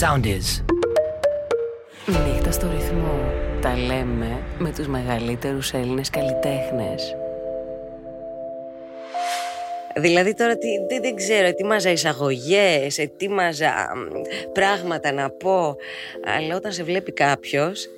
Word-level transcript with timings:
Sound 0.00 0.24
is. 0.24 0.64
Νύχτα 2.06 2.50
στο 2.50 2.70
ρυθμό. 2.70 3.32
Τα 3.60 3.76
λέμε 3.76 4.42
με 4.58 4.72
τους 4.72 4.86
μεγαλύτερους 4.86 5.72
Έλληνες 5.72 6.10
καλλιτέχνες. 6.10 7.16
Δηλαδή 9.96 10.34
τώρα 10.34 10.58
τι, 10.58 10.68
δεν, 10.88 11.02
δεν 11.02 11.14
ξέρω, 11.14 11.46
ετοίμαζα 11.46 11.90
εισαγωγές, 11.90 12.98
ετοίμαζα 12.98 13.92
μ, 13.96 14.00
πράγματα 14.52 15.12
να 15.12 15.30
πω, 15.30 15.76
αλλά 16.36 16.56
όταν 16.56 16.72
σε 16.72 16.82
βλέπει 16.82 17.12
κάποιος 17.12 17.88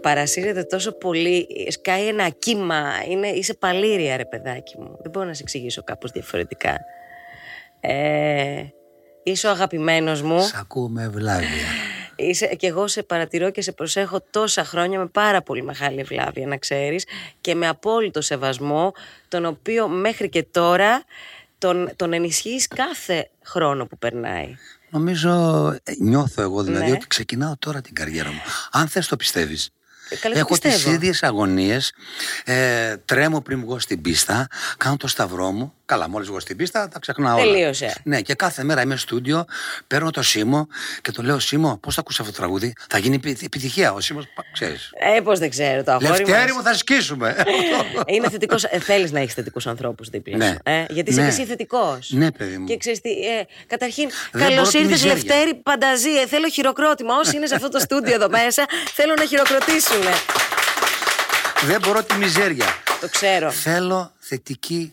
παρασύρεται 0.00 0.62
τόσο 0.62 0.92
πολύ, 0.92 1.46
σκάει 1.68 2.06
ένα 2.06 2.28
κύμα, 2.28 2.84
είναι, 3.08 3.28
είσαι 3.28 3.54
παλήρια 3.54 4.16
ρε 4.16 4.24
παιδάκι 4.24 4.78
μου. 4.78 4.96
Δεν 5.00 5.10
μπορώ 5.10 5.26
να 5.26 5.34
σε 5.34 5.42
εξηγήσω 5.42 5.82
κάπως 5.82 6.10
διαφορετικά. 6.10 6.78
Ε, 7.80 8.64
είσαι 9.22 9.46
ο 9.46 9.50
αγαπημένος 9.50 10.22
μου. 10.22 10.40
Σ' 10.42 10.54
ακούω 10.54 10.88
με 10.88 11.02
ευλάβεια. 11.02 11.48
Είσαι, 12.16 12.46
και 12.46 12.66
εγώ 12.66 12.88
σε 12.88 13.02
παρατηρώ 13.02 13.50
και 13.50 13.62
σε 13.62 13.72
προσέχω 13.72 14.20
τόσα 14.30 14.64
χρόνια 14.64 14.98
με 14.98 15.06
πάρα 15.06 15.42
πολύ 15.42 15.62
μεγάλη 15.62 16.00
ευλάβεια 16.00 16.46
να 16.46 16.56
ξέρεις 16.56 17.04
και 17.40 17.54
με 17.54 17.68
απόλυτο 17.68 18.20
σεβασμό 18.20 18.92
τον 19.28 19.44
οποίο 19.44 19.88
μέχρι 19.88 20.28
και 20.28 20.42
τώρα 20.42 21.04
τον, 21.58 21.90
τον 21.96 22.12
ενισχύεις 22.12 22.68
κάθε 22.68 23.30
χρόνο 23.44 23.86
που 23.86 23.98
περνάει. 23.98 24.54
Νομίζω, 24.90 25.30
ε, 25.82 25.92
νιώθω 25.98 26.42
εγώ 26.42 26.62
δηλαδή 26.62 26.84
Ναι. 26.86 26.92
ότι 26.92 27.06
ξεκινάω 27.06 27.54
τώρα 27.58 27.80
την 27.80 27.94
καριέρα 27.94 28.28
μου. 28.32 28.40
Αν 28.72 28.88
θες 28.88 29.06
το 29.06 29.16
πιστεύεις. 29.16 29.70
Ε, 30.08 30.16
καλά, 30.16 30.34
το 30.34 30.40
Έχω 30.40 30.58
τις 30.58 30.72
πιστεύω. 30.72 30.94
ίδιες 30.94 31.22
αγωνίες, 31.22 31.92
ε, 32.44 32.96
τρέμω 32.96 33.40
πριν 33.40 33.60
βγω 33.60 33.78
στην 33.78 34.00
πίστα, 34.00 34.46
κάνω 34.76 34.96
το 34.96 35.06
σταυρό 35.06 35.50
μου. 35.50 35.74
Καλά, 35.90 36.08
μόλις 36.08 36.28
βγω 36.28 36.40
στην 36.40 36.56
πίστα 36.56 36.88
τα 36.88 36.98
ξεχνάω 36.98 37.36
όλα. 37.38 37.52
Τελείωσε. 37.52 37.94
Ναι, 38.04 38.20
και 38.20 38.34
κάθε 38.34 38.64
μέρα 38.64 38.82
είμαι 38.82 38.96
στο 38.96 39.06
στούντιο, 39.06 39.44
παίρνω 39.86 40.10
το 40.10 40.22
Σίμω 40.22 40.68
και 41.02 41.12
του 41.12 41.22
λέω 41.22 41.38
Σίμω, 41.38 41.78
πώς 41.82 41.94
θα 41.94 42.00
ακούσεις 42.00 42.20
αυτό 42.20 42.32
το 42.32 42.38
τραγούδι; 42.38 42.72
Θα 42.90 42.98
γίνει 42.98 43.14
επι- 43.14 43.42
επιτυχία. 43.42 43.92
Ο 43.92 44.00
Σίμος, 44.00 44.24
πα- 44.34 44.44
ξέρεις. 44.52 44.90
Ε, 45.16 45.20
πώς 45.20 45.38
δεν 45.38 45.50
ξέρω 45.50 45.82
το 45.84 45.90
αγόρι 45.92 46.06
Λευτέρη 46.08 46.46
μας. 46.46 46.52
μου 46.52 46.62
θα 46.62 46.74
σκίσουμε. 46.74 47.36
Είναι 48.14 48.30
θετικός. 48.30 48.64
Ε, 48.64 48.78
Θέλεις 48.78 49.12
να 49.12 49.20
έχεις 49.20 49.34
θετικούς 49.34 49.66
ανθρώπους 49.66 50.08
δίπλα 50.08 50.36
Ναι. 50.36 50.46
σου. 50.48 50.56
Ε, 50.62 50.84
γιατί 50.88 51.10
είσαι 51.10 51.20
Ναι. 51.20 51.26
και 51.26 51.32
εσύ 51.32 51.44
θετικός. 51.44 52.10
Ναι, 52.10 52.30
παιδί 52.32 52.58
μου. 52.58 52.66
Και 52.66 52.76
ξέρεις 52.76 53.00
τι. 53.00 53.10
Ε, 53.10 53.44
καταρχήν, 53.66 54.08
Δεν 54.32 54.42
καλώς 54.42 54.56
μπορώ 54.56 54.68
τη 54.70 54.78
ήρθες 54.78 54.90
μιζέρια. 55.02 55.14
Λευτέρη 55.14 55.54
Πανταζή. 55.54 56.10
Ε, 56.10 56.26
θέλω 56.26 56.48
χειροκρότημα. 56.48 57.14
Όσοι 57.16 57.36
είναι 57.36 57.46
σε 57.46 57.54
αυτό 57.54 57.68
το 57.68 57.78
στούντιο 57.78 58.14
εδώ 58.14 58.28
μέσα, 58.28 58.64
θέλω 58.94 59.14
να 59.18 59.24
χειροκροτήσουν. 59.26 60.02
Δεν 61.66 61.80
μπορώ 61.80 62.02
τη 62.02 62.14
μιζέρια. 62.14 62.66
Το 63.00 63.08
ξέρω. 63.08 63.50
Θέλω 63.50 64.12
θετική 64.18 64.92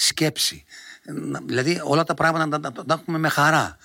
σκέψη. 0.00 0.64
Να- 1.04 1.40
Δηλαδή 1.44 1.80
όλα 1.84 2.04
τα 2.04 2.14
πράγματα 2.14 2.46
να, 2.46 2.58
να, 2.58 2.70
να 2.76 2.84
τα 2.84 2.98
έχουμε 3.00 3.18
με 3.18 3.28
χαρά. 3.28 3.76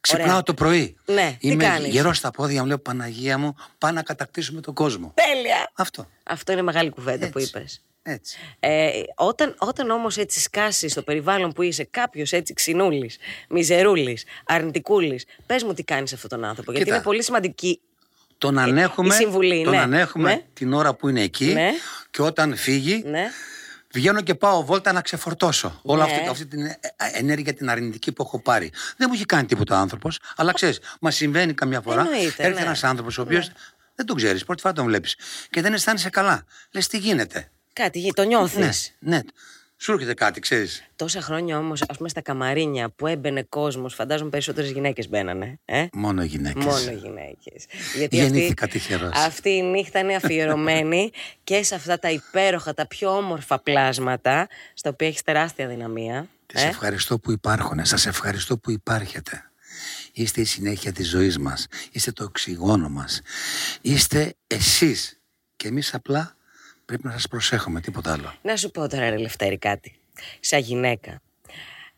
Ξυπνάω 0.00 0.26
Ωραία. 0.28 0.42
το 0.42 0.54
πρωί. 0.54 0.96
Ναι, 1.06 1.36
τι 1.40 1.48
Είμαι 1.48 1.64
κάνεις; 1.64 1.88
γερός 1.92 2.16
στα 2.16 2.30
πόδια 2.30 2.60
μου, 2.60 2.66
λέω 2.66 2.78
Παναγία 2.78 3.38
μου, 3.38 3.54
πάμε 3.78 3.94
να 3.94 4.02
κατακτήσουμε 4.02 4.60
τον 4.60 4.74
κόσμο. 4.74 5.14
Τέλεια. 5.14 5.70
Αυτό. 5.74 6.08
Αυτό 6.22 6.52
είναι 6.52 6.62
μεγάλη 6.62 6.90
κουβέντα 6.90 7.30
που 7.30 7.38
Έτσι. 7.38 7.50
είπες. 7.56 7.82
Έτσι. 8.02 8.38
Ε, 8.60 8.90
όταν 9.14 9.54
όταν 9.58 9.90
όμως 9.90 10.16
έτσι 10.16 10.40
σκάσεις 10.40 10.92
στο 10.92 11.02
περιβάλλον 11.02 11.52
που 11.52 11.62
είσαι 11.62 11.84
κάποιος 11.90 12.32
έτσι 12.32 12.52
ξινούλης, 12.54 13.16
μιζερούλης, 13.48 14.24
αρνητικούλης, 14.46 15.24
πες 15.46 15.62
μου 15.62 15.74
τι 15.74 15.82
κάνεις 15.82 16.12
αυτόν 16.12 16.30
τον 16.30 16.44
άνθρωπο. 16.44 16.70
Γιατί 16.70 16.84
Κοίτα. 16.84 16.96
είναι 16.96 17.04
πολύ 17.06 17.22
σημαντική. 17.22 17.80
Τον 18.38 18.56
η 18.56 18.60
ανέχουμε, 18.60 19.14
συμβουλή, 19.14 19.64
τον 19.64 19.72
ναι. 19.72 19.80
ανέχουμε 19.80 20.34
Ναι. 20.34 20.42
την 20.52 20.72
ώρα 20.72 20.94
που 20.94 21.08
είναι 21.08 21.22
εκεί 21.22 21.52
Ναι. 21.52 21.70
και 22.10 22.22
όταν 22.22 22.56
φύγει 22.56 23.02
Ναι. 23.06 23.30
Βγαίνω 23.94 24.20
και 24.20 24.34
πάω 24.34 24.64
βόλτα 24.64 24.92
να 24.92 25.00
ξεφορτώσω. 25.00 25.80
Όλη 25.82 26.02
Ναι. 26.02 26.12
αυτή, 26.12 26.26
αυτή 26.28 26.46
την 26.46 26.64
ε, 26.66 26.78
ε, 26.80 26.88
ενέργεια 27.12 27.54
την 27.54 27.70
αρνητική 27.70 28.12
που 28.12 28.22
έχω 28.22 28.38
πάρει. 28.40 28.70
Δεν 28.96 29.06
μου 29.10 29.14
έχει 29.14 29.24
κάνει 29.26 29.46
τίποτα 29.46 29.78
άνθρωπος, 29.78 30.18
αλλά 30.36 30.52
ξέρεις, 30.52 30.78
μας 31.00 31.14
συμβαίνει 31.14 31.54
καμιά 31.54 31.80
φορά. 31.80 32.00
Εννοείται, 32.00 32.24
Έρχεται 32.24 32.48
ναι. 32.48 32.60
ένας 32.60 32.84
άνθρωπος 32.84 33.18
ο 33.18 33.22
οποίος 33.22 33.50
δεν 33.94 34.06
τον 34.06 34.16
ξέρεις, 34.16 34.44
πρώτη 34.44 34.60
φορά 34.60 34.74
τον 34.74 34.84
βλέπεις 34.84 35.16
και 35.50 35.60
δεν 35.60 35.72
αισθάνεσαι 35.72 36.10
καλά. 36.10 36.44
Λες 36.70 36.86
τι 36.86 36.98
γίνεται; 36.98 37.50
Κάτι, 37.72 37.98
γι- 37.98 38.12
το 38.12 38.22
νιώθεις. 38.22 38.92
Ναι, 38.98 39.16
ναι. 39.16 39.20
Σου 39.76 39.92
έρχεται 39.92 40.14
κάτι, 40.14 40.40
ξέρεις. 40.40 40.84
Τόσα 40.96 41.20
χρόνια 41.20 41.58
όμως, 41.58 41.82
ας 41.88 41.96
πούμε, 41.96 42.08
στα 42.08 42.20
καμαρίνια 42.20 42.90
που 42.90 43.06
έμπαινε 43.06 43.42
κόσμος, 43.42 43.94
φαντάζομαι 43.94 44.30
περισσότερες 44.30 44.70
γυναίκες 44.70 45.08
μπαίνανε. 45.08 45.58
Ε; 45.64 45.86
Μόνο 45.92 46.22
γυναίκες. 46.22 46.64
Μόνο 46.64 46.90
γυναίκες. 46.90 47.66
Γιατί 47.96 48.16
Γεννήθηκα 48.16 48.64
αυτή, 48.64 48.78
τυχερός. 48.78 49.10
αυτή 49.14 49.50
η 49.50 49.62
νύχτα 49.62 49.98
είναι 49.98 50.14
αφιερωμένη 50.14 51.10
και 51.44 51.62
σε 51.62 51.74
αυτά 51.74 51.98
τα 51.98 52.10
υπέροχα, 52.10 52.74
τα 52.74 52.86
πιο 52.86 53.16
όμορφα 53.16 53.58
πλάσματα, 53.58 54.48
στα 54.74 54.90
οποία 54.90 55.06
έχεις 55.08 55.22
τεράστια 55.22 55.66
δυναμία. 55.68 56.28
Τη 56.46 56.60
ευχαριστώ 56.62 57.18
που 57.18 57.30
υπάρχουν. 57.32 57.84
Σας 57.84 58.06
ευχαριστώ 58.06 58.58
που 58.58 58.70
υπάρχετε. 58.70 59.50
Είστε 60.12 60.40
η 60.40 60.44
συνέχεια 60.44 60.92
της 60.92 61.08
ζωής 61.08 61.38
μας. 61.38 61.66
Είστε 61.92 62.12
το 62.12 62.24
οξυγόνο 62.24 62.88
μας. 62.88 63.20
Είστε 63.80 64.34
εσείς. 64.46 65.20
Και 65.56 65.68
εμείς 65.68 65.94
απλά 65.94 66.36
πρέπει 66.84 67.06
να 67.06 67.12
σας 67.12 67.28
προσέχουμε, 67.28 67.80
τίποτα 67.80 68.12
άλλο. 68.12 68.34
Να 68.42 68.56
σου 68.56 68.70
πω 68.70 68.88
τώρα, 68.88 69.10
ρε 69.10 69.16
Λευτέρη, 69.16 69.58
κάτι. 69.58 69.94
Σαν 70.40 70.60
γυναίκα. 70.60 71.22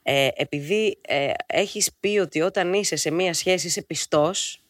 Ε, 0.02 0.28
επειδή 0.34 0.98
ε, 1.00 1.30
έχεις 1.47 1.91
πει 2.00 2.19
ότι 2.19 2.41
όταν 2.41 2.72
είσαι 2.72 2.96
σε 2.96 3.10
μία 3.10 3.34
σχέση 3.34 3.66
είσαι 3.66 3.82
πιστός, 3.82 4.62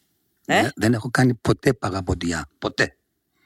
ε, 0.45 0.61
Ναι, 0.61 0.69
δεν 0.75 0.93
έχω 0.93 1.09
κάνει 1.11 1.33
ποτέ 1.33 1.73
παγαποντιά. 1.73 2.49
Ποτέ. 2.59 2.95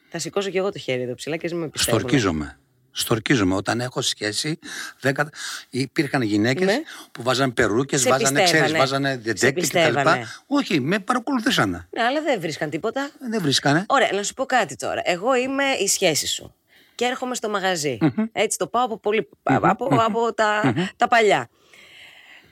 θα 0.10 0.20
σηκώσω 0.20 0.50
και 0.50 0.58
εγώ 0.58 0.72
το 0.72 0.80
χέρι 0.80 1.02
εδώ 1.02 1.14
ψηλά 1.16 1.38
και 1.38 1.48
μην 1.52 1.58
με 1.60 1.68
πιστεύουν. 1.70 2.00
Στορκίζομαι. 2.00 2.56
Στορκίζομαι. 2.92 3.56
Όταν 3.56 3.82
έχω 3.82 4.02
σχέση, 4.02 4.60
δεν 5.00 5.14
κατα... 5.14 5.30
υπήρχαν 5.70 6.22
γυναίκες 6.22 6.66
Ναι. 6.66 6.82
που 7.12 7.24
βάζανε 7.24 7.52
περούκες, 7.52 8.02
Σε 8.02 8.10
βάζανε, 8.10 8.40
πιστεύανε. 8.42 8.66
ξέρεις, 8.66 8.80
βάζανε 8.82 9.10
Σε 9.12 9.16
διεντέκτη 9.18 9.52
κτλ. 9.54 9.60
πιστεύανε. 9.62 10.26
Όχι, 10.48 10.80
με 10.80 11.00
παρακολουθήσανε. 11.00 11.88
Ναι, 11.92 12.04
αλλά 12.04 12.22
δεν 12.22 12.40
βρίσκαν 12.40 12.70
τίποτα. 12.70 13.12
Δεν 13.30 13.42
βρίσκανε. 13.42 13.86
Ωραία, 13.88 14.10
να 14.14 14.24
σου 14.24 14.34
πω 14.34 14.46
κάτι 14.46 14.76
τώρα. 14.76 15.02
Εγώ 15.06 15.36
είμαι 15.36 15.64
η 15.64 15.88
σχέση 15.88 16.28
σου. 16.28 16.56
Και 17.02 17.08
έρχομαι 17.08 17.36
στο 17.36 17.50
μαγαζι 17.50 17.98
Έτσι 18.32 18.58
το 18.58 18.68
πάω 18.68 18.86
από, 18.86 18.98
πολύ, 18.98 19.30
από, 19.44 19.86
από 20.06 20.34
τα, 20.34 20.74
τα 20.96 21.08
παλιά. 21.08 21.50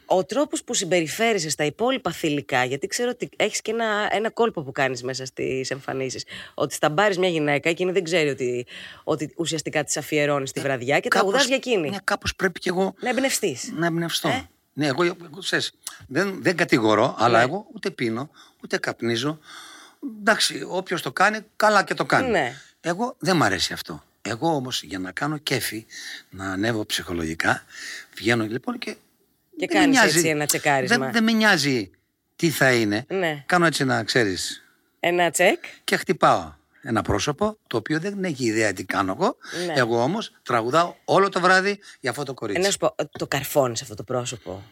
Ο 0.06 0.26
τρόπος 0.26 0.64
που 0.64 0.74
συμπεριφέρεσαι 0.74 1.50
στα 1.50 1.64
υπόλοιπα 1.64 2.12
θηλυκά, 2.12 2.64
γιατί 2.64 2.88
ξέρω 2.88 3.10
ότι 3.10 3.30
έχεις 3.36 3.62
και 3.62 3.72
ένα, 3.72 4.08
ένα 4.12 4.30
κόλπο 4.30 4.62
που 4.64 4.72
κάνεις 4.72 5.04
μέσα 5.04 5.26
στις 5.26 5.72
εμφανίσεις. 5.72 6.24
Ότι 6.54 6.74
σταμπάρει 6.74 7.18
μια 7.18 7.30
γυναίκα, 7.30 7.70
εκείνη 7.70 7.92
δεν 7.92 8.04
ξέρει 8.04 8.30
ότι, 8.30 8.66
ότι 9.04 9.34
ουσιαστικά 9.38 9.84
της 9.84 9.98
αφιερώνεις 9.98 10.52
τη 10.52 10.60
βραδιά 10.60 11.00
και 11.00 11.08
τραγουδά 11.08 11.42
για 11.42 11.56
εκείνη. 11.56 11.90
Ναι, 11.90 11.98
κάπως 12.04 12.36
πρέπει 12.36 12.60
κι 12.60 12.68
εγώ 12.68 12.94
Να 13.00 13.10
εμπνευστείς. 13.10 13.72
να 13.76 13.86
εμπνευστώ. 13.86 14.28
Ε; 14.30 14.50
Ναι, 14.74 14.88
εγώ, 14.88 15.04
εγώ 15.04 15.40
ξέρεις, 15.40 15.72
δεν, 16.08 16.44
δεν 16.44 16.56
κατηγορώ, 16.56 17.16
αλλά 17.18 17.42
εγώ 17.42 17.68
ούτε 17.74 17.90
πίνω, 17.90 18.30
ούτε 18.64 18.78
καπνίζω. 18.78 19.40
Εντάξει, 20.20 20.66
όποιος 20.70 21.02
το 21.02 21.12
κάνει, 21.12 21.40
καλά 21.56 21.84
και 21.84 21.94
το 21.94 22.06
κάνει. 22.06 22.30
Ναι. 22.30 22.54
Εγώ 22.82 23.16
δεν 23.20 23.36
μ' 23.36 23.44
αρέσει 23.44 23.74
αυτό. 23.74 24.04
Εγώ 24.30 24.56
όμως 24.56 24.84
για 24.84 25.00
να 25.00 25.12
κάνω 25.12 25.38
κέφι, 25.38 25.86
να 26.30 26.52
ανέβω 26.52 26.86
ψυχολογικά, 26.86 27.64
βγαίνω 28.16 28.46
λοιπόν 28.46 28.78
και. 28.78 28.92
Και 29.58 29.68
δεν 29.68 29.78
με 29.78 29.80
κάνεις 29.80 29.98
νοιάζει- 30.00 30.16
έτσι 30.18 30.30
ένα 30.30 30.46
τσεκάρισμα. 30.46 30.98
Δεν, 30.98 31.12
δεν 31.12 31.24
με 31.24 31.32
νοιάζει 31.32 31.92
τι 32.36 32.50
θα 32.50 32.74
είναι. 32.74 33.06
Ναι. 33.08 33.44
Κάνω 33.46 33.66
έτσι 33.66 33.84
να 33.86 34.04
ξέρεις 34.04 34.64
Ένα 35.00 35.30
τσεκ. 35.32 35.64
και 35.84 35.96
χτυπάω 35.98 36.54
ένα 36.82 37.02
πρόσωπο 37.02 37.58
το 37.68 37.78
οποίο 37.78 38.00
δεν 38.00 38.24
έχει 38.24 38.46
ιδέα 38.46 38.74
τι 38.74 38.84
κάνω 38.84 39.16
εγώ. 39.20 39.38
Ναι. 39.66 39.74
Εγώ 39.76 40.04
όμως 40.04 40.32
τραγουδάω 40.44 40.96
όλο 41.06 41.30
το 41.30 41.40
βράδυ 41.40 41.80
για 42.00 42.10
αυτό 42.10 42.24
το 42.24 42.34
κορίτσι. 42.34 42.62
Ε, 42.62 42.64
να 42.66 42.72
σου 42.72 42.78
πω, 42.78 42.96
το 43.12 43.28
καρφώνεις 43.28 43.82
αυτό 43.82 43.96
το 43.96 44.04
πρόσωπο. 44.04 44.64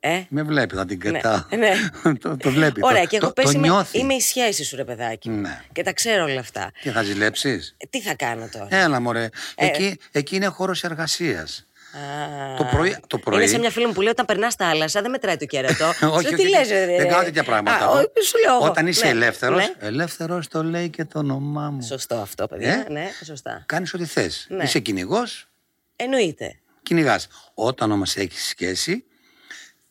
Ε, 0.00 0.22
Με 0.28 0.42
βλέπει, 0.42 0.74
θα 0.74 0.84
την 0.84 1.00
Ναι, 1.04 1.10
κρατάω. 1.10 1.58
ναι. 1.58 1.72
το, 2.22 2.36
το 2.36 2.50
βλέπει. 2.50 2.80
Ωραία, 2.84 3.02
το, 3.02 3.06
και 3.08 3.16
εγώ 3.16 3.26
το, 3.26 3.32
πες 3.32 3.44
το 3.44 3.50
είμαι, 3.50 3.66
νιώθεις. 3.68 4.00
είμαι 4.00 4.14
η 4.14 4.20
σχέση 4.20 4.64
σου, 4.64 4.76
ρε 4.76 4.84
παιδάκι. 4.84 5.30
μου. 5.30 5.40
Ναι. 5.40 5.60
Και 5.72 5.82
τα 5.82 5.92
ξέρω 5.92 6.24
όλα 6.24 6.40
αυτά. 6.40 6.70
Και 6.82 6.90
θα 6.90 7.02
ζηλέψεις. 7.02 7.74
Ε, 7.78 7.86
τι 7.90 8.00
θα 8.02 8.14
κάνω 8.14 8.48
τώρα; 8.52 8.66
Έλα, 8.70 9.00
μωρέ. 9.00 9.28
Ε. 9.54 9.66
Εκεί, 9.66 9.98
εκεί 10.12 10.36
είναι 10.36 10.46
χώρος 10.46 10.84
εργασίας. 10.84 11.66
Α, 11.96 12.56
το 12.56 12.64
πρωί- 12.64 13.06
το 13.06 13.18
πρωί- 13.18 13.40
Είναι 13.40 13.50
σε 13.50 13.58
μια 13.58 13.70
φίλη 13.70 13.86
μου 13.86 13.92
που 13.92 14.00
λέει 14.00 14.10
όταν 14.10 14.26
περνάς 14.26 14.54
θάλασσα 14.54 15.00
δεν 15.02 15.10
μετράει 15.10 15.36
το 15.36 15.44
κέρατό. 15.44 15.92
Σου 15.92 16.06
όχι, 16.12 16.22
λέω, 16.22 16.32
όχι, 16.32 16.34
τι 16.34 16.48
λες, 16.48 16.68
ρε, 16.68 16.86
δεν 16.86 16.96
ρε. 16.96 17.04
κάνω 17.04 17.22
τέτοια 17.24 17.44
πράγματα. 17.44 17.84
Α, 17.84 17.88
όχι, 17.88 18.06
σου 18.26 18.38
λέω 18.46 18.54
εγώ. 18.56 18.64
Όταν 18.64 18.86
είσαι 18.86 19.04
Ναι, 19.04 19.10
ελεύθερος, 19.10 19.58
ναι. 19.58 19.86
ελεύθερος 19.86 20.48
το 20.48 20.62
λέει 20.64 20.88
και 20.90 21.04
το 21.04 21.18
όνομά 21.18 21.70
μου. 21.70 21.82
Σωστό 21.82 22.14
αυτό, 22.14 22.46
παιδιά. 22.46 22.72
Ε; 22.88 22.92
Ναι, 22.92 23.08
σωστά. 23.24 23.62
Κάνεις 23.66 23.94
ό,τι 23.94 24.04
θες. 24.04 24.46
Ναι. 24.50 24.62
Είσαι 24.64 24.78
κυνηγός, 24.78 25.48
Εννοείται. 25.96 26.58
κυνηγάς. 26.82 27.28
Όταν 27.54 27.90
όμως 27.92 28.16
έχεις 28.16 28.44
σχέση, 28.48 29.04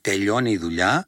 τελειώνει 0.09 0.51
η 0.51 0.57
δουλειά 0.57 1.07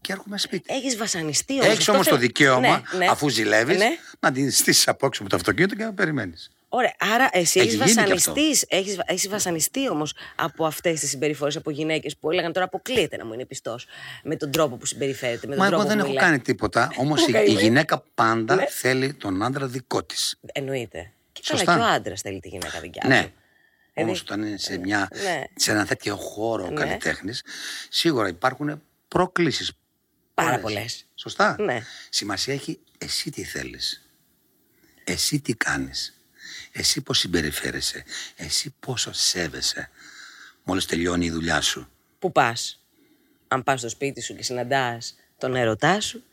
και 0.00 0.12
έρχομαι 0.12 0.38
σπίτι. 0.38 0.74
Έχεις 0.74 0.96
βασανιστεί 0.96 1.52
όμως. 1.52 1.66
Έχεις 1.66 1.88
όμως 1.88 2.06
το 2.08 2.16
δικαίωμα, 2.16 2.60
ναι, 2.92 2.98
ναι. 2.98 3.06
αφού 3.10 3.28
ζηλεύεις, 3.28 3.76
Ναι. 3.78 3.88
να 4.20 4.32
την 4.32 4.50
στήσεις 4.50 4.88
από 4.88 5.06
έξω 5.06 5.20
από 5.20 5.30
το 5.30 5.36
αυτοκίνητο 5.36 5.74
και 5.74 5.84
να 5.84 5.92
περιμένεις. 5.92 6.50
Ωραία, 6.68 6.94
άρα 6.98 7.28
εσύ 7.32 7.58
Έχει 7.60 7.68
έχεις 7.68 7.78
γίνει 7.92 8.06
και 8.06 8.12
αυτό. 8.12 8.14
βασανιστείς. 8.30 8.64
Έχεις, 8.68 8.98
έχεις 9.06 9.28
βασανιστεί 9.28 9.88
όμως 9.90 10.14
από 10.36 10.66
αυτές 10.66 11.00
τις 11.00 11.08
συμπεριφορές 11.10 11.56
από 11.56 11.70
γυναίκες 11.70 12.16
που 12.16 12.30
έλεγαν 12.30 12.52
τώρα 12.52 12.66
αποκλείεται 12.66 13.16
να 13.16 13.24
μου 13.26 13.32
είναι 13.32 13.44
πιστός 13.44 13.86
με 14.22 14.36
τον 14.36 14.50
τρόπο 14.50 14.76
που 14.76 14.86
συμπεριφέρεται. 14.86 15.46
Με 15.46 15.54
τον 15.54 15.58
Μα 15.58 15.66
εγώ 15.66 15.74
τρόπο 15.74 15.88
δεν 15.88 15.96
που 15.96 16.02
έχω 16.02 16.12
μιλάει. 16.12 16.24
κάνει 16.28 16.38
τίποτα. 16.40 16.90
Όμως 17.00 17.20
η, 17.20 17.24
η 17.28 17.32
καημένη. 17.32 17.60
γυναίκα 17.60 18.04
πάντα 18.14 18.54
Ναι. 18.54 18.64
θέλει 18.70 19.14
τον 19.14 19.42
άντρα 19.42 19.66
δικό 19.66 20.02
της. 20.04 20.38
Εννοείται. 20.52 21.10
Και 21.32 21.40
Σωστά. 21.44 21.64
καλά, 21.64 21.84
και 21.84 21.90
ο 21.90 21.94
άντρας 21.94 22.20
θέλει 22.20 22.40
τη 22.40 22.48
γυναίκα 22.48 22.80
δικιά 22.80 23.02
του. 23.02 23.32
Ναι. 23.96 24.04
Δηλαδή, 24.04 24.10
Όμω 24.10 24.20
όταν 24.20 24.42
είναι 24.48 24.56
σε, 24.56 24.78
μια, 24.78 25.08
ναι. 25.22 25.44
σε 25.54 25.70
ένα 25.70 25.86
τέτοιο 25.86 26.16
χώρο 26.16 26.68
Ναι. 26.68 26.74
καλλιτέχνης, 26.74 27.42
σίγουρα 27.88 28.28
υπάρχουν 28.28 28.82
προκλήσεις. 29.08 29.72
Πάρα 30.34 30.58
Πολλές. 30.58 30.62
πολλές. 30.76 31.06
Σωστά. 31.14 31.56
Ναι. 31.58 31.82
Σημασία 32.10 32.54
έχει 32.54 32.80
εσύ 32.98 33.30
τι 33.30 33.44
θέλεις. 33.44 34.06
Εσύ 35.04 35.40
τι 35.40 35.54
κάνεις. 35.54 36.20
Εσύ 36.72 37.00
πώς 37.00 37.18
συμπεριφέρεσαι. 37.18 38.04
Εσύ 38.36 38.74
πόσο 38.80 39.12
σέβεσαι. 39.12 39.90
Μόλις 40.64 40.86
τελειώνει 40.86 41.24
η 41.26 41.30
δουλειά 41.30 41.60
σου. 41.60 41.88
Πού 42.18 42.32
πας. 42.32 42.80
Αν 43.48 43.64
πας 43.64 43.78
στο 43.80 43.88
σπίτι 43.88 44.20
σου 44.22 44.34
και 44.34 44.42
συναντάς 44.42 45.14
τον 45.38 45.54
ερωτά 45.56 46.00
σου, 46.00 46.24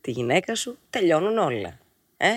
τη 0.00 0.10
γυναίκα 0.10 0.54
σου, 0.54 0.78
τελειώνουν 0.90 1.38
όλα. 1.38 1.78
Ε; 2.16 2.36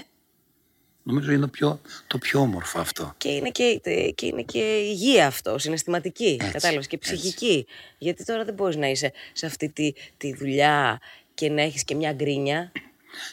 Νομίζω 1.07 1.31
είναι 1.31 1.41
το 1.41 1.47
πιο, 1.47 1.81
το 2.07 2.17
πιο 2.17 2.39
όμορφο 2.39 2.79
αυτό. 2.79 3.13
Και 3.17 3.29
είναι 3.29 3.49
και, 3.49 3.81
και 4.15 4.25
είναι 4.25 4.41
και 4.41 4.59
υγεία 4.77 5.27
αυτό, 5.27 5.57
συναισθηματική. 5.57 6.37
Έτσι, 6.41 6.51
Κατάλαβες, 6.51 6.87
και 6.87 6.95
έτσι. 6.95 7.13
ψυχική. 7.13 7.65
Γιατί 7.97 8.25
τώρα 8.25 8.43
δεν 8.45 8.53
μπορείς 8.53 8.75
να 8.75 8.87
είσαι 8.87 9.11
σε 9.33 9.45
αυτή 9.45 9.69
τη, 9.69 9.93
τη 10.17 10.33
δουλειά 10.35 10.99
και 11.33 11.49
να 11.49 11.61
έχεις 11.61 11.83
και 11.83 11.95
μια 11.95 12.11
γκρίνια. 12.13 12.71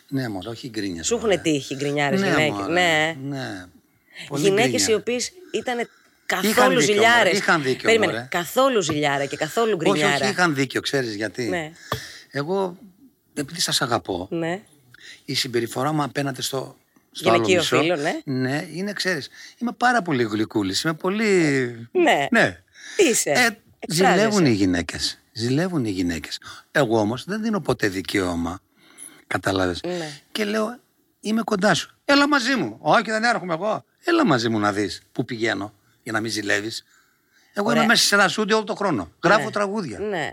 Ναι, 0.08 0.28
μωρέ, 0.28 0.48
όχι 0.48 0.68
γκρίνια. 0.68 1.02
Σου 1.02 1.14
έχουν 1.14 1.42
τύχει 1.42 1.74
γκρινιάρες 1.74 2.20
ναι, 2.20 2.28
γυναίκες. 2.28 2.50
μωρέ, 2.58 2.72
Ναι. 2.72 3.16
ναι. 3.28 3.64
Πολύ 4.28 4.42
Γυναίκες 4.42 4.70
γκρίνια. 4.70 4.90
οι 4.90 4.94
οποίες 4.94 5.32
ήταν 5.52 5.78
Είχαν 5.78 5.88
καθόλου 6.54 6.78
δίκιο, 6.80 6.94
ζηλιάρες. 6.94 7.22
μωρέ, 7.24 7.36
είχαν 7.36 7.62
δίκιο, 7.62 7.82
Περίμενε. 7.88 8.12
μωρέ. 8.12 8.26
Καθόλου 8.30 8.80
ζηλιάρα 8.80 9.26
και 9.26 9.36
καθόλου 9.36 9.76
Όχι, 9.80 9.90
γκρινιάρα. 9.90 10.14
όχι, 10.24 10.30
είχαν 10.32 10.54
δίκιο, 10.54 10.80
ξέρεις 10.80 11.14
γιατί. 11.14 11.48
Ναι. 11.48 11.72
Εγώ, 12.30 12.76
επειδή 13.34 13.60
σας 13.60 13.82
αγαπώ, 13.82 14.26
Ναι. 14.30 14.60
η 15.24 15.34
συμπεριφορά 15.34 15.92
μου 15.92 16.02
απέναντι 16.02 16.42
στο, 16.42 16.76
στο 17.12 17.30
Γυναικείο 17.32 17.52
άλλο 17.54 17.60
μισό, 17.62 17.78
φίλο, 17.80 17.96
ναι. 17.96 18.20
ναι, 18.48 18.66
είναι, 18.72 18.92
ξέρεις, 18.92 19.28
είμαι 19.58 19.72
πάρα 19.72 20.02
πολύ 20.02 20.22
γλυκούλης, 20.24 20.82
είμαι 20.82 20.94
πολύ... 20.94 21.88
Ναι. 21.92 22.26
ναι. 22.30 22.62
Είσαι. 22.96 23.30
Ε, 23.30 23.48
Εκφράζεσαι. 23.78 24.18
ζηλεύουν 24.18 24.46
οι 24.46 24.50
γυναίκες, 24.52 25.18
ζηλεύουν 25.32 25.84
οι 25.84 25.90
γυναίκες. 25.90 26.40
Εγώ 26.70 26.98
όμως 26.98 27.24
δεν 27.24 27.42
δίνω 27.42 27.60
ποτέ 27.60 27.88
δικαίωμα, 27.88 28.60
κατάλαβες. 29.26 29.80
Ναι. 29.82 30.20
Και 30.32 30.44
λέω, 30.44 30.78
είμαι 31.20 31.42
κοντά 31.42 31.74
σου, 31.74 31.96
έλα 32.04 32.28
μαζί 32.28 32.54
μου. 32.54 32.76
Όχι, 32.80 33.02
δεν 33.10 33.24
έρχομαι 33.24 33.54
εγώ. 33.54 33.84
Έλα 34.04 34.26
μαζί 34.26 34.48
μου 34.48 34.58
να 34.58 34.72
δεις 34.72 35.02
που 35.12 35.24
πηγαίνω, 35.24 35.74
για 36.02 36.12
να 36.12 36.20
μην 36.20 36.30
ζηλεύεις. 36.30 36.84
Εγώ 37.54 37.66
Ωραία. 37.66 37.82
είμαι 37.82 37.92
μέσα 37.92 38.04
σε 38.06 38.14
ένα 38.14 38.28
στούντιο 38.28 38.56
όλο 38.56 38.64
τον 38.64 38.76
χρόνο. 38.76 39.12
Γράφω 39.24 39.44
Ναι. 39.44 39.50
τραγούδια. 39.50 39.98
Ναι. 39.98 40.30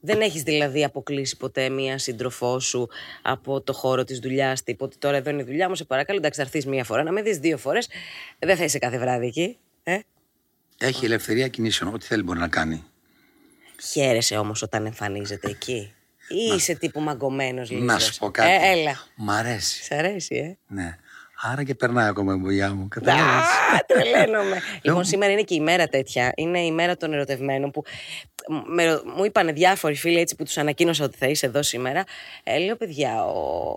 Δεν 0.00 0.20
έχεις 0.20 0.42
δηλαδή 0.42 0.84
αποκλείσει 0.84 1.36
ποτέ 1.36 1.68
μία 1.68 1.98
σύντροφό 1.98 2.60
σου 2.60 2.88
από 3.22 3.60
το 3.60 3.72
χώρο 3.72 4.04
της 4.04 4.18
δουλειάς 4.18 4.62
τύπου 4.62 4.84
ότι 4.84 4.96
τώρα 4.98 5.16
εδώ 5.16 5.30
είναι 5.30 5.42
η 5.42 5.44
δουλειά 5.44 5.68
μου, 5.68 5.74
σε 5.74 5.84
παρακαλώ, 5.84 6.18
εντάξει 6.18 6.40
θα 6.40 6.46
έρθεις 6.46 6.66
μία 6.66 6.84
φορά, 6.84 7.02
να 7.02 7.12
με 7.12 7.22
δεις 7.22 7.38
δύο 7.38 7.58
φορές, 7.58 7.88
δεν 8.38 8.56
θα 8.56 8.64
είσαι 8.64 8.78
κάθε 8.78 8.98
βράδυ 8.98 9.26
εκεί. 9.26 9.58
Ε; 9.82 9.98
Έχει 10.78 11.04
ελευθερία 11.04 11.48
κινήσεων, 11.48 11.94
ό,τι 11.94 12.06
θέλει 12.06 12.22
μπορεί 12.22 12.38
να 12.38 12.48
κάνει. 12.48 12.84
Χαίρεσαι 13.92 14.36
όμως 14.36 14.62
όταν 14.62 14.86
εμφανίζεται 14.86 15.50
εκεί. 15.50 15.94
Ή 16.28 16.54
είσαι 16.54 16.74
τύπου 16.74 17.00
μαγκωμένος 17.00 17.70
λίγο. 17.70 17.84
Να 17.84 17.98
σου 17.98 18.18
πω 18.18 18.30
κάτι. 18.30 18.50
Ε, 18.50 18.70
έλα. 18.70 19.06
Μ' 19.14 19.30
αρέσει. 19.30 19.84
Σ' 19.84 19.90
αρέσει, 19.90 20.34
ε. 20.36 20.74
Ναι. 20.74 20.98
Άρα 21.42 21.64
και 21.64 21.74
περνάει 21.74 22.08
ακόμα 22.08 22.34
η 22.34 22.38
δουλειά 22.38 22.74
μου. 22.74 22.88
Καταλαβαίνεις. 22.88 23.32
Α, 23.32 23.84
τρελαίνομαι. 23.86 24.60
λοιπόν, 24.82 25.04
σήμερα 25.04 25.32
είναι 25.32 25.42
και 25.42 25.54
η 25.54 25.60
μέρα 25.60 25.88
τέτοια. 25.88 26.32
Είναι 26.36 26.60
η 26.60 26.72
μέρα 26.72 26.96
των 26.96 27.12
ερωτευμένων 27.12 27.70
που 27.70 27.84
με 28.66 28.84
ρω- 28.84 29.02
μου 29.16 29.24
είπαν 29.24 29.54
διάφοροι 29.54 29.94
φίλοι 29.94 30.18
έτσι 30.18 30.36
που 30.36 30.44
τους 30.44 30.58
ανακοίνωσα 30.58 31.04
ότι 31.04 31.16
θα 31.16 31.26
είσαι 31.26 31.46
εδώ 31.46 31.62
σήμερα. 31.62 32.04
Ε, 32.42 32.58
λέω, 32.58 32.76
παιδιά, 32.76 33.24
ο, 33.24 33.68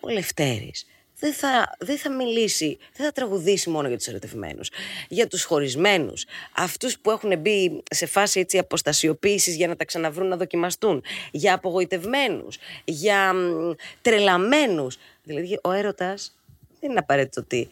ο 0.00 0.08
Λευτέρης 0.08 0.86
δεν 1.18 1.32
θα, 1.32 1.76
δεν 1.78 1.98
θα 1.98 2.10
μιλήσει, 2.12 2.78
δεν 2.96 3.06
θα 3.06 3.12
τραγουδήσει 3.12 3.70
μόνο 3.70 3.88
για 3.88 3.96
τους 3.96 4.06
ερωτευμένους. 4.06 4.70
Για 5.08 5.26
τους 5.26 5.44
χωρισμένους. 5.44 6.24
Αυτούς 6.56 6.98
που 6.98 7.10
έχουν 7.10 7.38
μπει 7.38 7.82
σε 7.90 8.06
φάση 8.06 8.40
έτσι 8.40 8.58
αποστασιοποίησης 8.58 9.56
για 9.56 9.68
να 9.68 9.76
τα 9.76 9.84
ξαναβρούν 9.84 10.28
να 10.28 10.36
δοκιμαστούν. 10.36 11.02
Για 11.30 11.54
απογοητευμένους. 11.54 12.58
Για 12.84 13.32
μ, 13.32 13.72
τρελαμένους. 14.02 14.98
Δηλαδή, 15.22 15.58
ο 15.62 15.72
έρωτας 15.72 16.35
δεν 16.80 16.90
είναι 16.90 16.98
απαραίτητο 16.98 17.40
ότι 17.40 17.68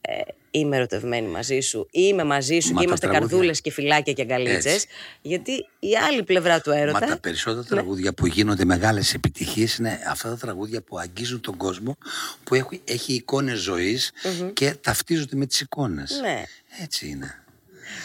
ε, 0.00 0.12
είμαι 0.50 0.76
ερωτευμένη 0.76 1.28
μαζί 1.28 1.60
σου 1.60 1.80
ή 1.90 2.00
είμαι 2.04 2.24
μαζί 2.24 2.60
σου 2.60 2.72
Μα 2.72 2.72
και 2.72 2.74
τα 2.74 2.82
είμαστε 2.82 3.06
τραγούδια. 3.06 3.28
καρδούλες 3.28 3.60
και 3.60 3.70
φυλάκια 3.70 4.12
και 4.12 4.22
αγκαλίτσες. 4.22 4.74
Έτσι. 4.74 4.86
Γιατί 5.22 5.52
η 5.78 5.96
άλλη 6.08 6.22
πλευρά 6.22 6.60
του 6.60 6.70
έρωτα. 6.70 7.00
Μα 7.00 7.06
τα 7.06 7.18
περισσότερα 7.18 7.64
τραγούδια 7.64 8.12
που 8.12 8.26
γίνονται 8.26 8.64
μεγάλες 8.64 9.14
επιτυχίες 9.14 9.76
είναι 9.76 9.98
αυτά 10.08 10.28
τα 10.28 10.36
τραγούδια 10.36 10.82
που 10.82 10.98
αγγίζουν 10.98 11.40
τον 11.40 11.56
κόσμο, 11.56 11.98
που 12.44 12.54
έχει, 12.54 12.80
έχει 12.84 13.12
εικόνες 13.12 13.58
ζωής 13.58 14.12
και 14.52 14.74
ταυτίζονται 14.80 15.36
με 15.36 15.46
τις 15.46 15.60
εικόνες. 15.60 16.20
Ναι. 16.22 16.42
Έτσι 16.82 17.08
είναι. 17.08 17.42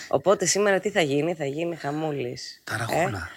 Οπότε 0.08 0.46
σήμερα 0.46 0.80
τι 0.80 0.90
θα 0.90 1.02
γίνει, 1.02 1.34
θα 1.34 1.46
γίνει 1.46 1.76
χαμούλης. 1.76 2.62
Ταραχούλα. 2.64 3.30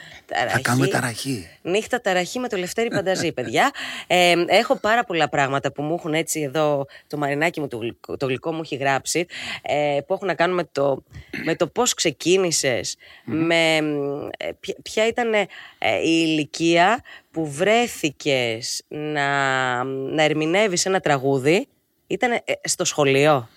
Θα 0.50 0.58
κάνουμε 0.62 0.86
ταραχή. 0.86 1.48
Νύχτα 1.62 2.00
ταραχή 2.00 2.38
με 2.38 2.48
το 2.48 2.56
Λευτέρη 2.56 2.88
Πανταζή, 2.88 3.32
παιδιά. 3.32 3.70
Ε, 4.06 4.34
έχω 4.46 4.76
πάρα 4.76 5.04
πολλά 5.04 5.28
πράγματα 5.28 5.72
που 5.72 5.82
μου 5.82 5.94
έχουν 5.94 6.14
έτσι 6.14 6.40
εδώ, 6.40 6.86
το 7.06 7.16
μαρινάκι 7.16 7.60
μου, 7.60 7.68
το 7.68 7.76
γλυκό, 7.76 8.16
το 8.16 8.26
γλυκό 8.26 8.52
μου 8.52 8.60
έχει 8.62 8.76
γράψει, 8.76 9.26
ε, 9.62 9.98
που 10.06 10.14
έχουν 10.14 10.26
να 10.26 10.34
κάνουν 10.34 10.54
με 10.56 10.68
το, 10.72 11.02
με 11.44 11.54
το 11.56 11.66
πώς 11.66 11.94
ξεκίνησες, 11.94 12.96
με 13.24 13.76
ε, 14.36 14.50
ποια, 14.60 14.74
ποια 14.82 15.06
ήταν 15.06 15.32
ε, 15.34 15.46
η 16.04 16.24
ηλικία 16.26 17.02
που 17.30 17.50
βρέθηκες 17.50 18.82
να, 18.88 19.84
να 19.84 20.22
ερμηνεύεις 20.22 20.86
ένα 20.86 21.00
τραγούδι. 21.00 21.68
Ήταν 22.06 22.32
ε, 22.32 22.40
στο 22.64 22.84
σχολείο. 22.84 23.48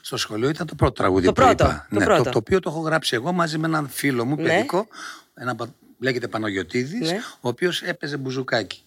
Στο 0.00 0.16
σχολείο 0.16 0.48
ήταν 0.48 0.66
το 0.66 0.74
πρώτο 0.74 0.92
τραγούδι 0.92 1.26
Το 1.26 1.32
που 1.32 1.40
πρώτο, 1.42 1.64
είπα. 1.64 1.86
το 1.90 1.98
ναι, 1.98 2.04
πρώτο. 2.04 2.22
Το, 2.22 2.30
το 2.30 2.38
οποίο 2.38 2.60
το 2.60 2.70
έχω 2.70 2.80
γράψει 2.80 3.14
εγώ 3.14 3.32
μαζί 3.32 3.58
με 3.58 3.66
έναν 3.66 3.88
φίλο 3.88 4.24
μου, 4.24 4.34
Ναι. 4.36 4.42
παιδικό, 4.42 4.86
ένα, 5.34 5.54
πα- 5.54 5.74
λέγεται 5.98 6.28
Παναγιωτίδης, 6.28 7.10
Ναι. 7.10 7.18
ο 7.40 7.48
οποίος 7.48 7.82
έπαιζε 7.82 8.16
μπουζουκάκι. 8.16 8.82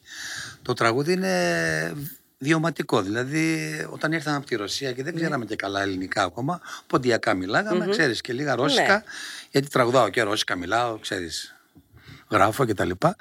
Το 0.62 0.74
τραγούδι 0.74 1.12
είναι 1.12 1.94
βιωματικό, 2.38 3.02
δηλαδή 3.02 3.70
όταν 3.90 4.12
ήρθαμε 4.12 4.36
από 4.38 4.46
τη 4.46 4.56
Ρωσία 4.56 4.92
και 4.92 5.04
δεν 5.04 5.14
Ναι. 5.14 5.20
ξέραμε 5.20 5.46
και 5.46 5.56
καλά 5.56 5.82
ελληνικά 5.82 6.24
ακόμα, 6.24 6.62
ποντιακά 6.88 7.34
μιλάγαμε, 7.34 7.88
ξέρεις, 7.90 8.22
και 8.22 8.34
λίγα 8.34 8.56
ρώσικα, 8.56 8.96
Ναι. 8.96 9.04
γιατί 9.52 9.68
τραγουδάω 9.68 10.10
και 10.10 10.22
ρώσικα 10.22 10.56
μιλάω, 10.56 10.98
ξέρεις, 10.98 11.56
γράφω 12.30 12.66
και 12.66 12.74
τα 12.74 12.86
λοιπά. 12.86 13.16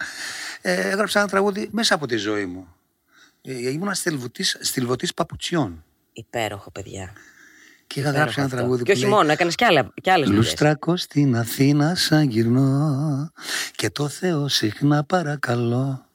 Ε, 0.61 0.73
έγραψα 0.89 1.19
ένα 1.21 1.29
τραγούδι 1.29 1.69
μέσα 1.73 1.95
από 1.95 2.07
τη 2.07 2.17
ζωή 2.17 2.47
μου. 2.47 2.75
Ε, 3.43 3.71
ήμουνα 3.71 3.95
στυλβωτής, 3.95 4.57
στυλβωτής 4.61 5.15
παπουτσιών. 5.15 5.85
Υπέροχο, 6.13 6.71
παιδιά. 6.71 7.13
Και 7.89 8.01
είχα 8.01 8.09
Υπέροχο 8.09 8.21
γράψει 8.21 8.41
ένα 8.41 8.45
αυτό. 8.45 8.57
τραγούδι 8.57 8.83
Και 8.83 8.93
που 8.93 8.99
όχι 8.99 9.07
λέει, 9.07 9.17
μόνο, 9.17 9.33
έκανες 9.33 9.55
και, 9.55 9.65
άλλα, 9.65 9.93
και 10.03 10.11
άλλες 10.11 10.27
δουλειές. 10.27 10.45
Λουστράκο 10.45 10.97
στην 10.97 11.37
Αθήνα 11.37 11.95
σαν 11.95 12.29
γυρνώ 12.29 13.33
και 13.75 13.91
το 13.91 14.09
Θεό 14.09 14.49
συχνά 14.49 15.05
παρακαλώ 15.05 16.07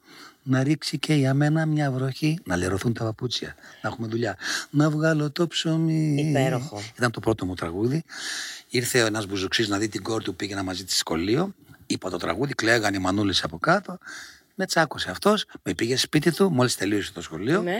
να 0.43 0.63
ρίξει 0.63 0.97
και 0.97 1.13
για 1.13 1.33
μένα 1.33 1.65
μια 1.65 1.91
βροχή 1.91 2.39
να 2.43 2.55
λερωθούν 2.55 2.93
τα 2.93 3.03
παπούτσια, 3.03 3.55
να 3.81 3.89
έχουμε 3.89 4.07
δουλειά, 4.07 4.37
να 4.69 4.89
βγάλω 4.89 5.31
το 5.31 5.47
ψωμί. 5.47 6.25
Υπέροχο. 6.29 6.81
Ήταν 6.97 7.11
το 7.11 7.19
πρώτο 7.19 7.45
μου 7.45 7.53
τραγούδι. 7.53 8.03
Ήρθε 8.67 8.99
ένας 8.99 9.25
μπουζουξής 9.25 9.67
να 9.67 9.77
δει 9.77 9.87
την 9.87 10.03
κόρη 10.03 10.23
του, 10.23 10.35
πήγαινα 10.35 10.63
μαζί 10.63 10.83
της 10.83 10.97
σχολείο, 10.97 11.55
είπα 11.85 12.09
το 12.09 12.17
τραγούδι, 12.17 12.53
κλαίγανε 12.53 12.97
οι 12.97 12.99
μανούλες 12.99 13.43
από 13.43 13.57
κάτω, 13.57 13.97
με 14.55 14.65
τσάκωσε 14.65 15.09
αυτός, 15.09 15.45
με 15.63 15.73
πήγε 15.73 15.97
σπίτι 15.97 16.31
του, 16.31 16.51
μόλις 16.51 16.75
τελείωσε 16.75 17.11
το 17.11 17.21
σχολείο. 17.21 17.61
Ναι. 17.61 17.77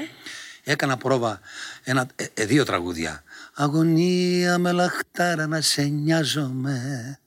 Έκανα 0.64 0.98
πρόβα 0.98 1.40
ένα, 1.84 2.08
ε, 2.16 2.26
ε, 2.34 2.46
δύο 2.46 2.66
τραγούδια. 2.66 3.24
Αγωνία 3.56 4.58
με 4.58 4.72
λαχτάρα 4.72 5.48
να 5.48 5.62
σε 5.62 5.82
νοιάζομαι. 5.82 7.18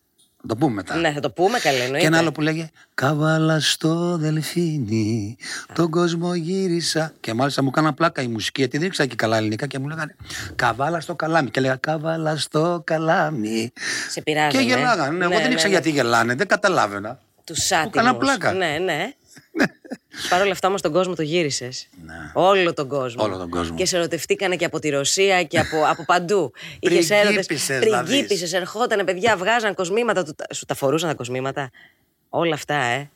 Να 0.42 0.48
το 0.48 0.56
πούμε 0.56 0.74
μετά. 0.74 0.96
Ναι, 0.96 1.12
θα 1.12 1.20
το 1.20 1.30
πούμε 1.30 1.58
καλέ, 1.58 1.76
εννοείται. 1.76 1.98
Και 1.98 2.06
ένα 2.06 2.18
άλλο 2.18 2.32
που 2.32 2.40
λέγε 2.40 2.70
Καβάλα 2.94 3.60
στο 3.60 4.16
δελφίνι, 4.16 5.36
τον 5.72 5.90
κόσμο 5.90 6.34
γύρισα. 6.34 7.12
Και 7.20 7.34
μάλιστα 7.34 7.62
μου 7.62 7.68
έκανα 7.68 7.94
πλάκα 7.94 8.22
η 8.22 8.26
μουσική, 8.26 8.60
γιατί 8.60 8.78
δεν 8.78 8.86
ήξερα 8.86 9.08
και 9.08 9.14
καλά 9.16 9.36
ελληνικά 9.36 9.66
και 9.66 9.78
μου 9.78 9.88
λέγανε 9.88 10.16
Καβάλα 10.56 11.00
στο 11.00 11.14
καλάμι. 11.14 11.50
Και 11.50 11.60
λέγα 11.60 11.76
Καβάλα 11.76 12.36
στο 12.36 12.82
καλάμι. 12.84 13.72
Σε 14.10 14.22
πειράζει. 14.22 14.56
Και 14.56 14.62
γελάγανε. 14.62 15.24
Εγώ 15.24 15.38
δεν 15.38 15.52
ήξερα 15.52 15.70
γιατί 15.70 15.90
γελάνε, 15.90 16.34
δεν 16.34 16.46
καταλάβαινα. 16.46 17.18
Τους 17.44 17.70
έκανα 17.70 18.08
άτιμους. 18.08 18.18
πλάκα. 18.18 18.52
Ναι, 18.52 18.78
ναι. 18.78 19.12
Παρ' 20.28 20.42
όλα 20.42 20.52
αυτά 20.52 20.68
όμως 20.68 20.80
τον 20.80 20.92
κόσμο 20.92 21.14
το 21.14 21.22
γύρισες. 21.22 21.88
Ναι. 22.04 22.14
Όλο 22.34 22.72
τον 22.74 22.88
κόσμο. 22.88 23.24
Όλο 23.24 23.36
τον 23.36 23.50
κόσμο. 23.50 23.76
Και 23.76 23.86
σε 23.86 23.96
ερωτευτήκανε 23.96 24.56
και 24.56 24.64
από 24.64 24.78
τη 24.78 24.88
Ρωσία 24.88 25.42
και 25.42 25.58
από, 25.58 25.84
από 25.86 26.04
παντού. 26.04 26.52
Είχες 26.80 27.10
έρωτες. 27.10 27.46
Πριγκίπισσες 27.46 27.84
να 27.86 28.02
δεις. 28.02 28.10
Πριγκίπισσες, 28.10 28.52
ερχότανε 28.52 29.04
παιδιά, 29.04 29.36
βγάζαν 29.36 29.74
κοσμήματα. 29.74 30.24
Του, 30.24 30.34
σου 30.54 30.64
τα 30.64 30.74
φορούσαν 30.74 31.08
τα 31.08 31.14
κοσμήματα; 31.14 31.70
Όλα 32.28 32.54
αυτά, 32.54 32.74
ε. 32.74 33.10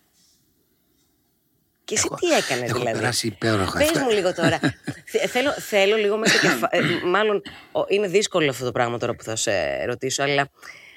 Και 1.85 1.95
εσύ 1.95 2.05
Έχω- 2.07 2.17
τι 2.21 2.27
έκανες 2.27 2.71
έχω 2.71 2.79
δηλαδή; 2.79 2.99
περάσει 2.99 3.27
υπέροχα. 3.27 3.79
Πες 3.79 3.89
Αυτό- 3.89 4.01
μου 4.01 4.11
λίγο 4.11 4.35
τώρα. 4.35 4.59
Θε- 5.05 5.29
θέλω, 5.29 5.53
θέλω 5.53 5.97
λίγο 5.97 6.17
μέσα 6.17 6.37
στο 6.39 6.47
κεφάλι. 6.47 7.05
μάλλον 7.05 7.43
ο, 7.73 7.85
είναι 7.89 8.07
δύσκολο 8.09 8.51
αυτό 8.51 8.65
το 8.65 8.73
πράγμα 8.73 8.99
τώρα 8.99 9.15
που 9.15 9.23
θα 9.23 9.37
σε 9.37 9.85
ρωτήσω, 9.85 10.23
αλλά 10.23 10.49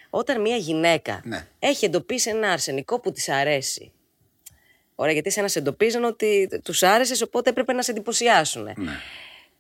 όταν 0.10 0.42
μια 0.42 0.56
γυναίκα 0.56 1.22
Ναι. 1.24 1.48
έχει 1.60 1.86
εντοπίσει 1.86 2.30
ένα 2.30 2.52
αρσενικό 2.52 3.00
που 3.00 3.12
της 3.12 3.30
αρέσει. 3.30 3.92
Ωραία, 4.96 5.14
γιατί 5.14 5.30
σε 5.30 5.60
εντοπίζαν 5.60 6.04
ότι 6.04 6.50
τους 6.64 6.84
άρεσες, 6.84 7.22
οπότε 7.22 7.50
έπρεπε 7.50 7.74
να 7.74 7.82
σε 7.82 7.92
εντυπωσιάσουν. 7.92 8.64
Ναι. 8.64 8.92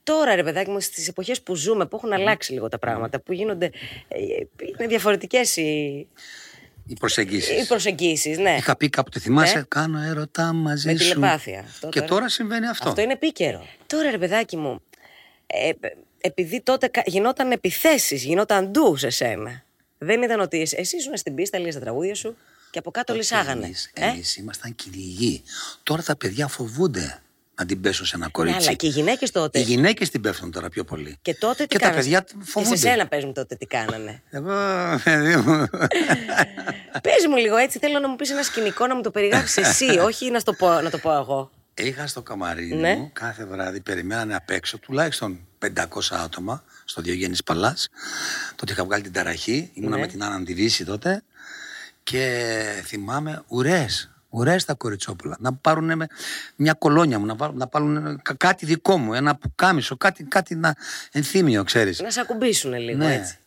Τώρα, 0.03 0.35
ρε 0.35 0.43
παιδάκι 0.43 0.69
μου, 0.69 0.79
στις 0.79 1.07
εποχές 1.07 1.41
που 1.41 1.55
ζούμε, 1.55 1.85
που 1.85 1.95
έχουν 1.95 2.13
αλλάξει 2.13 2.51
λίγο 2.53 2.67
τα 2.69 2.79
πράγματα, 2.79 3.19
που 3.19 3.33
γίνονται. 3.33 3.65
ε, 4.07 4.17
Είναι 4.77 4.87
διαφορετικές 4.87 5.55
οι. 5.57 5.61
οι 6.87 6.93
προσεγγίσεις. 6.99 7.63
Οι 7.63 7.67
προσεγγίσεις, 7.67 8.37
ναι. 8.37 8.55
Είχα 8.57 8.75
πει 8.77 8.89
κάποτε, 8.89 9.19
θυμάσαι, 9.19 9.57
Ναι. 9.57 9.63
κάνω 9.67 9.99
έρωτα 10.01 10.53
μαζί 10.53 10.87
Με 10.91 10.97
σου. 10.97 11.09
τηλεπάθεια. 11.13 11.59
Αυτό 11.59 11.89
Και 11.89 11.99
τώρα. 11.99 12.11
τώρα 12.11 12.29
συμβαίνει 12.29 12.67
αυτό. 12.67 12.89
Αυτό 12.89 13.01
είναι 13.01 13.13
επίκαιρο. 13.13 13.67
Τώρα, 13.87 14.11
ρε 14.11 14.17
παιδάκι 14.17 14.57
μου, 14.57 14.81
ε, 15.47 15.69
επειδή 16.21 16.61
τότε 16.61 16.87
κα- 16.87 17.03
γινόταν 17.05 17.51
επιθέσεις, 17.51 18.23
γινόταν 18.23 18.71
ντου 18.71 18.95
σε 18.95 19.09
σένα. 19.09 19.63
Δεν 19.97 20.21
ήταν 20.21 20.39
ότι 20.39 20.61
εσύ- 20.61 20.79
εσύ 20.79 20.95
ήσουν 20.97 21.17
στην 21.17 21.35
πίστα, 21.35 21.57
λύγε 21.57 21.73
τα 21.73 21.79
τραγούδια 21.79 22.15
σου 22.15 22.37
και 22.73 22.79
από 22.79 22.91
κάτω 22.91 23.13
λυσάγανε. 23.13 23.65
Εμείς, 23.65 23.89
Ε; 23.93 24.05
εμείς 24.05 24.35
ήμασταν 24.37 24.75
κυνηγοί. 24.75 25.43
Τώρα 25.83 26.03
τα 26.03 26.15
παιδιά 26.15 26.47
φοβούνται 26.47 27.21
να 27.55 27.65
την 27.65 27.81
πέσουν 27.81 28.05
σε 28.05 28.15
ένα 28.15 28.25
Ναι, 28.25 28.31
κορίτσι. 28.31 28.67
αλλά 28.67 28.73
και 28.73 28.87
οι 28.87 28.89
γυναίκες 28.89 29.31
τότε. 29.31 29.59
Οι 29.59 29.61
γυναίκες 29.61 30.09
την 30.09 30.21
πέφτουν 30.21 30.51
τώρα 30.51 30.69
πιο 30.69 30.83
πολύ. 30.83 31.17
Και 31.21 31.35
τότε 31.35 31.61
τι 31.61 31.67
Και 31.67 31.77
τα 31.77 31.83
κάνανε; 31.85 32.01
παιδιά 32.01 32.19
Και 32.21 32.33
φοβούνται. 32.43 32.75
σε 32.75 32.87
σένα 32.87 33.07
παίζουν 33.07 33.33
τότε 33.33 33.55
τι 33.55 33.65
κάνανε. 33.65 34.21
Εγώ, 34.29 34.53
παιδί 35.03 35.35
μου. 35.35 35.67
Πες 37.05 37.25
μου 37.29 37.35
λίγο 37.37 37.55
έτσι, 37.55 37.79
θέλω 37.79 37.99
να 37.99 38.09
μου 38.09 38.15
πεις 38.15 38.29
ένα 38.31 38.43
σκηνικό 38.43 38.87
να 38.87 38.95
μου 38.95 39.01
το 39.01 39.11
περιγράψεις 39.11 39.57
εσύ, 39.67 39.85
όχι 40.09 40.31
να, 40.31 40.39
στο 40.39 40.53
πω, 40.53 40.81
να 40.81 40.89
το 40.89 40.97
πω 40.97 41.11
εγώ. 41.13 41.51
Είχα 41.73 42.07
στο 42.07 42.21
καμαρίνι 42.21 42.75
Ναι. 42.75 42.95
μου 42.95 43.09
κάθε 43.13 43.45
βράδυ, 43.45 43.79
περιμένανε 43.81 44.35
απ' 44.35 44.49
έξω 44.49 44.77
τουλάχιστον 44.77 45.39
500 45.59 45.71
άτομα 46.11 46.63
στο 46.85 47.01
Διογέννης 47.01 47.43
Παλάς. 47.43 47.89
Τότε 48.55 48.71
είχα 48.71 48.83
βγάλει 48.83 49.03
την 49.03 49.11
ταραχή, 49.11 49.69
ήμουνα 49.73 49.95
Ναι. 49.95 50.01
με 50.01 50.07
την 50.07 50.23
Άννα 50.23 50.35
Αντιδίση 50.35 50.85
τότε 50.85 51.23
και 52.03 52.81
θυμάμαι 52.83 53.43
ουρές, 53.47 54.11
ουρές 54.29 54.65
τα 54.65 54.73
κοριτσόπουλα. 54.73 55.37
Να 55.39 55.53
πάρουν 55.53 55.95
με 55.95 56.07
μια 56.55 56.73
κολόνια 56.73 57.19
μου, 57.19 57.25
να, 57.25 57.35
πάρουν, 57.35 57.57
να 57.57 57.67
πάρουν 57.67 58.21
κα- 58.21 58.33
κάτι 58.33 58.65
δικό 58.65 58.97
μου, 58.97 59.13
ένα 59.13 59.35
πουκάμισο, 59.35 59.97
κάτι, 59.97 60.23
κάτι 60.23 60.55
να 60.55 60.75
ενθύμιο, 61.11 61.63
ξέρεις. 61.63 61.99
Να 62.01 62.11
σε 62.11 62.19
ακουμπήσουν 62.19 62.73
λίγο 62.73 62.97
Ναι. 62.97 63.13
έτσι. 63.15 63.37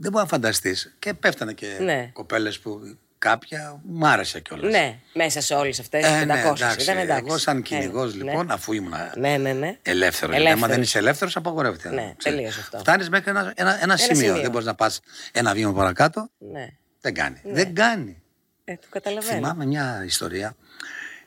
Δεν 0.00 0.10
μπορεί 0.12 0.24
να 0.24 0.30
φανταστείς. 0.30 0.94
Και 0.98 1.14
πέφτανε 1.14 1.52
και 1.52 1.76
Ναι. 1.80 2.10
κοπέλες 2.12 2.58
που 2.58 2.96
κάποια 3.18 3.80
μου 3.84 4.06
άρεσε 4.06 4.40
κιόλας. 4.40 4.70
Ναι, 4.72 4.98
μέσα 5.14 5.40
σε 5.40 5.54
όλες 5.54 5.80
αυτές 5.80 6.02
τις 6.04 6.12
Ε, 6.12 6.18
500 6.20 6.26
ναι, 6.26 6.40
εντάξει. 6.64 6.82
ήταν 6.82 6.98
εντάξει. 6.98 7.24
Εγώ 7.28 7.38
σαν 7.38 7.58
Ε, 7.58 7.60
κυνηγός 7.60 8.14
ναι. 8.14 8.24
λοιπόν, 8.24 8.50
αφού 8.50 8.72
ήμουν 8.72 8.92
Ναι, 9.18 9.36
ναι, 9.36 9.52
ναι. 9.52 9.78
ελεύθερος. 9.82 10.34
Γιατί 10.34 10.34
Ελεύθερος. 10.34 10.52
άμα 10.62 10.66
δεν 10.68 10.82
είσαι 10.82 10.98
ελεύθερος, 10.98 11.36
απαγορεύεται. 11.36 11.88
Ναι, 11.88 11.94
Ξέρεις. 12.16 12.38
τελείωσε 12.38 12.60
αυτό. 12.60 12.78
Φτάνεις 12.78 13.08
μέχρι 13.08 13.30
ένα, 13.30 13.52
ένα, 13.56 13.82
ένα, 13.82 13.96
σημείο. 13.96 14.16
σημείο. 14.16 14.40
Δεν 14.42 14.50
μπορείς 14.50 14.66
να 14.66 14.74
πας 14.74 15.00
ένα 15.32 15.52
βήμα 15.54 15.72
παρακάτω. 15.72 16.30
Ναι. 16.38 16.68
Δεν 17.04 17.14
κάνει. 17.14 17.40
Δεν 17.44 17.74
κάνει. 17.74 18.22
Ε, 18.64 18.76
το 18.76 18.86
καταλαβαίνω. 18.90 19.34
Θυμάμαι 19.34 19.66
μια 19.66 20.02
ιστορία. 20.04 20.56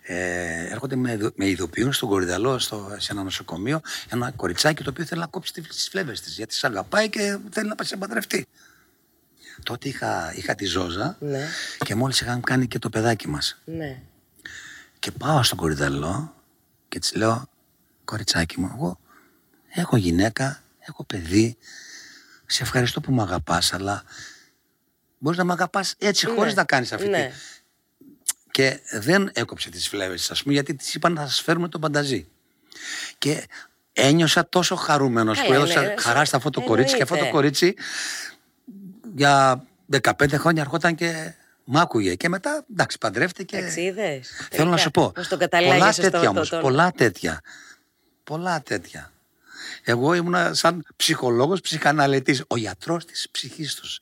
Ε, 0.02 0.68
έρχονται 0.72 0.96
με, 0.96 1.12
ειδο- 1.12 1.32
με 1.36 1.48
ειδοποιούν 1.50 1.94
στον 1.94 2.10
Κορυδαλό 2.10 2.60
στο, 2.60 2.96
σε 2.98 3.12
ένα 3.12 3.24
νοσοκομείο 3.24 3.82
ένα 4.10 4.32
κοριτσάκι 4.32 4.84
το 4.84 4.90
οποίο 4.90 5.06
θέλει 5.06 5.22
να 5.22 5.28
κόψει 5.28 5.54
τις 5.54 5.88
φλέβες 5.90 6.22
της 6.22 6.36
γιατί 6.36 6.54
σε 6.54 6.68
αγαπάει 6.68 7.10
και 7.10 7.38
θέλει 7.52 7.68
να 7.70 7.76
πάει 7.76 7.88
σε 7.88 7.98
παντρευτεί. 7.98 8.46
Τότε 9.64 9.88
είχα, 9.88 10.34
είχα 10.36 10.56
τη 10.56 10.66
Ζόζα 10.66 11.18
Ναι. 11.20 11.48
και 11.86 11.96
μόλις 11.96 12.22
είχαν 12.22 12.42
κάνει 12.42 12.68
και 12.68 12.80
το 12.80 12.90
παιδάκι 12.90 13.28
μας. 13.28 13.62
Ναι. 13.66 14.02
Και 15.00 15.12
πάω 15.12 15.44
στον 15.44 15.58
κορυδαλό 15.58 16.36
και 16.90 17.00
της 17.00 17.16
λέω, 17.16 17.50
κοριτσάκι 18.06 18.60
μου, 18.60 18.72
εγώ 18.76 19.00
έχω 19.70 19.98
γυναίκα, 19.98 20.64
έχω 20.80 21.04
παιδί, 21.04 21.58
σε 22.46 22.64
ευχαριστώ 22.64 23.02
που 23.02 23.12
με 23.14 23.22
αγαπάς, 23.22 23.74
αλλά 23.74 24.04
μπορείς 25.18 25.38
να 25.38 25.44
με 25.44 25.54
αγαπάς 25.54 25.96
έτσι 25.98 26.26
χωρίς 26.28 26.54
να 26.54 26.64
κάνεις 26.64 26.92
αυτή 26.94 27.08
Ναι. 27.08 27.32
τη... 27.32 28.06
Και 28.52 28.80
δεν 28.92 29.30
έκοψε 29.34 29.70
τις 29.70 29.88
φλέβες, 29.88 30.32
ας 30.32 30.42
πούμε, 30.42 30.54
γιατί 30.54 30.76
της 30.76 30.94
είπαν 30.94 31.14
να 31.14 31.22
σας 31.28 31.42
φέρουμε 31.42 31.68
τον 31.70 31.82
πανταζή. 31.82 32.28
Και 33.18 33.48
ένιωσα 33.94 34.50
τόσο 34.50 34.76
χαρούμενος 34.76 35.40
που 35.40 35.44
Καλά, 35.48 35.56
έδωσα 35.56 35.82
ναι, 35.82 35.94
χαρά 36.00 36.26
σε 36.26 36.36
αυτό 36.36 36.50
το 36.50 36.62
κορίτσι 36.62 36.96
και 36.96 37.02
αυτό 37.02 37.16
το 37.16 37.26
εννοείται. 37.26 37.38
κορίτσι 37.42 37.76
για 39.16 39.64
15 40.02 40.34
χρόνια 40.34 40.62
ερχόταν 40.62 40.96
και 40.96 41.34
μ' 41.64 41.78
άκουγε. 41.78 42.16
Και 42.16 42.30
μετά, 42.30 42.66
εντάξει, 42.72 42.98
παντρεύτηκε. 42.98 43.58
Εντάξει, 43.58 43.82
είδες. 43.82 44.48
Θέλω 44.52 44.70
να 44.70 44.78
σου 44.78 44.92
πω. 44.92 45.12
Πώς 45.12 45.28
τον 45.28 45.38
πολλά 45.40 45.50
καταλάγεσαι 45.50 46.02
τέτοια 46.02 46.20
στο, 46.20 46.30
όμως. 46.30 46.50
το- 46.50 46.56
το- 46.56 46.62
Πολλά 46.62 46.92
τέτοια. 46.92 47.42
Πολλά 48.24 48.62
τέτοια. 48.62 49.12
Εγώ 49.84 50.14
ήμουνα 50.14 50.54
σαν 50.54 50.86
ψυχολόγος, 50.96 51.62
ψυχαναλυτής, 51.62 52.44
ο 52.48 52.58
γιατρός 52.58 53.06
της 53.06 53.28
ψυχής 53.32 53.76
τους. 53.76 54.00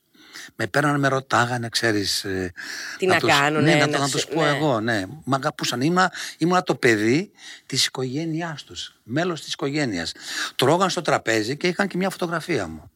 Με 0.56 0.66
παίρνανε, 0.66 0.98
με 0.98 1.08
ρωτάγανε, 1.08 1.68
ξέρεις... 1.68 2.24
ε, 2.24 2.52
Τι 2.98 3.06
να 3.06 3.18
τους- 3.18 3.30
κάνουνε, 3.30 3.70
Ναι, 3.72 3.78
να, 3.78 3.86
να 3.86 3.92
το- 3.92 3.98
να 3.98 4.06
σου- 4.06 4.12
τους 4.12 4.26
πω 4.34 4.42
ναι. 4.42 4.48
εγώ, 4.48 4.80
ναι. 4.80 5.02
Μ' 5.24 5.34
αγαπούσαν. 5.34 5.80
Ήμουνα, 5.80 6.12
ήμουνα 6.38 6.62
το 6.62 6.74
παιδί 6.74 7.30
της 7.66 7.86
οικογένειάς 7.86 8.64
τους. 8.64 8.94
Μέλος 9.02 9.42
της 9.42 9.52
οικογένειας. 9.52 10.12
Τρώγαν 10.56 10.90
στο 10.90 11.02
τραπέζι 11.02 11.56
και 11.56 11.66
είχαν 11.66 11.88
και 11.88 11.96
μια 11.96 12.10
φωτογραφία 12.10 12.66
μου. 12.68 12.90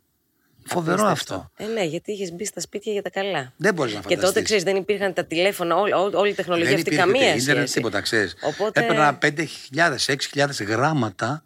Φοβερό 0.67 1.07
αυτό. 1.07 1.51
Ε, 1.57 1.65
ναι, 1.67 1.85
γιατί 1.85 2.13
είχες 2.13 2.33
μπει 2.33 2.45
στα 2.45 2.61
σπίτια 2.61 2.93
για 2.93 3.03
τα 3.03 3.11
καλά. 3.11 3.53
Δεν 3.57 3.75
μπορείς 3.75 3.95
να 3.95 4.01
Και 4.01 4.05
τότε 4.07 4.17
φανταστείς. 4.17 4.43
ξέρεις, 4.45 4.63
δεν 4.65 4.77
υπήρχαν 4.77 5.13
τα 5.13 5.25
τηλέφωνα, 5.25 5.77
όλη, 5.77 5.93
όλη, 5.93 6.15
όλη 6.15 6.31
η 6.31 6.35
τεχνολογία 6.35 6.69
Δεν 6.71 6.79
αυτή 6.79 6.89
υπήρχε 6.95 7.07
καμία 7.13 7.29
ούτε 7.31 7.41
ίντερνετ, 7.41 7.57
σχέση. 7.67 7.75
τίποτα, 7.75 8.01
ξέρεις. 8.01 8.35
Οπότε- 8.41 8.81
Έπαιρνα 8.81 9.19
5.000, 9.19 10.07
6.000 10.07 10.65
γράμματα 10.65 11.43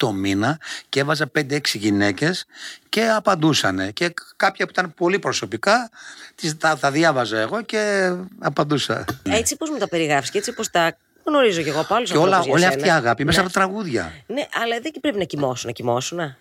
το 0.00 0.12
μήνα 0.12 0.58
και 0.88 1.00
έβαζα 1.00 1.30
5-6 1.38 1.60
γυναίκες 1.72 2.46
και 2.88 3.08
απαντούσανε. 3.08 3.90
Και 3.90 4.14
κάποια 4.36 4.64
που 4.64 4.70
ήταν 4.72 4.94
πολύ 4.94 5.18
προσωπικά, 5.18 5.90
τις, 6.34 6.56
τα, 6.56 6.78
τα 6.78 6.90
διάβαζα 6.90 7.38
εγώ 7.38 7.62
και 7.62 8.12
απαντούσα. 8.38 9.04
Έτσι 9.22 9.56
πώς 9.56 9.70
μου 9.70 9.78
τα 9.78 9.88
περιγράφεις 9.88 10.30
και 10.30 10.38
έτσι 10.38 10.52
πώς 10.52 10.70
τα 10.70 10.96
γνωρίζω 11.24 11.62
κι 11.62 11.68
εγώ 11.68 11.80
από 11.80 11.94
άλλου 11.94 12.04
Και 12.04 12.16
όλα, 12.16 12.44
όλη 12.48 12.64
αυτή 12.64 12.86
η 12.86 12.90
αγάπη 12.90 13.24
μέσα 13.24 13.40
από 13.40 13.50
τα 13.52 13.60
τραγούδια. 13.60 14.12
Ναι, 14.26 14.46
αλλά 14.62 14.80
δεν 14.80 14.92
πρέπει 15.00 15.18
να 15.18 15.24
κοιμώσουν, 15.24 15.66
να 15.66 15.72
κοιμώσουν. 15.72 16.36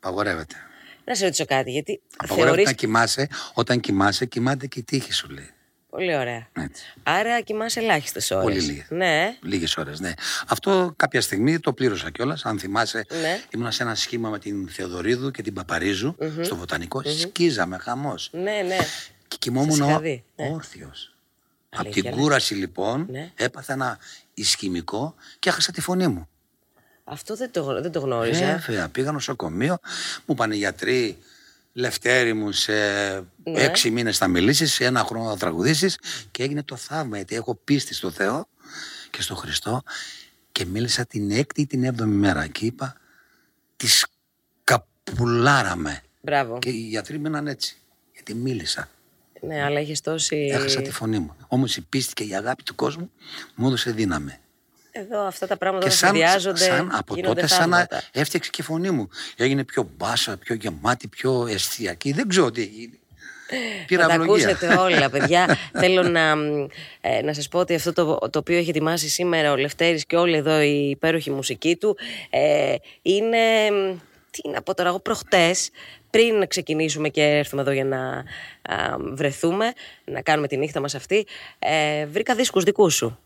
Απαγορεύεται. 0.00 0.54
Να 1.04 1.14
σε 1.14 1.24
ρωτήσω 1.24 1.44
κάτι, 1.44 1.70
γιατί 1.70 2.00
Απαγορεύεται 2.16 2.46
θεωρείς... 2.46 2.66
να 2.66 2.72
κοιμάσαι. 2.72 3.28
Όταν 3.54 3.80
κοιμάσαι, 3.80 4.26
κοιμάται 4.26 4.66
και 4.66 4.78
η 4.78 4.82
τύχη 4.82 5.12
σου 5.12 5.28
λέει. 5.28 5.50
Πολύ 5.94 6.16
ωραία. 6.16 6.46
Έτσι. 6.52 6.84
Άρα 7.02 7.40
κοιμάσαι 7.40 7.80
ελάχιστες 7.80 8.30
ώρες. 8.30 8.44
Πολύ 8.44 8.60
λίγες. 8.60 8.86
Ναι. 8.90 9.36
Λίγες 9.42 9.76
ώρες, 9.76 10.00
ναι. 10.00 10.12
Αυτό 10.46 10.92
κάποια 10.96 11.20
στιγμή 11.20 11.58
το 11.60 11.72
πλήρωσα 11.72 12.10
κιόλας. 12.10 12.44
Αν 12.44 12.58
θυμάσαι, 12.58 13.06
Ναι. 13.22 13.40
ήμουν 13.54 13.72
σε 13.72 13.82
ένα 13.82 13.94
σχήμα 13.94 14.28
με 14.28 14.38
την 14.38 14.68
Θεοδωρίδου 14.68 15.30
και 15.30 15.42
την 15.42 15.54
παπαριζου 15.54 16.16
στο 16.42 16.56
βοτανικο 16.56 17.02
Σκίζαμε, 17.20 17.78
χαμός. 17.78 18.28
Ναι, 18.32 18.62
ναι. 18.66 18.76
Και 19.28 19.36
κοιμόμουν 19.38 19.74
Σας 19.76 19.88
είχα 19.88 20.00
δει, 20.00 20.24
ναι. 20.36 20.48
όρθιος. 20.52 21.14
Από 21.68 21.82
Αλήθεια, 21.82 22.02
την 22.02 22.10
λες. 22.12 22.20
κούραση 22.20 22.54
λοιπόν 22.54 23.06
Ναι. 23.10 23.30
έπαθα 23.34 23.72
ένα 23.72 23.98
ισχυμικό 24.34 25.14
και 25.38 25.48
έχασα 25.48 25.72
τη 25.72 25.80
φωνή 25.80 26.06
μου. 26.08 26.28
Αυτό 27.04 27.36
δεν 27.36 27.50
το, 27.50 27.80
δεν 27.82 27.92
το 27.92 28.00
γνώριζα. 28.00 28.56
Βέβαια, 28.66 28.88
πήγα 28.88 29.12
νοσοκομείο, 29.12 29.78
μου 30.26 30.34
είπαν 30.34 30.52
οι 30.52 30.56
γιατροί, 30.56 31.18
Λευτέρη 31.76 32.32
μου, 32.32 32.52
σε 32.52 32.72
Ναι. 32.72 33.22
έξι 33.44 33.90
μήνες 33.90 34.18
θα 34.18 34.28
μιλήσεις, 34.28 34.72
σε 34.72 34.84
ένα 34.84 35.04
χρόνο 35.04 35.30
θα 35.30 35.36
τραγουδήσεις. 35.36 35.98
Και 36.30 36.42
έγινε 36.42 36.62
το 36.62 36.76
θαύμα, 36.76 37.16
γιατί 37.16 37.34
έχω 37.34 37.54
πίστη 37.54 37.94
στο 37.94 38.10
Θεό 38.10 38.48
και 39.10 39.22
στο 39.22 39.34
Χριστό. 39.34 39.82
Και 40.52 40.64
μίλησα 40.64 41.06
την 41.06 41.30
έκτη 41.30 41.60
ή 41.60 41.66
την 41.66 41.84
έβδομη 41.84 42.14
μέρα. 42.14 42.46
Και 42.46 42.66
είπα, 42.66 42.96
τη 43.76 43.86
καπουλάραμε. 44.64 46.02
Μπράβο. 46.20 46.58
Και 46.58 46.68
οι 46.68 46.86
γιατροί 46.88 47.18
μείναν 47.18 47.46
έτσι. 47.46 47.76
Γιατί 48.12 48.34
μίλησα. 48.34 48.88
Ναι, 49.40 49.62
αλλά 49.62 49.80
είχε 49.80 49.94
τόση. 50.02 50.36
Έχασα 50.52 50.82
τη 50.82 50.90
φωνή 50.90 51.18
μου. 51.18 51.36
Όμως 51.48 51.76
η 51.76 51.80
πίστη 51.80 52.12
και 52.12 52.24
η 52.24 52.34
αγάπη 52.36 52.62
του 52.62 52.74
κόσμου 52.74 53.10
μου 53.54 53.66
έδωσε 53.66 53.90
δύναμη. 53.90 54.38
Εδώ 54.96 55.20
αυτά 55.26 55.46
τα 55.46 55.56
πράγματα 55.56 55.88
Και 55.88 55.94
όταν 55.94 55.98
σαν, 55.98 56.16
συνδυάζονται. 56.16 56.64
σαν 56.64 56.88
από 56.92 57.14
γίνονται 57.14 57.34
τότε 57.34 57.46
σαν 57.46 57.68
να 57.68 57.76
θαύματα. 57.78 58.02
έφτιαξε 58.12 58.50
και 58.50 58.60
η 58.60 58.64
φωνή 58.64 58.90
μου. 58.90 59.08
Έγινε 59.36 59.64
πιο 59.64 59.90
μπάσα, 59.96 60.36
πιο 60.36 60.54
γεμάτη, 60.54 61.08
πιο 61.08 61.46
αισθιακή. 61.50 62.12
Δεν 62.12 62.28
ξέρω 62.28 62.50
τι 62.50 62.60
έγινε. 62.62 62.98
Πήρα 63.86 64.02
Να 64.02 64.08
τα 64.08 64.14
ευλογία. 64.14 64.48
ακούσετε 64.48 64.74
όλα, 64.74 65.10
παιδιά. 65.10 65.56
Θέλω 65.80 66.02
να, 66.02 66.36
μ, 66.36 66.66
ε, 67.00 67.22
να 67.22 67.34
σας 67.34 67.48
πω 67.48 67.58
ότι 67.58 67.74
αυτό 67.74 67.92
το, 67.92 68.18
το 68.30 68.38
οποίο 68.38 68.56
έχει 68.56 68.70
ετοιμάσει 68.70 69.08
σήμερα 69.08 69.52
ο 69.52 69.56
Λευτέρης 69.56 70.06
και 70.06 70.16
όλη 70.16 70.36
εδώ 70.36 70.60
η 70.60 70.88
υπέροχη 70.90 71.30
μουσική 71.30 71.76
του 71.76 71.96
ε, 72.30 72.74
είναι, 73.02 73.70
μ, 73.70 73.96
τι 74.30 74.48
να 74.48 74.62
πω 74.62 74.74
τώρα, 74.74 74.88
εγώ 74.88 75.00
προχτές 75.00 75.70
πριν 76.10 76.48
ξεκινήσουμε 76.48 77.08
και 77.08 77.22
έρθουμε 77.22 77.62
εδώ 77.62 77.70
για 77.70 77.84
να 77.84 77.98
α, 78.74 78.96
βρεθούμε, 78.98 79.72
να 80.04 80.22
κάνουμε 80.22 80.48
τη 80.48 80.56
νύχτα 80.56 80.80
μας 80.80 80.94
αυτή, 80.94 81.26
ε, 81.58 82.06
βρήκα 82.06 82.34
δίσκους 82.34 82.64
δικούς 82.64 82.94
σου. 82.94 83.18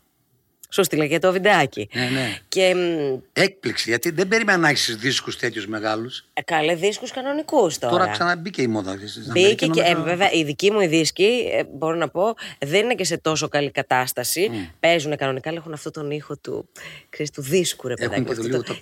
Σου 0.71 0.83
στείλα 0.83 1.07
και 1.07 1.19
το 1.19 1.31
βιντεάκι. 1.31 1.89
Ναι, 1.93 2.01
ναι. 2.09 2.37
Και 2.47 2.75
μ, 2.75 3.19
Έκπληξη, 3.33 3.89
γιατί 3.89 4.09
δεν 4.11 4.27
περίμενα 4.27 4.57
να 4.57 4.69
έχεις 4.69 4.95
δίσκους 4.95 5.37
τέτοιους 5.37 5.67
μεγάλους. 5.67 6.25
ε, 6.33 6.41
καλέ 6.41 6.75
δίσκους 6.75 7.11
κανονικούς 7.11 7.77
τώρα. 7.77 7.91
Τώρα 7.97 8.07
ξαναμπήκε 8.11 8.61
η 8.61 8.67
μόδα. 8.67 8.91
Στην 9.07 9.21
Μπήκε 9.31 9.39
Αμερική, 9.39 9.69
και 9.69 9.81
ε, 9.81 9.83
νομίζω. 9.91 10.03
βέβαια 10.03 10.31
η 10.31 10.43
δική 10.43 10.71
μου 10.71 10.79
η 10.81 10.87
δίσκη, 10.87 11.49
ε, 11.53 11.63
μπορώ 11.73 11.95
να 11.95 12.09
πω, 12.09 12.35
δεν 12.59 12.83
είναι 12.83 12.95
και 12.95 13.03
σε 13.03 13.17
τόσο 13.17 13.47
καλή 13.47 13.71
κατάσταση. 13.71 14.49
Mm. 14.53 14.69
Παίζουν 14.79 15.15
κανονικά, 15.17 15.49
αλλά 15.49 15.57
έχουν 15.57 15.73
αυτό 15.73 15.91
τον 15.91 16.11
ήχο 16.11 16.37
του, 16.37 16.69
ξέρεις, 17.09 17.31
του 17.31 17.41
δίσκου, 17.41 17.87
ρε 17.87 17.93
Έχουν 17.97 18.23
παιδάκι. 18.23 18.29
και 18.29 18.35
το 18.35 18.41
αυτό 18.41 18.47
λίγο 18.51 18.63
το- 18.63 18.73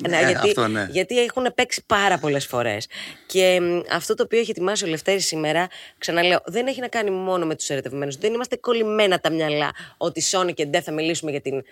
Ναι, 0.00 0.08
Ναι, 0.20 0.22
γιατί, 0.30 0.48
αυτό, 0.48 0.68
ναι. 0.68 0.86
γιατί 0.90 1.18
έχουν 1.18 1.52
παίξει 1.54 1.82
πάρα 1.86 2.18
πολλές 2.18 2.46
φορές. 2.46 2.86
Και 3.26 3.60
μ, 3.60 3.80
αυτό 3.90 4.14
το 4.14 4.22
οποίο 4.22 4.38
έχει 4.38 4.50
ετοιμάσει 4.50 4.84
ο 4.84 4.86
Λευτέρης 4.86 5.26
σήμερα, 5.26 5.68
ξαναλέω, 5.98 6.40
δεν 6.46 6.66
έχει 6.66 6.80
να 6.80 6.88
κάνει 6.88 7.10
μόνο 7.10 7.46
με 7.46 7.54
τους 7.54 7.68
ερωτευμένους. 7.70 8.16
Δεν 8.16 8.32
είμαστε 8.32 8.56
κολλημένα 8.56 9.18
τα 9.20 9.30
μυαλά 9.30 9.70
ότι 9.96 10.22
Sony 10.30 10.54
και 10.54 10.64
Ντε 10.66 10.80
θα 10.80 10.92
μιλήσουμε 10.92 11.30
για 11.30 11.40
την, 11.40 11.64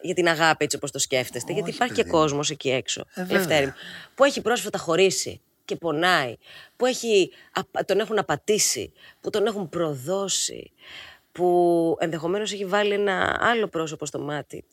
για 0.00 0.14
την 0.14 0.28
αγάπη 0.28 0.64
έτσι 0.64 0.76
όπως 0.76 0.90
το 0.90 0.98
σκέφτεστε. 0.98 1.52
γιατί 1.52 1.68
Όχι, 1.68 1.76
υπάρχει 1.76 1.94
και 1.94 2.02
παιδί 2.02 2.14
μου. 2.14 2.20
κόσμος 2.22 2.50
εκεί 2.50 2.70
έξω, 2.70 3.00
Ε, 3.00 3.20
βέβαια. 3.22 3.36
Λευτέρη 3.38 3.66
μου, 3.66 3.72
που 4.14 4.24
έχει 4.24 4.40
πρόσφατα 4.40 4.78
χωρίσει. 4.78 5.40
και 5.64 5.76
πονάει, 5.76 6.36
που 6.76 6.86
έχει, 6.86 7.30
α- 7.52 7.84
τον 7.84 8.00
έχουν 8.00 8.18
απατήσει, 8.18 8.92
που 9.20 9.30
τον 9.30 9.46
έχουν 9.46 9.68
προδώσει, 9.68 10.70
που 11.32 11.96
ενδεχομένως 12.00 12.52
έχει 12.52 12.64
βάλει 12.64 12.92
ένα 12.92 13.38
άλλο 13.40 13.66
πρόσωπο 13.68 14.06
στο 14.06 14.18
μάτι 14.20 14.64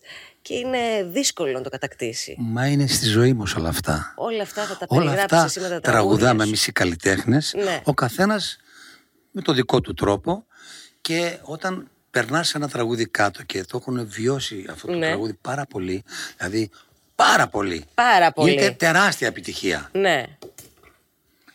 και 0.42 0.54
είναι 0.54 1.04
δύσκολο 1.12 1.52
να 1.52 1.62
το 1.62 1.70
κατακτήσει. 1.70 2.36
Μα 2.40 2.68
είναι 2.68 2.88
στη 2.88 3.06
ζωή 3.06 3.34
μας 3.34 3.56
όλα 3.56 3.70
αυτά. 3.70 4.14
Όλα 4.18 4.42
αυτά 4.44 4.64
θα 4.66 4.78
τα 4.78 4.86
Όλα 4.90 5.02
περιγράψεις 5.02 5.38
αυτά 5.38 5.46
εσύ 5.46 5.60
με 5.60 5.68
τα 5.70 5.80
τραγούδια 5.80 5.92
τραγουδάμε 6.18 6.42
σου. 6.44 6.48
εμείς 6.48 6.68
οι 6.68 6.72
καλλιτέχνες, 6.72 7.54
Ναι. 7.64 7.82
ο 7.84 7.94
καθένας 7.94 8.58
με 9.32 9.42
το 9.42 9.54
δικό 9.54 9.82
του 9.82 9.94
τρόπο 9.94 10.46
και 11.02 11.38
όταν 11.42 11.88
περνάς 12.12 12.54
ένα 12.56 12.68
τραγούδι 12.70 13.06
κάτω 13.08 13.44
και 13.44 13.64
το 13.64 13.78
έχουν 13.82 14.08
βιώσει 14.10 14.66
αυτό 14.70 14.88
το 14.88 14.94
Ναι. 14.94 15.08
τραγούδι 15.08 15.34
πάρα 15.42 15.66
πολύ, 15.66 16.04
δηλαδή 16.38 16.70
πάρα 17.16 17.48
πολύ, 17.48 17.86
Πάρα 17.94 18.32
πολύ. 18.32 18.54
είναι 18.54 18.72
τεράστια 18.72 19.28
επιτυχία. 19.28 19.90
Ναι. 19.94 20.26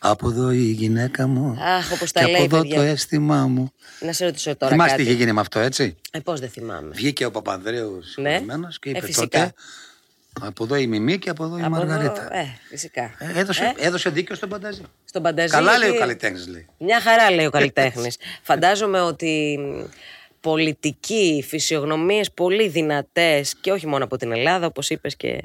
Από 0.05 0.29
εδώ 0.29 0.51
η 0.51 0.57
γυναίκα 0.71 1.27
μου 1.27 1.57
Αχ, 1.61 1.91
όπως 1.91 2.11
τα 2.11 2.19
και 2.19 2.25
λέει, 2.31 2.35
από 2.35 2.43
εδώ 2.43 2.61
παιδιά. 2.61 2.75
το 2.75 2.81
αίσθημά 2.81 3.47
μου. 3.47 3.71
Να 3.99 4.13
σε 4.13 4.25
ρωτήσω 4.25 4.55
τώρα 4.55 4.71
Θυμάστε 4.71 4.95
τι 4.95 5.01
κάτι. 5.01 5.11
είχε 5.13 5.19
γίνει 5.19 5.33
με 5.33 5.41
αυτό 5.41 5.59
έτσι; 5.59 5.95
Ε, 6.11 6.19
πώς 6.19 6.39
δεν 6.39 6.49
θυμάμαι. 6.49 6.89
Βγήκε 6.93 7.25
ο 7.25 7.31
Παπανδρέου 7.31 7.99
Ναι. 8.15 8.39
και 8.79 8.89
Ε, 8.89 8.89
είπε 8.89 9.01
φυσικά. 9.01 9.27
τότε 9.27 9.53
από 10.41 10.63
εδώ 10.63 10.75
η 10.75 10.87
Μιμή 10.87 11.17
και 11.19 11.29
από 11.29 11.43
εδώ 11.43 11.57
η 11.57 11.61
Από 11.63 11.75
εδώ, 11.75 11.85
Μαργαρίτα. 11.85 12.35
ε, 12.35 12.45
φυσικά. 12.69 13.01
Ε, 13.17 13.39
έδωσε, 13.39 13.73
έδωσε 13.77 14.09
δίκιο 14.09 14.35
στον 14.35 14.49
Πανταζή. 14.49 14.81
Στον 15.05 15.21
Πανταζή. 15.23 15.49
Καλά 15.53 15.71
λέει 15.71 15.77
ο 15.77 15.81
γιατί- 15.81 15.97
καλλιτέχνης, 15.99 16.47
λέει. 16.47 16.65
Μια 16.77 17.01
χαρά 17.01 17.31
λέει 17.31 17.45
ο 17.45 17.49
καλλιτέχνης. 17.49 18.17
Φαντάζομαι 18.41 19.01
ότι 19.01 19.59
μ, 19.59 19.83
πολιτικοί, 20.41 21.43
φυσιογνωμίες 21.47 22.31
πολύ 22.31 22.67
δυνατές 22.67 23.55
και 23.61 23.71
όχι 23.71 23.87
μόνο 23.87 24.03
από 24.03 24.17
την 24.17 24.31
Ελλάδα, 24.31 24.65
όπως 24.65 24.89
είπες 24.89 25.15
και 25.15 25.39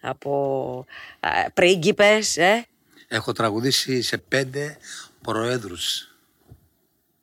από 0.00 0.84
α, 1.20 1.28
πρίγκιπες, 1.54 2.36
ε, 2.36 2.66
Έχω 3.08 3.32
τραγουδήσει 3.32 4.02
σε 4.02 4.18
πέντε 4.18 4.76
προέδρους 5.22 6.12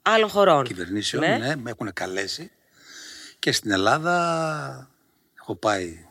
άλλων 0.01 0.29
χωρών. 0.29 0.63
κυβερνήσεων, 0.63 1.23
Ναι. 1.23 1.37
ναι. 1.37 1.55
με 1.55 1.69
έχουν 1.69 1.93
καλέσει. 1.93 2.51
Και 3.39 3.51
στην 3.51 3.71
Ελλάδα 3.71 4.89
έχω 5.39 5.55
πάει 5.55 6.05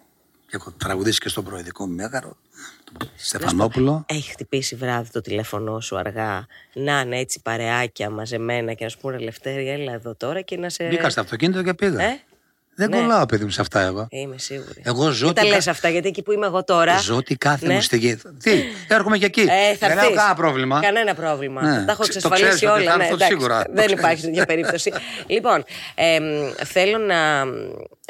και 0.47 0.57
έχω 0.57 0.71
τραγουδήσει 0.71 1.19
και 1.19 1.29
στον 1.29 1.45
προεδρικό 1.45 1.87
μέγαρο, 1.87 2.37
τον 2.85 3.09
Στεφανόπουλο. 3.17 4.05
Έχει 4.09 4.31
χτυπήσει 4.31 4.75
βράδυ 4.77 5.11
το 5.11 5.21
τηλέφωνο 5.21 5.81
σου 5.81 5.99
αργά, 5.99 6.47
να 6.75 7.01
είναι 7.01 7.19
έτσι 7.19 7.41
παρεάκια 7.43 8.11
μαζεμένα 8.11 8.73
και 8.75 8.85
να 8.85 8.91
σου 8.91 8.99
πούνε 8.99 9.19
Λευτέρη, 9.19 9.69
έλα 9.69 9.93
εδώ 9.93 10.15
τώρα 10.15 10.41
και 10.41 10.57
να 10.57 10.69
σε... 10.69 10.89
Μπήκα 10.89 11.11
στο 11.11 11.21
αυτοκίνητο 11.21 11.63
και 11.63 11.75
πήγα. 11.75 12.03
Ε, 12.03 12.21
Δεν 12.77 12.91
ναι. 12.91 12.97
κολλάω, 12.97 13.27
παιδί 13.27 13.45
μου, 13.45 13.51
σε 13.51 13.61
αυτά 13.61 13.81
εγώ. 13.81 14.07
Είμαι 14.11 14.39
σίγουρη. 14.39 14.83
Εγώ 14.85 15.11
ζω 15.11 15.27
Δεν 15.27 15.35
τα 15.35 15.41
την 15.41 15.51
κα- 15.51 15.57
λες 15.57 15.67
αυτά, 15.69 15.89
γιατί 15.89 16.09
εκεί 16.09 16.23
που 16.23 16.33
είμαι 16.33 16.47
εγώ 16.47 16.65
τώρα... 16.65 16.99
Ζω 16.99 17.23
τη 17.23 17.37
κάθε 17.37 17.67
Ναι. 17.67 17.75
μου 17.75 17.81
στιγμή. 17.81 18.17
Τι, 18.43 18.51
έρχομαι 18.89 19.19
και 19.19 19.25
εκεί. 19.27 19.41
Ε, 19.41 19.75
θα 19.77 19.89
Δεν 19.89 19.91
έχω 19.91 20.01
έρθεις. 20.01 20.17
κανένα 20.17 20.35
πρόβλημα. 20.35 20.81
Κανένα 20.81 21.15
πρόβλημα. 21.15 21.63
Ναι. 21.63 21.85
Τα 21.85 21.93
έχω 21.93 22.03
Το 22.03 22.09
εξασφαλίσει 22.15 22.49
ξέρεις 22.49 22.63
ότι 22.75 22.81
όλα. 22.83 22.91
θα 22.91 22.97
ναι, 22.97 23.03
έρθω 23.03 23.15
εντάξει, 23.15 23.35
σίγουρα. 23.35 23.59
Το 23.65 23.71
Δεν 23.73 23.85
ξέρεις. 23.85 23.99
υπάρχει 24.03 24.23
τέτοια 24.23 24.45
περίπτωση. 24.47 24.93
λοιπόν, 25.27 25.65
εμ, 25.95 26.25
θέλω 26.65 26.99
να, 26.99 27.45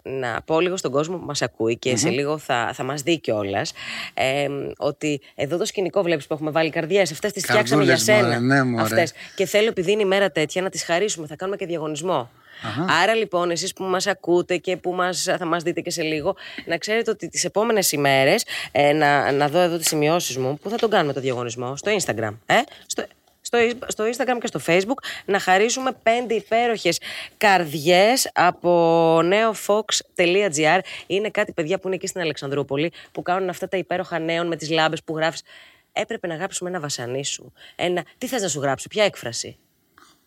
να 0.02 0.40
πω 0.44 0.60
λίγο 0.60 0.76
στον 0.76 0.90
κόσμο 0.90 1.16
που 1.16 1.24
μας 1.26 1.42
ακούει 1.42 1.76
και 1.78 1.96
σε 1.96 2.08
λίγο 2.08 2.38
θα, 2.38 2.70
θα 2.74 2.82
μας 2.82 3.02
δει 3.02 3.18
κιόλας. 3.20 3.72
ότι 4.76 5.20
εδώ 5.34 5.56
το 5.56 5.64
σκηνικό 5.64 6.02
βλέπεις 6.02 6.26
που 6.26 6.34
έχουμε 6.34 6.50
βάλει 6.50 6.70
καρδιές, 6.70 7.10
αυτές 7.12 7.32
τις 7.32 7.42
φτιάξαμε 7.42 7.84
για 7.84 7.94
Καρδούλες, 7.94 8.22
σένα. 8.22 8.40
μωρέ, 8.40 8.54
ναι, 8.54 8.62
μωρέ. 8.70 8.82
αυτές. 8.82 9.12
Και 9.34 9.46
θέλω 9.46 9.68
επειδή 9.68 9.92
είναι 9.92 10.02
η 10.02 10.06
μέρα 10.06 10.30
τέτοια 10.30 10.62
να 10.62 10.68
τις 10.70 10.84
χαρίσουμε. 10.84 11.26
Θα 11.26 11.36
κάνουμε 11.36 11.56
και 11.56 11.66
διαγωνισμό. 11.66 12.30
Άρα 13.02 13.14
λοιπόν 13.14 13.50
εσείς 13.50 13.72
που 13.72 13.84
μας 13.84 14.06
ακούτε 14.06 14.56
και 14.56 14.76
που 14.76 14.92
μας, 14.92 15.22
θα 15.38 15.44
μας 15.44 15.62
δείτε 15.62 15.80
και 15.80 15.90
σε 15.90 16.02
λίγο 16.02 16.36
να 16.64 16.78
ξέρετε 16.78 17.10
ότι 17.10 17.28
τις 17.28 17.44
επόμενες 17.44 17.92
ημέρες 17.92 18.44
ε, 18.72 18.92
να, 18.92 19.32
να 19.32 19.48
δω 19.48 19.58
εδώ 19.58 19.76
τις 19.76 19.86
σημειώσεις 19.86 20.36
μου 20.36 20.58
που 20.58 20.70
θα 20.70 20.76
τον 20.76 20.90
κάνουμε 20.90 21.12
το 21.12 21.20
διαγωνισμό 21.20 21.76
στο 21.76 21.96
Instagram 22.00 22.32
ε; 22.46 22.54
στο, 22.86 23.04
στο, 23.40 23.58
στο 23.86 24.04
Instagram 24.04 24.38
και 24.40 24.46
στο 24.46 24.60
Facebook 24.66 25.04
να 25.24 25.38
χαρίσουμε 25.38 25.92
πέντε 26.02 26.34
υπέροχες 26.34 27.00
καρδιές 27.36 28.30
από 28.34 29.18
neofox.gr 29.18 30.78
είναι 31.06 31.30
κάτι 31.30 31.52
παιδιά 31.52 31.78
που 31.78 31.86
είναι 31.86 31.96
εκεί 31.96 32.06
στην 32.06 32.20
Αλεξανδρούπολη 32.20 32.92
που 33.12 33.22
κάνουν 33.22 33.48
αυτά 33.48 33.68
τα 33.68 33.76
υπέροχα 33.76 34.18
νέων 34.18 34.46
με 34.46 34.56
τις 34.56 34.70
λάμπες 34.70 35.02
που 35.02 35.16
γράφεις. 35.16 35.42
Έπρεπε 35.92 36.26
να 36.26 36.34
γράψουμε 36.34 36.70
ένα 36.70 36.80
βασανί 36.80 37.24
σου 37.24 37.52
ένα... 37.76 38.04
τι 38.18 38.26
θες 38.26 38.42
να 38.42 38.48
σου 38.48 38.60
γράψω, 38.60 38.88
ποια 38.88 39.04
έκφραση 39.04 39.58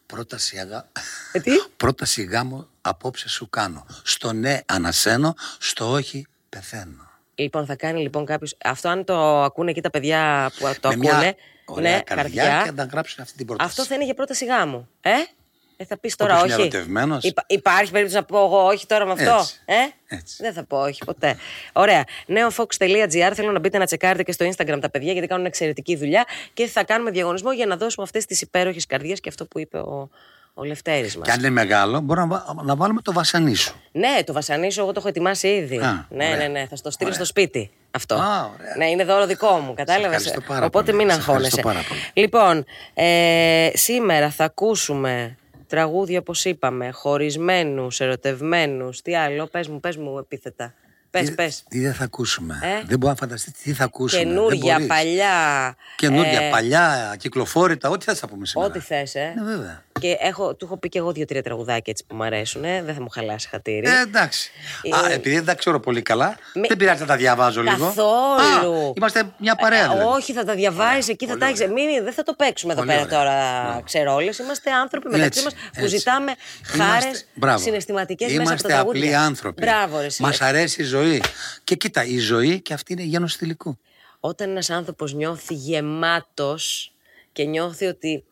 Πρόταση, 0.07 0.57
αγα... 0.59 0.89
Ε, 1.31 1.39
τι; 1.39 1.51
Πρόταση 1.77 2.23
γάμο 2.23 2.67
απόψε 2.81 3.29
σου 3.29 3.49
κάνω. 3.49 3.85
Στο 4.03 4.33
ναι 4.33 4.59
ανασένω, 4.65 5.35
στο 5.59 5.91
όχι 5.91 6.27
πεθαίνω. 6.49 7.09
Λοιπόν, 7.35 7.65
θα 7.65 7.75
κάνει 7.75 8.01
λοιπόν 8.01 8.25
κάποιο. 8.25 8.47
Αυτό 8.63 8.89
αν 8.89 9.03
το 9.03 9.43
ακούνε 9.43 9.69
εκεί 9.69 9.81
τα 9.81 9.89
παιδιά 9.89 10.51
που 10.57 10.65
το 10.79 10.87
Με 10.87 10.93
ακούνε. 10.93 11.19
μια 11.19 11.35
ωραία 11.65 11.95
ναι, 11.95 12.01
καρδιά, 12.01 12.61
και 12.65 12.71
να 12.71 12.83
γράψουν 12.83 13.23
αυτή 13.23 13.37
την 13.37 13.45
πρόταση. 13.45 13.69
Αυτό 13.69 13.85
θα 13.85 13.95
είναι 13.95 14.03
για 14.05 14.13
πρόταση 14.13 14.45
γάμου. 14.45 14.89
Ε, 15.01 15.11
ε 15.77 15.85
θα 15.85 15.97
πεις 15.97 16.15
τώρα 16.15 16.33
Όποιος 16.37 16.53
είναι 16.53 16.61
όχι. 16.63 16.69
ερωτευμένος. 16.75 17.31
υπάρχει 17.47 17.91
περίπτωση 17.91 18.19
να 18.19 18.23
πω 18.25 18.37
εγώ 18.45 18.65
όχι 18.65 18.85
τώρα 18.87 19.05
με 19.05 19.11
αυτό. 19.11 19.35
Έτσι. 19.37 19.55
Ε; 19.65 19.75
Έτσι. 20.15 20.35
Δεν 20.39 20.53
θα 20.53 20.63
πω 20.63 20.77
όχι 20.81 21.05
ποτέ. 21.05 21.37
Ωραία. 21.73 22.03
Neofox.gr 22.27 23.31
θέλω 23.33 23.51
να 23.51 23.59
μπείτε 23.59 23.77
να 23.77 23.85
τσεκάρετε 23.85 24.23
και 24.23 24.31
στο 24.31 24.45
Instagram 24.45 24.77
τα 24.81 24.89
παιδιά 24.89 25.11
γιατί 25.11 25.27
κάνουν 25.27 25.45
εξαιρετική 25.45 25.95
δουλειά 25.95 26.25
και 26.53 26.67
θα 26.67 26.83
κάνουμε 26.83 27.11
διαγωνισμό 27.11 27.51
για 27.51 27.65
να 27.65 27.77
δώσουμε 27.77 28.05
αυτές 28.05 28.25
τις 28.25 28.41
υπέροχες 28.41 28.85
καρδιές 28.85 29.19
και 29.19 29.29
αυτό 29.29 29.45
που 29.45 29.59
είπε 29.59 29.77
ο, 29.77 30.09
ο 30.53 30.63
Λευτέρης 30.63 31.17
μας. 31.17 31.25
Και 31.27 31.31
αν 31.33 31.39
είναι 31.39 31.49
μεγάλο, 31.49 31.99
μπορούμε 31.99 32.27
να, 32.35 32.53
βα- 32.53 32.63
να 32.63 32.75
βάλουμε 32.75 33.01
το 33.01 33.13
βασανί 33.13 33.53
σου. 33.55 33.75
Ναι, 33.91 34.23
το 34.25 34.33
βασανίσω, 34.33 34.81
εγώ 34.81 34.91
το 34.91 34.99
έχω 34.99 35.07
ετοιμάσει 35.07 35.47
ήδη. 35.47 35.77
Α, 35.77 36.05
ναι, 36.09 36.25
ωραία. 36.25 36.37
ναι, 36.37 36.47
ναι, 36.59 36.65
θα 36.69 36.75
στο 36.75 36.91
στείλω 36.91 37.09
Ωραία. 37.09 37.23
στο 37.23 37.25
σπίτι 37.25 37.71
αυτό. 37.91 38.15
Α, 38.15 38.19
ωραία. 38.59 38.75
Ναι, 38.77 38.89
είναι 38.89 39.03
δώρο 39.03 39.25
δικό 39.25 39.51
μου, 39.57 39.73
κατάλαβες; 39.73 40.25
ευχαριστώ 40.25 40.53
πάρα 40.53 40.65
Οπότε 40.65 40.91
πολύ. 40.91 41.03
μην 41.03 41.13
Σε 41.13 41.19
ευχαριστώ 41.19 41.57
αγχώνεσαι. 41.59 41.61
πάρα 41.61 41.87
πολύ. 41.87 42.11
Λοιπόν, 42.13 42.65
ε, 42.93 43.69
σήμερα 43.73 44.29
θα 44.29 44.43
ακούσουμε 44.43 45.37
τραγούδια 45.67 46.19
όπως 46.19 46.45
είπαμε, 46.45 46.91
χωρισμένους, 46.91 47.99
ερωτευμένους, 47.99 49.01
τι 49.01 49.15
άλλο, 49.15 49.47
πες 49.47 49.67
μου, 49.67 49.79
πες 49.79 49.97
μου 49.97 50.17
επίθετα. 50.17 50.73
Πες, 51.09 51.25
τι, 51.27 51.31
πες. 51.35 51.63
τι 51.69 51.79
δεν 51.79 51.93
θα 51.93 52.03
ακούσουμε. 52.03 52.59
Ε; 52.63 52.83
Δεν 52.87 52.97
μπορώ 52.99 53.11
να 53.11 53.17
φανταστεί 53.17 53.51
τι 53.63 53.73
θα 53.73 53.83
ακούσουμε. 53.83 54.23
Δεν 54.23 54.31
Καινούρια, 54.33 54.73
μπορείς. 54.73 54.87
παλιά. 54.87 55.75
Καινούρια, 55.95 56.41
ε, 56.41 56.49
παλιά, 56.49 57.15
κυκλοφόρητα, 57.19 57.89
ό,τι 57.89 58.05
θες 58.05 58.19
θα 58.19 58.27
πούμε 58.27 58.45
σήμερα. 58.45 58.69
Ό,τι 58.69 58.79
θες, 58.79 59.15
ε. 59.15 59.33
Ναι, 59.35 59.43
βέβαια. 59.43 59.85
Και 59.99 60.17
έχω, 60.19 60.55
του 60.55 60.65
έχω 60.65 60.77
πει 60.77 60.89
και 60.89 60.97
εγώ 60.97 61.11
δύο-τρία 61.11 61.43
τραγουδάκια 61.43 61.83
έτσι 61.85 62.03
που 62.07 62.15
μου 62.15 62.23
αρέσουν, 62.23 62.63
ε. 62.63 62.81
δεν 62.83 62.95
θα 62.95 63.01
μου 63.01 63.09
χαλάσει 63.09 63.47
χατήρι. 63.47 63.87
Ε, 63.87 64.01
εντάξει. 64.01 64.51
Ε, 64.81 64.95
Α, 64.97 65.11
επειδή 65.11 65.35
δεν 65.35 65.45
τα 65.45 65.55
ξέρω 65.55 65.79
πολύ 65.79 66.01
καλά, 66.01 66.35
με- 66.53 66.67
δεν 66.67 66.77
πειράζει 66.77 67.01
να 67.01 67.07
τα 67.07 67.15
διαβάζω 67.15 67.61
λίγο. 67.61 67.85
Καθόλου. 67.85 68.87
Α, 68.89 68.93
είμαστε 68.97 69.23
μια 69.37 69.55
παρέα. 69.55 69.83
Ε, 69.83 69.87
δηλαδή. 69.87 70.03
όχι, 70.09 70.33
θα 70.33 70.43
τα 70.43 70.53
διαβάζει 70.53 71.11
εκεί, 71.11 71.25
θα 71.25 71.31
πολύ 71.31 71.39
τα 71.43 71.47
έχεις. 71.47 71.59
ωραία. 71.61 71.73
Μην, 71.73 72.03
δεν 72.03 72.13
θα 72.13 72.23
το 72.23 72.33
παίξουμε 72.33 72.73
εδώ 72.73 72.81
Πολύ 72.81 72.93
πέρα 72.93 73.05
ωραία. 73.05 73.19
τώρα, 73.19 73.75
Ναι. 73.75 73.81
ξέρω 73.81 74.13
όλες. 74.13 74.37
Είμαστε 74.37 74.71
άνθρωποι 74.71 75.07
μεταξύ 75.09 75.39
Έτσι, 75.39 75.43
μας 75.43 75.53
που 75.53 75.83
έτσι. 75.83 75.97
ζητάμε 75.97 76.31
Είμαστε- 76.75 76.99
χάρες 77.01 77.25
μπράβο. 77.33 77.59
συναισθηματικές 77.63 78.27
μέσα 78.27 78.39
από 78.41 78.45
τα 78.45 78.51
Είμαστε 78.53 78.67
τραγούδια. 78.67 79.01
απλοί 79.01 79.15
άνθρωποι. 79.15 79.61
Μπράβο, 79.61 79.99
ρε, 79.99 80.05
εσύ. 80.05 80.21
Μας 80.21 80.41
αρέσει 80.41 80.81
η 80.81 80.85
ζωή. 80.85 80.96
Και 81.63 81.75
κοίτα, 81.75 82.05
η 82.05 82.17
ζωή 82.17 82.61
και 82.61 82.73
αυτή 82.73 82.93
είναι 82.93 83.03
γένος 83.03 83.35
θηλυκού. 83.35 83.77
Όταν 84.19 84.49
ένας 84.49 84.69
άνθρωπος 84.69 85.13
νιώθει 85.13 85.53
γεμάτος 85.53 86.93
και 87.31 87.43
νιώθει 87.43 87.85
ότι 87.85 88.23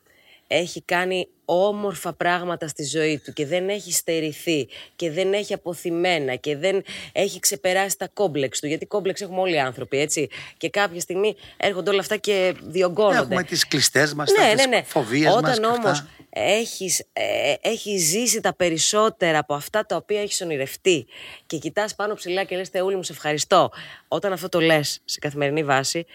έχει 0.46 0.82
κάνει 0.82 1.28
όμορφα 1.44 2.12
πράγματα 2.12 2.68
στη 2.68 2.84
ζωή 2.84 3.20
του 3.24 3.32
και 3.32 3.46
δεν 3.46 3.68
έχει 3.68 3.92
στερηθεί 3.92 4.68
και 4.96 5.10
δεν 5.10 5.32
έχει 5.32 5.52
αποθυμένα 5.52 6.34
και 6.34 6.56
δεν 6.56 6.82
έχει 7.12 7.38
ξεπεράσει 7.38 7.98
τα 7.98 8.08
κόμπλεξ 8.08 8.60
του. 8.60 8.66
Γιατί 8.66 8.86
κόμπλεξ 8.86 9.20
έχουμε 9.20 9.40
όλοι 9.40 9.54
οι 9.54 9.58
άνθρωποι, 9.58 9.98
έτσι. 9.98 10.28
Και 10.56 10.70
κάποια 10.70 11.00
στιγμή 11.00 11.36
έρχονται 11.56 11.90
όλα 11.90 12.00
αυτά 12.00 12.16
και 12.16 12.54
διωγγώνονται. 12.62 13.18
Έχουμε 13.18 13.42
τις 13.42 13.66
κλειστές 13.66 14.14
μας, 14.14 14.30
ναι, 14.30 14.54
τις 14.54 14.66
ναι, 14.66 14.76
ναι. 14.76 14.82
φοβίες 14.82 15.30
Όταν 15.34 15.42
μας 15.42 15.58
και 15.58 15.66
όμως 15.66 15.90
αυτά. 15.90 16.08
Έχεις, 16.38 17.04
ε, 17.12 17.54
έχεις 17.60 18.02
ζήσει 18.02 18.40
τα 18.40 18.54
περισσότερα 18.54 19.38
από 19.38 19.54
αυτά 19.54 19.86
τα 19.86 19.96
οποία 19.96 20.20
έχεις 20.20 20.40
ονειρευτεί 20.40 21.06
και 21.46 21.58
κοιτάς 21.58 21.94
πάνω 21.94 22.14
ψηλά 22.14 22.44
και 22.44 22.56
λες 22.56 22.68
Θεούλη 22.68 22.96
μου 22.96 23.02
σε 23.02 23.12
ευχαριστώ. 23.12 23.70
Όταν 24.08 24.32
αυτό 24.32 24.48
το 24.48 24.60
λες 24.60 25.00
σε 25.04 25.18
καθημερινή 25.18 25.64
βάση, 25.64 26.06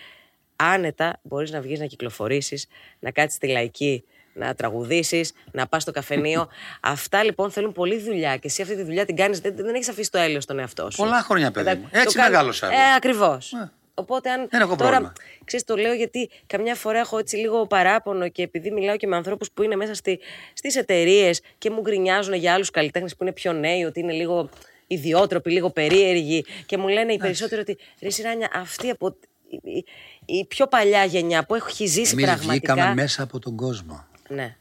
άνετα 0.56 1.20
μπορείς 1.22 1.52
να 1.52 1.62
βγεις 1.62 1.80
να 1.80 1.86
κυκλοφορήσεις, 1.86 2.68
να 3.00 3.12
κάτσεις 3.12 3.36
στη 3.36 3.48
λαϊκή, 3.48 4.04
να 4.34 4.54
τραγουδήσεις, 4.56 5.34
να 5.52 5.68
πας 5.68 5.82
στο 5.82 5.92
καφενείο. 5.92 6.48
Αυτά 6.82 7.24
λοιπόν 7.24 7.52
θέλουν 7.52 7.72
πολλή 7.72 8.00
δουλειά 8.00 8.36
και 8.38 8.48
εσύ 8.48 8.62
αυτή 8.62 8.76
τη 8.76 8.84
δουλειά 8.84 9.06
την 9.06 9.16
κάνεις, 9.16 9.40
δεν, 9.40 9.56
δεν 9.56 9.76
έχεις 9.76 9.90
αφήσει 9.90 10.12
το 10.12 10.18
έλεος 10.18 10.44
στον 10.44 10.60
εαυτό 10.60 10.92
σου. 10.92 10.98
Πολλά 10.98 11.22
χρόνια, 11.22 11.52
παιδί 11.52 11.76
μου. 11.76 11.90
Το 11.92 12.00
Έτσι 12.00 12.16
κάνω- 12.16 12.30
μεγάλωσα 12.30 12.66
εγώ. 12.72 12.76
Ε, 12.76 12.94
ακριβώς. 12.96 13.54
Ε. 13.54 13.72
Οπότε 14.02 14.30
αν 14.32 14.48
Δεν 14.52 14.62
έχω 14.62 14.76
τώρα, 14.76 14.90
πρόβλημα. 14.90 15.14
ξέρεις 15.46 15.66
το 15.66 15.76
λέω 15.76 15.94
γιατί 15.94 16.30
καμιά 16.48 16.76
φορά 16.76 17.00
έχω 17.00 17.18
έτσι 17.18 17.36
λίγο 17.36 17.68
παράπονο 17.68 18.30
και 18.30 18.42
επειδή 18.44 18.72
μιλάω 18.72 18.98
και 18.98 19.08
με 19.08 19.16
ανθρώπους 19.16 19.52
που 19.52 19.64
είναι 19.64 19.76
μέσα 19.76 19.94
στη, 19.94 20.20
στις 20.54 20.76
εταιρείες 20.76 21.42
και 21.58 21.70
μου 21.70 21.82
γκρινιάζουν 21.82 22.34
για 22.34 22.54
άλλους 22.54 22.70
καλλιτέχνες 22.70 23.16
που 23.16 23.24
είναι 23.24 23.32
πιο 23.34 23.54
νέοι, 23.54 23.84
ότι 23.84 24.00
είναι 24.00 24.12
λίγο 24.14 24.50
ιδιότροποι, 24.88 25.52
λίγο 25.52 25.70
περίεργοι 25.70 26.46
και 26.66 26.78
μου 26.78 26.88
λένε 26.88 27.14
οι 27.14 27.18
περισσότεροι 27.18 27.62
ότι 27.62 27.78
ρε 28.02 28.10
Σιράνια 28.10 28.50
αυτή 28.54 28.90
από 28.90 29.16
η, 29.50 29.60
η- 29.78 29.86
η 30.26 30.46
πιο 30.46 30.68
παλιά 30.68 31.04
γενιά 31.06 31.44
που 31.46 31.56
έχει 31.56 31.86
ζήσει 31.86 32.12
Εμείς 32.12 32.26
πραγματικά. 32.26 32.74
βγήκαμε 32.74 33.02
μέσα 33.02 33.24
από 33.24 33.40
τον 33.40 33.56
κόσμο. 33.56 34.06
Ναι. 34.30 34.56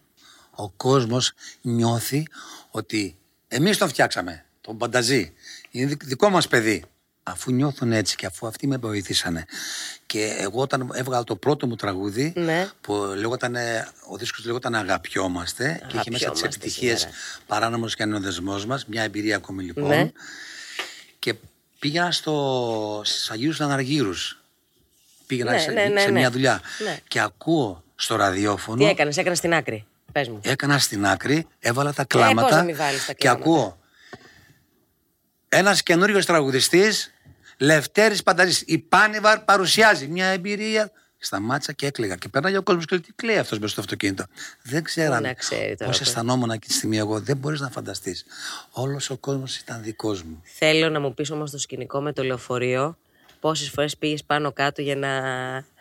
Ο 0.55 0.68
κόσμος 0.70 1.33
νιώθει 1.62 2.26
ότι 2.70 3.16
εμείς 3.48 3.79
τον 3.79 3.88
φτιάξαμε, 3.88 4.44
τον 4.61 4.79
Πανταζή. 4.79 5.33
Είναι 5.70 5.87
δικ- 5.87 6.05
δικό 6.05 6.29
μας 6.29 6.48
παιδί. 6.48 6.85
Αφού 7.31 7.53
νιώθουν 7.53 7.93
έτσι 7.93 8.16
και 8.16 8.27
αφού 8.27 8.47
αυτοί 8.47 8.66
με 8.66 8.77
βοηθήσανε 8.77 9.45
και 10.07 10.37
εγώ 10.38 10.61
όταν 10.61 10.90
έβγαλα 10.95 11.25
το 11.25 11.37
πρώτο 11.37 11.66
μου 11.66 11.75
τραγούδι 11.77 12.33
Ναι. 12.37 12.69
που 12.81 12.95
λέγονταν, 13.16 13.57
ο 14.11 14.16
δίσκος 14.16 14.45
λέγονταν 14.45 14.75
Αγαπιόμαστε 14.75 15.64
και 15.64 15.97
είχε 15.97 16.11
μέσα 16.11 16.11
τις 16.11 16.14
Αγαπιόμαστε 16.14 16.47
επιτυχίες 16.47 16.99
σήμερα. 17.01 17.16
Παράνομος 17.47 17.95
και 17.95 18.03
ανωδεσμός 18.03 18.66
μας, 18.66 18.87
μια 18.87 19.03
εμπειρία 19.03 19.37
ακόμη 19.37 19.62
λοιπόν 19.64 19.88
Ναι. 19.88 20.11
και 21.19 21.35
πήγαινα 21.79 22.12
στο, 22.12 23.03
στους 23.05 23.31
Αγίους 23.31 23.59
Λαναργύρους 23.59 24.38
πήγαινα 25.27 25.51
Ναι, 25.51 25.59
σε, 25.59 25.71
ναι, 25.71 25.85
ναι, 25.85 26.01
σε 26.01 26.07
ναι. 26.11 26.19
μια 26.19 26.31
δουλειά 26.31 26.61
Ναι. 26.85 26.99
και 27.09 27.21
ακούω 27.21 27.83
στο 27.95 28.16
ραδιόφωνο 28.16 28.79
Τι 28.79 28.85
έκανες, 28.90 29.16
έκανες 29.16 29.38
στην 29.38 29.55
άκρη. 29.55 29.85
Πες 30.12 30.29
μου. 30.29 30.40
έκανα 30.43 30.79
στην 30.79 31.07
άκρη, 31.07 31.47
έβαλα 31.59 31.93
τα 31.93 32.03
Ε, 32.03 32.05
πώς 32.05 32.21
κλάματα 32.21 32.57
να 32.57 32.62
μην 32.62 32.77
βάλεις 32.77 33.07
τα 33.07 33.12
και 33.12 33.19
κλάματα. 33.29 33.43
ακούω 33.45 33.79
ένας 35.49 35.83
καινούριος 35.83 36.27
τραγουδιστής 36.27 37.12
Λευτέρης 37.61 38.23
Πανταζής 38.23 38.62
η 38.66 38.79
Πάνιβαρ 38.79 39.38
παρουσιάζει 39.40 40.07
μια 40.07 40.27
εμπειρία 40.27 40.90
Σταμάτησα 41.23 41.73
και 41.73 41.87
έκλαιγα 41.87 42.16
και 42.16 42.29
πέρναγε 42.29 42.57
ο 42.57 42.62
κόσμος 42.62 42.85
και 42.85 42.94
λέει: 42.94 43.05
Τι 43.05 43.12
κλαίει 43.12 43.38
αυτός 43.38 43.59
μέσα 43.59 43.73
στο 43.73 43.81
αυτοκίνητο. 43.81 44.25
Δεν 44.62 44.83
ξέραν 44.83 45.23
Να 45.23 45.33
ξέρει 45.35 45.77
τώρα 45.77 45.90
πώς 45.90 46.01
αυτό. 46.01 46.03
αισθανόμουν 46.11 46.51
εκείνη 46.51 46.66
τη 46.66 46.73
στιγμή 46.73 46.99
εγώ. 46.99 47.20
Δεν 47.20 47.37
μπορείς 47.37 47.61
να 47.61 47.70
φανταστείς. 47.70 48.25
Όλος 48.70 49.11
ο 49.11 49.16
κόσμος 49.16 49.57
ήταν 49.57 49.83
δικός 49.83 50.23
μου. 50.23 50.42
Θέλω 50.44 50.88
να 50.90 51.01
μου 51.01 51.14
πεις 51.14 51.31
όμως 51.31 51.51
το 51.51 51.59
σκηνικό 51.59 52.01
με 52.01 52.12
το 52.12 52.23
λεωφορείο. 52.23 52.99
Πόσες 53.40 53.70
φορές 53.70 53.96
πήγες 53.96 54.25
πάνω 54.25 54.53
κάτω 54.53 54.83
για 54.83 54.96
να. 54.96 55.11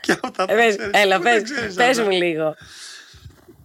Και 0.02 0.18
όταν 0.24 0.50
Ε, 0.50 0.54
πες- 0.56 0.76
ξέρεις, 0.78 1.00
Έλα, 1.02 1.18
πού 1.18 1.24
δεν 1.24 1.42
πες, 1.42 1.52
ξέρεις 1.52 1.76
πες 1.76 1.88
αυτά. 1.98 2.04
μου 2.04 2.10
λίγο. 2.10 2.56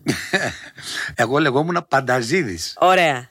Εγώ 1.14 1.38
λεγόμουν 1.38 1.86
Πανταζίδης 1.88 2.74
Ωραία. 2.78 3.28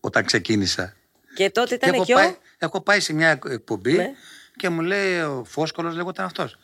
όταν 0.00 0.24
ξεκίνησα. 0.24 0.94
Και 1.34 1.50
τότε 1.50 1.68
Και 1.68 1.74
ήταν 1.74 1.94
έχω 1.94 2.04
και 2.04 2.12
ο. 2.12 2.16
πάει, 2.16 2.36
έχω 2.58 2.80
πάει 2.80 3.00
σε 3.00 3.12
μια 3.12 3.40
εκπομπή 3.48 3.92
Ναι. 3.92 4.10
και 4.56 4.68
μου 4.68 4.80
λέει 4.80 5.20
ο 5.20 5.44
Φόσκολος, 5.46 5.94
λέγονταν 5.94 6.24
αυτός. 6.24 6.58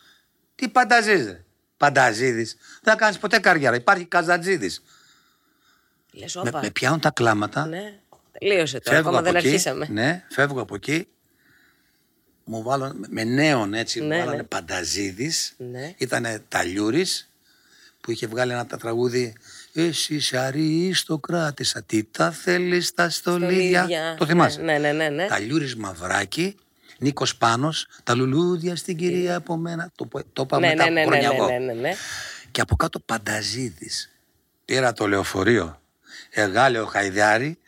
Τι 0.54 0.68
πανταζίζει. 0.68 1.44
Πανταζίδης. 1.76 2.56
Δεν 2.82 2.92
θα 2.92 2.98
κάνεις 2.98 3.18
ποτέ 3.18 3.38
καριέρα. 3.38 3.76
Υπάρχει 3.76 4.04
καζατζίδης. 4.04 4.82
Λες, 6.12 6.34
Με, 6.34 6.40
όπα. 6.48 6.60
με 6.62 6.70
πιάνουν 6.70 7.00
τα 7.00 7.10
κλάματα. 7.10 7.66
Ναι. 7.66 7.98
Τελείωσε 8.38 8.80
τώρα. 8.80 8.96
Φεύγω 8.96 9.08
Ακόμα 9.10 9.18
από 9.18 9.26
δεν 9.26 9.36
εκεί, 9.36 9.46
αρχίσαμε. 9.48 9.86
Ναι, 9.90 10.24
φεύγω 10.30 10.60
από 10.60 10.74
εκεί. 10.74 11.08
Μου 12.44 12.62
βάλω 12.62 12.94
με 13.08 13.24
νέον 13.24 13.74
έτσι, 13.74 14.00
μου 14.00 14.06
Ναι, 14.06 14.18
βάλανε 14.18 14.36
ναι. 14.36 14.42
Πανταζίδης. 14.42 15.54
Ναι. 15.58 15.94
Ήτανε 15.98 16.42
Ταλιούρης 16.48 17.30
που 18.00 18.10
είχε 18.10 18.26
βγάλει 18.26 18.52
ένα 18.52 18.66
τα 18.66 18.76
τραγούδι 18.76 19.36
«Εσύ 19.74 20.14
είσαι 20.14 20.38
αριστοκράτησα, 20.38 21.82
τι 21.82 22.04
τα 22.04 22.30
θέλεις 22.30 22.94
τα 22.94 23.08
στολίδια». 23.10 23.82
Στολίδια. 23.82 24.14
Το 24.18 24.26
θυμάσαι; 24.26 24.60
Ναι, 24.62 24.78
ναι, 24.78 24.92
ναι, 24.92 25.08
ναι. 25.08 25.26
Ταλιούρης 25.26 25.76
Μαυράκη, 25.76 26.56
Νίκος 26.98 27.36
Πάνος, 27.36 27.86
τα 28.04 28.14
λουλούδια 28.14 28.76
στην 28.76 28.96
κυρία 28.96 29.36
από 29.36 29.56
μένα. 29.56 29.90
Το, 29.94 30.04
πω- 30.06 30.24
το 30.32 30.42
είπα 30.42 30.58
Ναι, 30.58 30.66
μετά 30.68 30.84
ναι, 30.84 30.90
ναι, 30.90 31.00
από 31.00 31.10
ναι, 31.10 31.16
χρόνια 31.16 31.28
ναι, 31.28 31.34
εγώ. 31.36 31.46
ναι, 31.46 31.58
ναι, 31.72 31.72
ναι. 31.80 31.92
Και 32.50 32.60
από 32.60 32.76
κάτω 32.76 32.98
Πανταζίδης. 33.00 34.10
Πήρα 34.64 34.92
το 34.92 35.06
λεωφορείο, 35.08 35.80
Εγάλεο 36.30 36.86
Χαϊδάρι, 36.86 37.58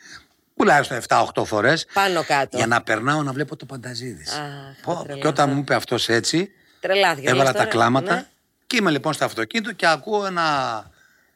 τουλάχιστον 0.56 0.96
7-8 1.08 1.44
φορές, 1.44 1.86
Πάνω 1.92 2.24
κάτω. 2.24 2.56
για 2.56 2.66
να 2.66 2.82
περνάω 2.82 3.22
να 3.22 3.32
βλέπω 3.32 3.56
το 3.56 3.66
Πανταζίδης. 3.66 4.32
Αχ, 4.32 4.40
Πω, 4.82 5.02
τρελά 5.04 5.20
και 5.20 5.26
όταν 5.26 5.44
αυτά. 5.44 5.46
μου 5.56 5.60
είπε 5.60 5.74
αυτός 5.74 6.08
έτσι, 6.08 6.50
Τρελάθηκε. 6.80 7.26
έβαλα 7.28 7.42
λες 7.44 7.52
τα 7.52 7.58
τώρα. 7.58 7.70
κλάματα 7.70 8.14
Ναι. 8.14 8.26
και 8.66 8.76
είμαι 8.76 8.90
λοιπόν 8.90 9.12
στο 9.12 9.24
αυτοκίνητο 9.24 9.72
και 9.72 9.86
ακούω 9.86 10.26
ένα, 10.26 10.90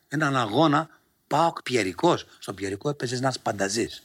έναν 0.08 0.36
αγώνα 0.36 0.88
πάω 1.26 1.52
πιερικός. 1.64 2.26
Στο 2.38 2.52
πιερικό 2.52 2.88
έπαιζες 2.88 3.18
ένας 3.18 3.38
Πανταζής. 3.38 4.02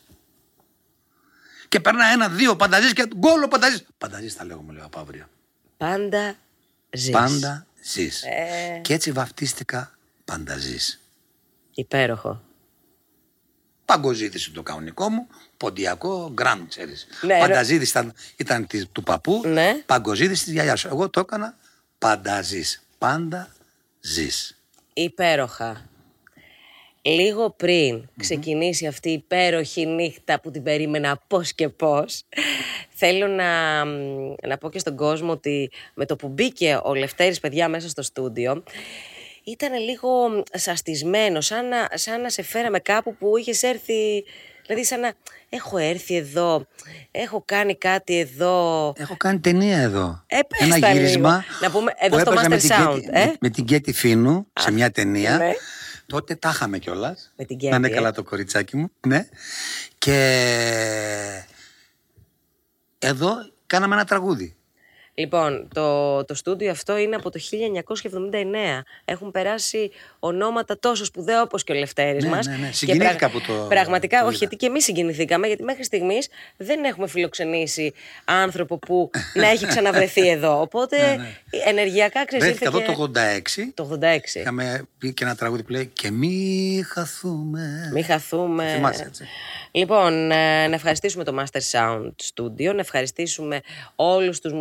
Και 1.68 1.80
περνά 1.80 2.06
ένα-δύο 2.06 2.56
Πανταζής 2.56 2.94
και 2.94 3.08
γκολ 3.18 3.44
ο 3.44 3.48
Πανταζής. 3.48 3.84
Πανταζής 3.98 4.36
τα 4.36 4.46
λέγω 4.46 4.62
μου 4.62 4.72
λέει 4.72 4.84
ο 4.86 4.90
Παύριο. 4.90 5.26
Πάντα 5.78 6.36
ζεις. 6.92 7.10
Πάντα 7.10 7.66
ζεις. 7.84 8.24
Ε. 8.24 8.80
Και 8.82 8.94
έτσι 8.94 9.12
βαφτίστηκα 9.12 9.98
Πανταζής. 10.26 11.00
Υπέροχο. 11.74 12.42
Παγκοζίδης 13.86 14.46
είναι 14.46 14.56
το 14.56 14.64
κανονικό 14.64 15.10
μου, 15.10 15.28
ποντιακό, 15.58 16.30
γκραντ, 16.34 16.68
ξέρεις. 16.70 17.08
Ναι, 17.22 17.40
Πανταζίδης 17.40 17.90
ήταν, 17.90 18.14
ήταν 18.36 18.68
της- 18.68 18.88
του 18.92 19.04
παππού, 19.04 19.42
Ναι. 19.46 19.74
παγκοζίδης 19.86 20.44
της 20.44 20.54
γιαγιάς 20.54 20.80
σου. 20.80 20.88
Εγώ 20.88 21.10
το 21.10 21.20
έκανα 21.20 21.58
πανταζής. 22.00 22.82
Πάντα 22.98 23.50
ζεις. 24.00 24.58
Υπέροχα. 24.94 25.86
Λίγο 27.06 27.50
πριν 27.50 28.08
ξεκινήσει 28.18 28.88
αυτή 28.88 29.10
η 29.10 29.14
υπέροχη 29.14 29.86
νύχτα 29.86 30.40
που 30.40 30.52
την 30.52 30.64
περίμενα 30.64 31.20
πώς 31.28 31.54
και 31.54 31.70
πώς, 31.70 32.24
θέλω 32.90 33.28
να, 33.28 33.46
μ, 33.86 34.34
να 34.48 34.58
πω 34.58 34.70
και 34.70 34.80
στον 34.80 34.96
κόσμο 34.96 35.32
ότι 35.32 35.72
με 35.94 36.06
το 36.06 36.16
που 36.16 36.28
μπήκε 36.28 36.80
ο 36.84 36.94
Λευτέρης 36.96 37.40
παιδιά 37.40 37.68
μέσα 37.70 37.90
στο 37.90 38.02
στούντιο, 38.02 38.64
ήταν 39.44 39.74
λίγο 39.74 40.30
μ, 40.30 40.42
σαστισμένο, 40.54 41.42
σαν 41.42 41.68
να, 41.68 41.88
σαν 41.94 42.22
να 42.22 42.30
σε 42.30 42.42
φέραμε 42.44 42.80
κάπου 42.80 43.16
που 43.16 43.38
είχες 43.38 43.64
έρθει, 43.64 44.24
δηλαδή 44.66 44.86
σαν 44.86 45.00
να 45.00 45.12
έχω 45.50 45.78
έρθει 45.78 46.16
εδώ, 46.16 46.66
έχω 47.12 47.44
κάνει 47.46 47.76
κάτι 47.76 48.20
εδώ, 48.20 48.94
Έχω 48.98 49.18
κάνει 49.18 49.40
ταινία 49.40 49.78
εδώ. 49.78 50.24
Ε, 50.28 50.40
πες 50.48 50.60
Ένα 50.68 50.80
τα 50.80 50.88
λίγο. 50.88 51.00
γύρισμα. 51.00 51.44
Να 51.62 51.72
πούμε 51.72 51.94
εδώ 52.00 52.16
που 52.16 52.22
στο 52.22 52.32
έπαιζα 52.32 52.50
με 52.50 52.56
Master 52.56 52.60
την 52.60 52.70
Sound, 52.72 52.94
Κέτη- 53.00 53.10
ε. 53.16 53.26
με, 53.26 53.36
με 53.40 53.50
την 53.50 53.66
Κέτη 53.66 53.94
Φίνου 53.94 54.48
σε 54.60 54.72
μια 54.72 54.92
ταινία. 54.92 55.38
ναι. 55.38 55.52
Τότε 56.06 56.36
τα 56.36 56.50
είχαμε 56.50 56.78
κιόλας. 56.78 57.34
Με 57.36 57.46
την 57.46 57.58
Να 57.62 57.68
είναι 57.68 57.78
Κέτη, 57.78 57.92
ε. 57.92 57.96
καλά 57.96 58.12
το 58.12 58.24
κοριτσάκι 58.24 58.78
μου. 58.78 58.92
Ναι. 59.08 59.30
Και 59.98 61.46
εδώ 63.00 63.36
κάναμε 63.68 63.96
ένα 63.96 64.06
τραγούδι. 64.06 64.56
Λοιπόν, 65.16 65.68
το, 65.74 66.24
το 66.26 66.34
στούντιο 66.36 66.72
αυτό 66.72 66.98
είναι 66.98 67.16
από 67.16 67.30
το 67.30 67.40
1979. 68.12 68.82
Έχουν 69.06 69.32
περάσει 69.32 69.92
ονόματα 70.20 70.80
τόσο 70.80 71.06
σπουδαία 71.06 71.42
όπως 71.42 71.64
και 71.64 71.72
ο 71.72 71.76
Λευτέρης 71.76 72.24
Ναι, 72.24 72.30
μας. 72.30 72.46
ναι, 72.48 72.56
ναι. 72.56 72.68
Και 72.68 72.74
Συγκινήθηκα 72.74 73.30
που 73.30 73.42
το- 73.42 73.66
Πραγματικά, 73.70 74.20
το 74.20 74.26
όχι, 74.26 74.36
είδα. 74.36 74.38
γιατί 74.40 74.56
και 74.56 74.66
εμείς 74.66 74.84
συγκινηθήκαμε, 74.84 75.48
γιατί 75.48 75.64
μέχρι 75.64 75.84
στιγμής 75.84 76.28
δεν 76.58 76.84
έχουμε 76.84 77.08
φιλοξενήσει 77.08 77.94
άνθρωπο 78.26 78.78
που 78.78 79.10
να 79.42 79.48
έχει 79.50 79.66
ξαναβρεθεί 79.66 80.28
εδώ. 80.30 80.62
Οπότε 80.62 80.98
ενεργειακά 81.66 82.26
ξέρεις. 82.26 82.46
Βρέθηκα 82.46 82.68
εδώ 82.68 82.82
το 83.08 83.12
86. 83.56 83.62
Το 83.74 84.00
86. 84.02 84.40
Είχαμε 84.40 84.88
πει 84.98 85.14
και 85.14 85.24
ένα 85.24 85.36
τραγούδι 85.36 85.64
που 85.64 85.72
λέει 85.72 85.90
Και 85.94 86.12
μη 86.12 86.84
χαθούμε. 86.88 87.90
Μην 87.94 88.04
χαθούμε. 88.06 88.72
Θυμάσαι, 88.76 89.04
έτσι. 89.08 89.26
Λοιπόν, 89.72 90.32
ε, 90.32 90.68
να 90.68 90.76
ευχαριστήσουμε 90.76 91.24
το 91.24 91.36
Master 91.44 91.60
Sound 91.72 92.12
Studio, 92.34 92.74
να 92.74 92.80
ευχαριστήσουμε 92.80 93.62
όλους 93.96 94.40
τους 94.40 94.54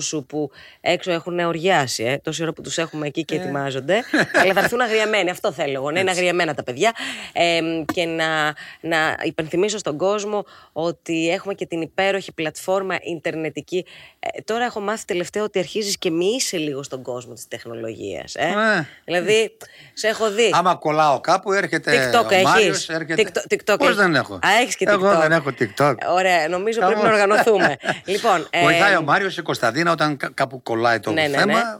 μουσικούς 0.00 0.06
σου 0.06 0.24
που 0.26 0.50
έξω 0.80 1.12
έχουν 1.12 1.38
οργιάσει, 1.38 2.04
ε, 2.04 2.18
τόση 2.18 2.42
ώρα 2.42 2.52
που 2.52 2.62
τους 2.62 2.78
έχουμε 2.78 3.06
εκεί 3.06 3.24
και 3.24 3.34
ετοιμάζονται, 3.34 4.02
αλλά 4.40 4.52
θα 4.52 4.60
έρθουν 4.60 4.80
αγριεμένοι, 4.80 5.30
αυτό 5.30 5.52
θέλω 5.52 5.72
εγώ, 5.72 5.90
να 5.90 6.00
είναι 6.00 6.10
αγριεμένα 6.10 6.54
τα 6.54 6.62
παιδιά 6.62 6.92
ε, 7.32 7.60
και 7.92 8.04
να, 8.04 8.54
να 8.80 9.16
υπενθυμίσω 9.22 9.78
στον 9.78 9.96
κόσμο 9.96 10.44
ότι 10.72 11.30
έχουμε 11.30 11.54
και 11.54 11.66
την 11.66 11.80
υπέροχη 11.80 12.32
πλατφόρμα 12.32 12.96
ιντερνετική. 13.02 13.84
Ε, 14.20 14.40
τώρα 14.40 14.64
έχω 14.64 14.80
μάθει 14.80 15.04
τελευταία 15.04 15.42
ότι 15.42 15.58
αρχίζεις 15.58 15.98
και 15.98 16.10
μη 16.10 16.26
είσαι 16.26 16.56
λίγο 16.56 16.82
στον 16.82 17.02
κόσμο 17.02 17.32
της 17.34 17.48
τεχνολογίας. 17.48 18.34
Ε. 18.34 18.44
Ε. 18.78 18.86
Δηλαδή, 19.04 19.56
σε 19.92 20.08
έχω 20.08 20.30
δει. 20.30 20.50
Άμα 20.52 20.74
κολλάω 20.74 21.20
κάπου 21.20 21.52
έρχεται 21.52 22.10
TikTok 22.12 22.24
ο 22.24 22.34
έχεις; 22.34 22.44
Μάριος, 22.44 22.88
έρχεται... 22.88 23.22
TikTok- 23.26 23.52
TikTok 23.54 23.78
Πώς 23.78 23.86
έχεις; 23.88 23.96
δεν 23.96 24.14
έχω; 24.14 24.34
Α, 24.34 24.48
έχεις 24.62 24.76
και 24.76 24.86
TikTok. 24.88 24.92
Εγώ 24.92 25.18
δεν 25.18 25.32
έχω 25.32 25.50
TikTok. 25.58 25.94
Ωραία, 26.14 26.48
νομίζω 26.48 26.80
πρέπει 26.80 26.94
να 26.94 27.08
Χαμός. 27.08 27.20
οργανωθούμε. 27.20 27.76
λοιπόν, 28.14 28.46
ε, 28.50 28.62
Βοηθάει 28.62 28.96
ο 28.96 29.02
Μάριος 29.02 29.36
η 29.36 29.42
Κωνσταντίνα 29.42 29.89
όταν 29.90 30.16
κα- 30.16 30.30
κάπου 30.34 30.62
κολλάει 30.62 31.00
το 31.00 31.10
Ναι, 31.12 31.26
ναι, 31.28 31.36
θέμα. 31.38 31.52
ναι. 31.52 31.78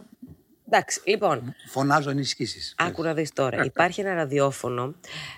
εντάξει, 0.66 1.00
λοιπόν, 1.04 1.54
Φωνάζω 1.68 2.10
ενισχύσεις. 2.10 2.74
άκου 2.78 3.02
να 3.02 3.14
δεις 3.14 3.32
τώρα. 3.32 3.64
Υπάρχει 3.72 4.00
ένα 4.00 4.14
ραδιόφωνο 4.14 4.94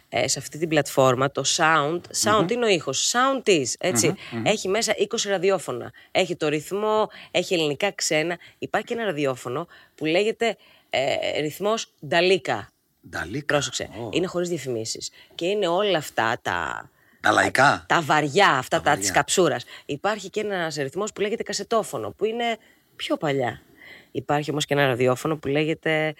ε, 0.08 0.28
σε 0.28 0.38
αυτή 0.38 0.58
την 0.58 0.68
πλατφόρμα, 0.68 1.30
το 1.30 1.42
Sound. 1.56 2.00
Sound 2.22 2.50
είναι 2.50 2.64
ο 2.64 2.68
ήχος; 2.68 3.12
Sound 3.14 3.48
is, 3.48 3.64
ετσι 3.78 4.14
Έχει 4.42 4.68
μέσα 4.68 4.94
20 4.98 5.16
ραδιόφωνα. 5.28 5.92
Έχει 6.10 6.36
το 6.36 6.48
ρυθμό, 6.48 7.08
έχει 7.30 7.54
ελληνικά 7.54 7.92
ξένα. 7.92 8.38
Υπάρχει 8.58 8.86
και 8.86 8.94
ένα 8.94 9.04
ραδιόφωνο 9.04 9.66
που 9.94 10.04
λέγεται 10.04 10.56
ε, 10.90 11.40
ρυθμός 11.40 11.92
Νταλίκα. 12.06 12.68
Νταλίκα. 13.10 13.44
Πρόσεξε. 13.46 13.88
Ω. 14.00 14.08
Είναι 14.12 14.26
χωρίς 14.26 14.48
διαφημίσεις. 14.48 15.10
Και 15.34 15.46
είναι 15.46 15.66
όλα 15.68 15.98
αυτά 15.98 16.38
τα, 16.42 16.90
Τα 17.22 17.30
λαϊκά. 17.30 17.84
τα 17.88 18.02
βαριά 18.02 18.48
αυτά 18.48 18.76
τα, 18.76 18.82
βαριά. 18.82 19.00
της 19.00 19.10
καψούρας. 19.10 19.64
Υπάρχει 19.86 20.30
και 20.30 20.40
ένας 20.40 20.74
ρυθμός 20.76 21.12
που 21.12 21.20
λέγεται 21.20 21.42
κασετόφωνο, 21.42 22.10
που 22.10 22.24
είναι 22.24 22.56
πιο 22.96 23.16
παλιά. 23.16 23.62
Υπάρχει 24.10 24.50
όμως 24.50 24.64
και 24.64 24.74
ένα 24.74 24.86
ραδιόφωνο 24.86 25.36
που 25.36 25.48
λέγεται 25.48 26.14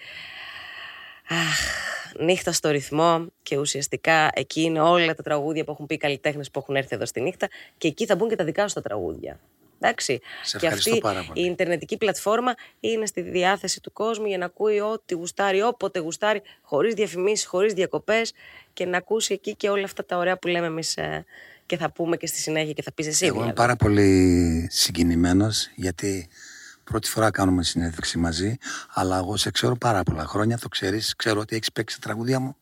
Αχ, 1.29 1.59
νύχτα 2.19 2.51
στο 2.51 2.69
ρυθμό 2.69 3.27
και 3.43 3.57
ουσιαστικά 3.57 4.29
εκεί 4.33 4.61
είναι 4.61 4.79
όλα 4.81 5.15
τα 5.15 5.23
τραγούδια 5.23 5.63
που 5.63 5.71
έχουν 5.71 5.85
πει 5.85 5.93
οι 5.93 5.97
καλλιτέχνες 5.97 6.51
που 6.51 6.59
έχουν 6.59 6.75
έρθει 6.75 6.95
εδώ 6.95 7.05
στη 7.05 7.21
νύχτα 7.21 7.47
και 7.77 7.87
εκεί 7.87 8.05
θα 8.05 8.15
μπουν 8.15 8.29
και 8.29 8.35
τα 8.35 8.43
δικά 8.43 8.67
σου 8.67 8.73
τα 8.73 8.81
τραγούδια. 8.81 9.39
Εντάξει. 9.87 10.19
Σε 10.43 10.57
και 10.57 10.65
ευχαριστώ 10.65 10.89
αυτή 10.89 11.01
πάρα 11.01 11.23
πολύ. 11.27 11.45
η 11.45 11.49
ιντερνετική 11.49 11.97
πλατφόρμα 11.97 12.53
είναι 12.79 13.05
στη 13.05 13.21
διάθεση 13.21 13.81
του 13.81 13.91
κόσμου 13.91 14.25
για 14.25 14.37
να 14.37 14.45
ακούει 14.45 14.79
ό,τι 14.79 15.13
γουστάρει, 15.13 15.61
όποτε 15.61 15.99
γουστάρει, 15.99 16.41
χωρίς 16.61 16.93
διαφημίσεις, 16.93 17.45
χωρίς 17.45 17.73
διακοπές 17.73 18.33
και 18.73 18.85
να 18.85 18.97
ακούσει 18.97 19.33
εκεί 19.33 19.55
και 19.55 19.69
όλα 19.69 19.83
αυτά 19.83 20.05
τα 20.05 20.17
ωραία 20.17 20.37
που 20.37 20.47
λέμε 20.47 20.65
εμείς 20.65 20.97
ε, 20.97 21.25
και 21.65 21.77
θα 21.77 21.91
πούμε 21.91 22.17
και 22.17 22.27
στη 22.27 22.37
συνέχεια 22.37 22.73
και 22.73 22.81
θα 22.81 22.91
πεις 22.91 23.07
εσύ. 23.07 23.25
Εγώ 23.25 23.33
είμαι 23.33 23.43
δηλαδή. 23.43 23.61
πάρα 23.61 23.75
πολύ 23.75 24.67
συγκινημένος 24.71 25.69
γιατί 25.75 26.27
πρώτη 26.83 27.09
φορά 27.09 27.31
κάνουμε 27.31 27.63
συνέντευξη 27.63 28.17
μαζί. 28.17 28.57
Αλλά 28.93 29.17
εγώ 29.17 29.37
σε 29.37 29.51
ξέρω 29.51 29.75
πάρα 29.75 30.03
πολλά 30.03 30.25
χρόνια, 30.25 30.57
το 30.57 30.67
ξέρεις. 30.67 31.15
Ξέρω 31.15 31.39
ότι 31.39 31.55
έχεις 31.55 31.71
παίξει 31.71 32.01
τα 32.01 32.07
τραγούδια 32.07 32.39
μου. 32.39 32.55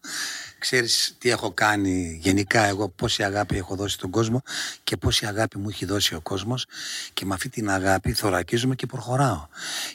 Ξέρεις 0.71 1.15
τι 1.19 1.30
έχω 1.30 1.52
κάνει 1.52 2.17
γενικά 2.21 2.63
εγώ, 2.65 2.89
πόση 2.89 3.24
αγάπη 3.24 3.58
έχω 3.58 3.76
δώσει 3.76 3.93
στον 3.93 4.10
κόσμο 4.10 4.41
και 4.84 4.97
πόση 4.97 5.26
αγάπη 5.26 5.58
μου 5.58 5.69
έχει 5.69 5.86
δώσει 5.86 6.15
ο 6.15 6.19
κόσμος. 6.21 6.65
Και 7.13 7.26
με 7.26 7.34
αυτή 7.34 7.50
την 7.50 7.69
αγάπη 7.69 8.12
θωρακίζομαι 8.13 8.76
και 8.76 8.86
προχωράω. 8.86 9.47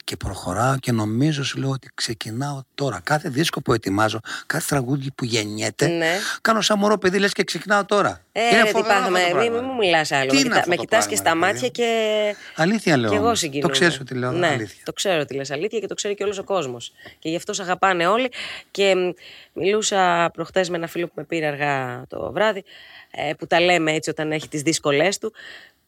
Και 0.05 0.17
προχωράω 0.17 0.77
και 0.79 0.93
νομίζω 0.93 1.45
σου 1.45 1.59
λέω 1.59 1.71
ότι 1.71 1.89
ξεκινάω 1.95 2.63
τώρα. 2.75 3.01
Κάθε 3.05 3.29
δίσκο 3.29 3.61
που 3.63 3.73
ετοιμάζω, 3.73 4.21
κάθε 4.47 4.65
τραγούδι 4.69 5.11
που 5.15 5.25
γεννιέται, 5.25 5.87
Ναι. 5.87 6.17
κάνω 6.41 6.61
σαν 6.61 6.79
μωρό 6.79 6.99
παιδί 6.99 7.19
λες 7.19 7.33
και 7.33 7.45
ξεκινάω 7.45 7.85
τώρα. 7.85 8.21
Ε, 8.33 8.41
Είναι 8.41 8.57
ρε, 8.57 8.63
τι 8.63 8.71
φοβερό 8.71 8.95
πάθαμε. 8.95 9.19
αυτό 9.23 9.31
το 9.35 9.39
Μην 9.41 9.51
πράγμα. 9.51 9.69
μου 9.69 9.75
μιλάς 9.77 10.13
άλλο. 10.13 10.27
Τι 10.31 10.35
με 10.35 10.41
είναι 10.41 10.49
κοιτά- 10.49 10.59
αυτό 10.59 10.71
με 10.71 10.77
το 10.77 10.83
κοιτάς 10.83 11.07
πράγμα, 11.07 11.11
και 11.11 11.17
στα 11.17 11.35
ρε 11.35 11.39
παιδί 11.41 11.53
μάτια 11.53 11.67
μου; 11.67 11.71
και. 11.73 12.37
Αλήθεια 12.63 12.97
λέω. 12.97 13.11
Και 13.11 13.17
εγώ 13.17 13.25
όμως. 13.25 13.39
συγκινούμαι. 13.39 13.73
Το 13.73 13.79
ξέρει 13.79 13.97
ότι 14.01 14.15
λέω 14.15 14.33
ναι, 14.33 14.47
αλήθεια. 14.47 14.83
Το 14.85 14.93
ξέρω 14.93 15.21
ότι 15.21 15.35
λες 15.35 15.51
αλήθεια 15.51 15.79
και 15.79 15.87
το 15.87 15.95
ξέρει 15.95 16.15
και 16.15 16.25
όλος 16.25 16.39
ο 16.39 16.45
κόσμος. 16.45 16.93
Και 17.19 17.29
γι' 17.29 17.37
αυτό 17.37 17.53
σε 17.53 17.63
αγαπάνε 17.63 18.07
όλοι. 18.07 18.31
Και 18.71 18.95
μ, 18.95 19.11
μιλούσα 19.61 20.31
προχτές 20.33 20.56
με 20.69 20.77
ένα 20.77 20.87
φίλο 20.87 21.07
που 21.07 21.13
με 21.17 21.25
πήρε 21.25 21.47
αργά 21.47 22.05
το 22.09 22.33
βράδυ, 22.33 22.65
ε, 23.11 23.33
που 23.39 23.47
τα 23.47 23.61
λέμε 23.61 23.93
έτσι 23.93 24.11
όταν 24.11 24.33
έχει 24.33 24.49
τις 24.49 24.63
δύσκολές 24.63 25.19
του. 25.19 25.33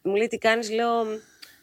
Μου 0.02 0.14
λέει 0.14 0.26
τι 0.26 0.38
κάνεις, 0.38 0.70
λέω. 0.70 1.04
«Μ, 1.04 1.08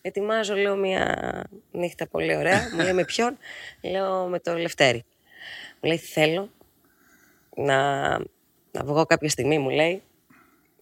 Ετοιμάζω, 0.08 0.56
λέω, 0.56 0.76
μια 0.76 1.44
νύχτα 1.72 2.08
πολύ 2.08 2.36
ωραία. 2.36 2.70
Μου 2.74 2.82
λέει 2.82 2.94
με 2.94 3.06
ποιον, 3.06 3.38
λέω 3.82 4.26
με 4.26 4.40
το 4.40 4.54
Λευτέρη. 4.54 5.06
Μου 5.82 5.88
λέει 5.90 5.98
θέλω 5.98 6.50
να, 7.56 8.10
να 8.72 8.84
βγω 8.84 9.06
κάποια 9.06 9.30
στιγμή, 9.30 9.58
μου 9.58 9.70
λέει, 9.70 9.94
με 9.94 10.15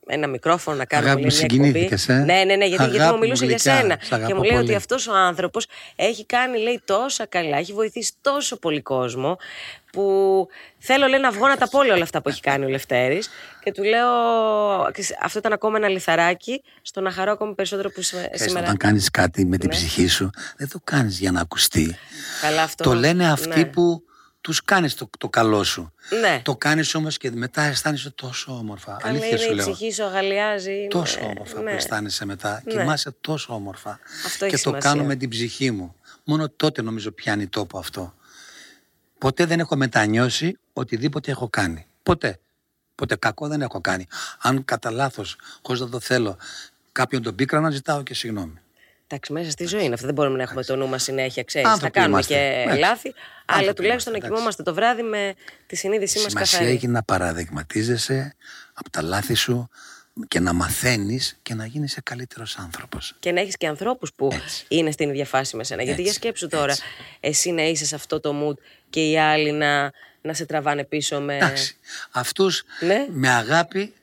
ένα 0.08 0.28
μικρόφωνο 0.28 0.78
να 0.78 0.86
κάνω 0.86 1.06
Αγάπη 1.06 1.22
μου 1.22 1.28
λέει, 1.28 1.38
μου, 1.42 1.46
μια 1.46 1.70
εκπομπή. 1.70 1.86
συγκινήθηκες, 1.88 2.10
ε; 2.10 2.14
Ναι, 2.14 2.44
ναι, 2.44 2.56
ναι, 2.56 2.66
γιατί, 2.66 2.84
γιατί 2.84 2.96
Αγάπη 2.96 3.04
μου 3.06 3.14
μου 3.14 3.20
μιλούσε 3.20 3.46
για 3.46 3.56
γλυκιά, 3.56 3.76
σένα. 3.82 3.98
σ' 4.02 4.08
Και 4.08 4.16
αγαπώ 4.16 4.36
μου 4.36 4.42
λέει 4.44 4.52
ότι 4.56 4.64
πολύ. 4.66 4.76
αυτός 4.76 5.08
ο 5.08 5.14
άνθρωπος 5.16 5.68
έχει 5.96 6.26
κάνει, 6.26 6.58
λέει, 6.60 6.82
τόσα 6.86 7.26
καλά, 7.26 7.58
έχει 7.58 7.74
βοηθήσει 7.74 8.12
τόσο 8.22 8.58
πολύ 8.58 8.82
κόσμο 8.82 9.38
που 9.92 10.48
θέλω, 10.80 11.08
λέει, 11.08 11.20
να 11.20 11.32
βγω 11.32 11.48
να 11.48 11.58
τα 11.58 11.70
πω 11.70 11.80
όλα 11.80 12.04
αυτά 12.04 12.22
που 12.22 12.30
έχει 12.30 12.42
κάνει 12.42 12.66
ο 12.66 12.68
Λευτέρης 12.70 13.30
και 13.64 13.72
του 13.72 13.84
λέω, 13.84 14.08
ξέρεις, 14.92 15.18
αυτό 15.22 15.40
ήταν 15.40 15.54
ακόμα 15.54 15.78
ένα 15.78 15.88
λιθαράκι 15.88 16.64
στο 16.82 17.02
να 17.02 17.12
χαρώ 17.12 17.32
ακόμα 17.32 17.54
περισσότερο 17.54 17.90
που 17.90 18.02
σημα- 18.02 18.22
Ξέρεις, 18.22 18.42
σήμερα. 18.42 18.66
Όταν 18.66 18.78
κάνεις 18.78 19.12
κάτι 19.12 19.46
με 19.46 19.58
την 19.58 19.70
Ναι. 19.70 19.76
ψυχή 19.76 20.08
σου, 20.08 20.30
δεν 20.58 20.70
το 20.70 20.80
κάνεις 20.84 21.20
για 21.20 21.32
να 21.32 21.42
ακουστεί. 21.42 21.96
Καλά, 22.42 22.62
αυτό. 22.62 22.84
Το 22.84 22.94
λένε 22.94 23.32
αυτοί 23.32 23.60
ναι. 23.60 23.66
που 23.66 24.04
τους 24.44 24.64
κάνεις 24.64 24.96
το, 24.96 25.10
το 25.18 25.30
καλό 25.30 25.64
σου. 25.64 25.94
Ναι. 26.22 26.42
Το 26.44 26.56
κάνεις 26.56 26.96
όμως 26.96 27.18
και 27.18 27.32
μετά 27.32 27.62
αισθάνεσαι 27.62 28.10
τόσο 28.10 28.52
όμορφα. 28.58 28.98
Καλά 29.00 29.10
Αλήθεια 29.10 29.28
είναι 29.30 29.38
σου 29.38 29.52
η 29.52 29.56
λέω. 29.56 29.72
ψυχή 29.72 29.92
σου 29.94 30.04
αγαλιάζει. 30.04 30.88
Τόσο 30.90 31.20
ναι, 31.20 31.26
όμορφα 31.26 31.62
ναι. 31.62 31.70
που 31.70 31.76
αισθάνεσαι 31.76 32.26
μετά. 32.26 32.62
Ναι. 32.66 32.72
Κοιμάσαι 32.74 33.12
τόσο 33.22 33.54
όμορφα. 33.54 34.00
Αυτό 34.26 34.46
και 34.48 34.54
έχει 34.54 34.64
το 34.64 34.70
σημασία. 34.70 34.90
κάνω 34.90 35.04
με 35.04 35.16
την 35.16 35.30
ψυχή 35.30 35.72
μου. 35.72 35.96
Μόνο 36.24 36.50
τότε 36.50 36.82
νομίζω 36.82 37.12
πιάνει 37.12 37.48
τόπο 37.48 37.78
αυτό. 37.78 38.14
Ποτέ 39.18 39.46
δεν 39.46 39.60
έχω 39.60 39.76
μετανιώσει 39.76 40.58
οτιδήποτε 40.74 41.32
έχω 41.32 41.50
κάνει. 41.50 41.86
Ποτέ. 42.04 42.40
Ποτέ 42.96 43.16
κακό 43.16 43.48
δεν 43.48 43.62
έχω 43.62 43.82
κάνει. 43.82 44.08
Αν 44.42 44.66
κατά 44.66 44.92
λάθος, 44.92 45.36
χωρίς 45.62 45.82
να 45.82 45.90
το 45.90 46.00
θέλω, 46.00 46.38
κάποιον 46.92 47.22
τον 47.22 47.36
πίκρα 47.36 47.60
να 47.60 47.70
ζητάω 47.70 48.04
και 48.04 48.14
συγγνώμη. 48.14 48.58
Εντάξει, 49.08 49.34
μέσα 49.34 49.52
στη 49.52 49.66
ζωή 49.66 49.84
είναι 49.84 49.94
αυτό. 49.94 50.06
Δεν 50.06 50.16
μπορούμε 50.16 50.38
να 50.38 50.44
έχουμε 50.44 50.64
το 50.64 50.76
νου 50.76 50.88
μας 50.88 51.04
συνέχεια, 51.04 51.44
ξέρεις. 51.44 51.68
Θα 51.68 51.74
Άνθρωποι 51.74 51.94
κάνουμε 51.94 52.14
είμαστε. 52.14 52.34
και 52.34 52.72
Ναι. 52.72 52.78
λάθη. 52.80 53.14
Αλλά 53.46 53.58
Άνθρωποι 53.58 53.82
τουλάχιστον 53.82 54.12
να 54.12 54.18
είμαστε, 54.18 54.36
κοιμόμαστε 54.36 54.64
το 54.64 54.74
βράδυ 54.74 55.02
με 55.04 55.34
τη 55.68 55.76
συνείδησή 55.76 56.20
μας 56.20 56.32
Σημασία 56.32 56.58
καθαρή. 56.58 56.76
έχει 56.76 56.88
να 56.88 57.04
παραδειγματίζεσαι 57.04 58.36
από 58.74 58.90
τα 58.90 59.02
λάθη 59.02 59.34
σου 59.34 59.70
και 60.28 60.40
να 60.40 60.54
μαθαίνεις 60.54 61.38
και 61.42 61.54
να 61.54 61.66
γίνεις 61.66 61.98
καλύτερος 62.04 62.58
άνθρωπος. 62.58 63.16
Και 63.20 63.32
να 63.32 63.40
έχεις 63.42 63.58
και 63.58 63.68
ανθρώπους 63.68 64.14
που 64.14 64.30
Έτσι. 64.34 64.66
είναι 64.68 64.92
στην 64.92 65.10
ίδια 65.10 65.26
φάση 65.26 65.56
με 65.56 65.64
σένα. 65.64 65.84
Γιατί 65.84 66.02
για 66.02 66.10
Έτσι, 66.10 66.22
σκέψου 66.24 66.48
τώρα, 66.48 66.76
εσύ 67.20 67.52
να 67.52 67.62
είσαι 67.64 67.86
σε 67.86 67.96
αυτό 67.96 68.20
το 68.20 68.34
mood 68.48 68.58
και 68.90 69.10
οι 69.10 69.20
άλλοι 69.20 69.52
να, 69.52 69.92
να 70.22 70.34
σε 70.34 70.46
τραβάνε 70.46 70.84
πίσω 70.84 71.22
με. 71.22 71.36
Εντάξει. 71.36 71.76
Αυτούς 72.12 72.64
Ναι. 72.80 73.06
με 73.10 73.30
αγάπη. 73.30 73.94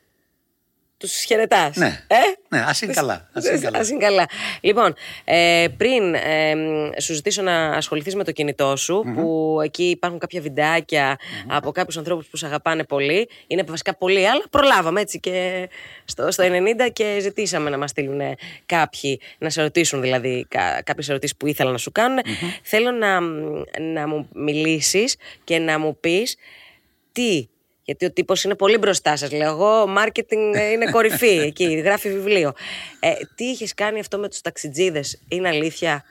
Τους 1.00 1.22
χαιρετάς. 1.22 1.76
Ναι. 1.76 2.04
Ε; 2.06 2.14
Ναι, 2.48 2.64
ας 2.66 2.80
είναι 2.82 2.92
καλά, 2.92 3.28
ας 3.32 3.44
είναι 3.46 3.58
καλά. 3.58 3.78
Ας 3.78 3.88
είναι 3.88 3.98
καλά. 4.04 4.26
Λοιπόν, 4.60 4.94
ε, 5.24 5.66
πριν 5.76 6.14
ε, 6.14 6.54
μ, 6.54 6.90
σου 7.00 7.14
ζητήσω 7.14 7.42
να 7.42 7.68
ασχοληθείς 7.68 8.14
με 8.14 8.24
το 8.24 8.32
κινητό 8.32 8.76
σου, 8.76 9.12
που 9.14 9.58
εκεί 9.64 9.82
υπάρχουν 9.82 10.18
κάποια 10.18 10.40
βιντεάκια 10.40 11.18
από 11.46 11.72
κάποιους 11.72 11.96
ανθρώπους 11.96 12.26
που 12.26 12.36
σε 12.36 12.46
αγαπάνε 12.46 12.84
πολύ. 12.84 13.28
Είναι 13.46 13.62
βασικά 13.62 13.96
πολλοί, 13.96 14.28
αλλά 14.28 14.42
προλάβαμε 14.50 15.00
έτσι 15.00 15.20
και 15.20 15.68
στο, 16.04 16.30
στο 16.30 16.44
90 16.44 16.48
και 16.92 17.18
ζητήσαμε 17.20 17.70
να 17.70 17.78
μας 17.78 17.90
στείλουν 17.90 18.20
κάποιοι, 18.66 19.20
να 19.38 19.50
σε 19.50 19.62
ρωτήσουν 19.62 20.00
δηλαδή 20.00 20.46
κα, 20.48 20.82
κάποιες 20.82 21.08
ερωτήσεις 21.08 21.36
που 21.36 21.46
ήθελα 21.46 21.70
να 21.70 21.78
σου 21.78 21.92
κάνουν. 21.92 22.18
Θέλω 22.62 22.90
να, 22.90 23.20
μ, 23.22 23.62
να 23.80 24.08
μου 24.08 24.28
μιλήσεις 24.32 25.16
και 25.44 25.58
να 25.58 25.78
μου 25.78 25.96
πεις 26.00 26.36
τι. 27.12 27.48
Γιατί 27.90 28.04
ο 28.04 28.12
τύπος 28.12 28.44
είναι 28.44 28.54
πολύ 28.54 28.78
μπροστά 28.78 29.16
σας. 29.16 29.30
Λέω 29.30 29.50
εγώ, 29.50 29.84
marketing 29.98 30.54
ε, 30.54 30.70
είναι 30.70 30.90
κορυφή 30.90 31.38
εκεί, 31.48 31.64
γράφει 31.64 32.12
βιβλίο. 32.12 32.52
Ε, 33.00 33.12
τι 33.34 33.44
είχες 33.44 33.74
κάνει 33.74 34.00
αυτό 34.00 34.18
με 34.18 34.28
τους 34.28 34.40
ταξιτζίδες, 34.40 35.20
είναι 35.28 35.48
αλήθεια; 35.48 36.04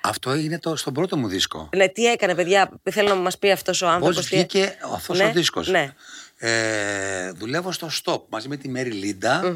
Αυτό 0.00 0.34
είναι 0.34 0.58
το, 0.58 0.76
στον 0.76 0.92
πρώτο 0.92 1.16
μου 1.16 1.28
δίσκο. 1.28 1.68
Ναι, 1.76 1.88
τι 1.88 2.04
έκανε, 2.04 2.34
παιδιά, 2.34 2.80
θέλω 2.90 3.08
να 3.08 3.14
μας 3.14 3.38
πει 3.38 3.50
αυτός 3.50 3.82
ο 3.82 3.88
άνθρωπος. 3.88 4.16
Πώς 4.16 4.28
βγήκε 4.28 4.76
αυτός 4.94 5.18
ναι, 5.18 5.24
ο 5.24 5.32
δίσκος. 5.32 5.68
Ναι. 5.68 5.94
Ε, 6.36 7.30
δουλεύω 7.30 7.72
στο 7.72 7.88
Stop 8.04 8.20
μαζί 8.28 8.48
με 8.48 8.56
τη 8.56 8.68
Μέρι 8.68 8.90
Λίντα 8.90 9.54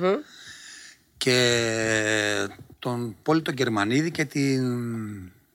και 1.17 2.49
τον 2.79 3.17
Πόλη 3.23 3.43
τον 3.43 3.55
Γερμανίδη 3.55 4.11
και 4.11 4.25
την 4.25 4.63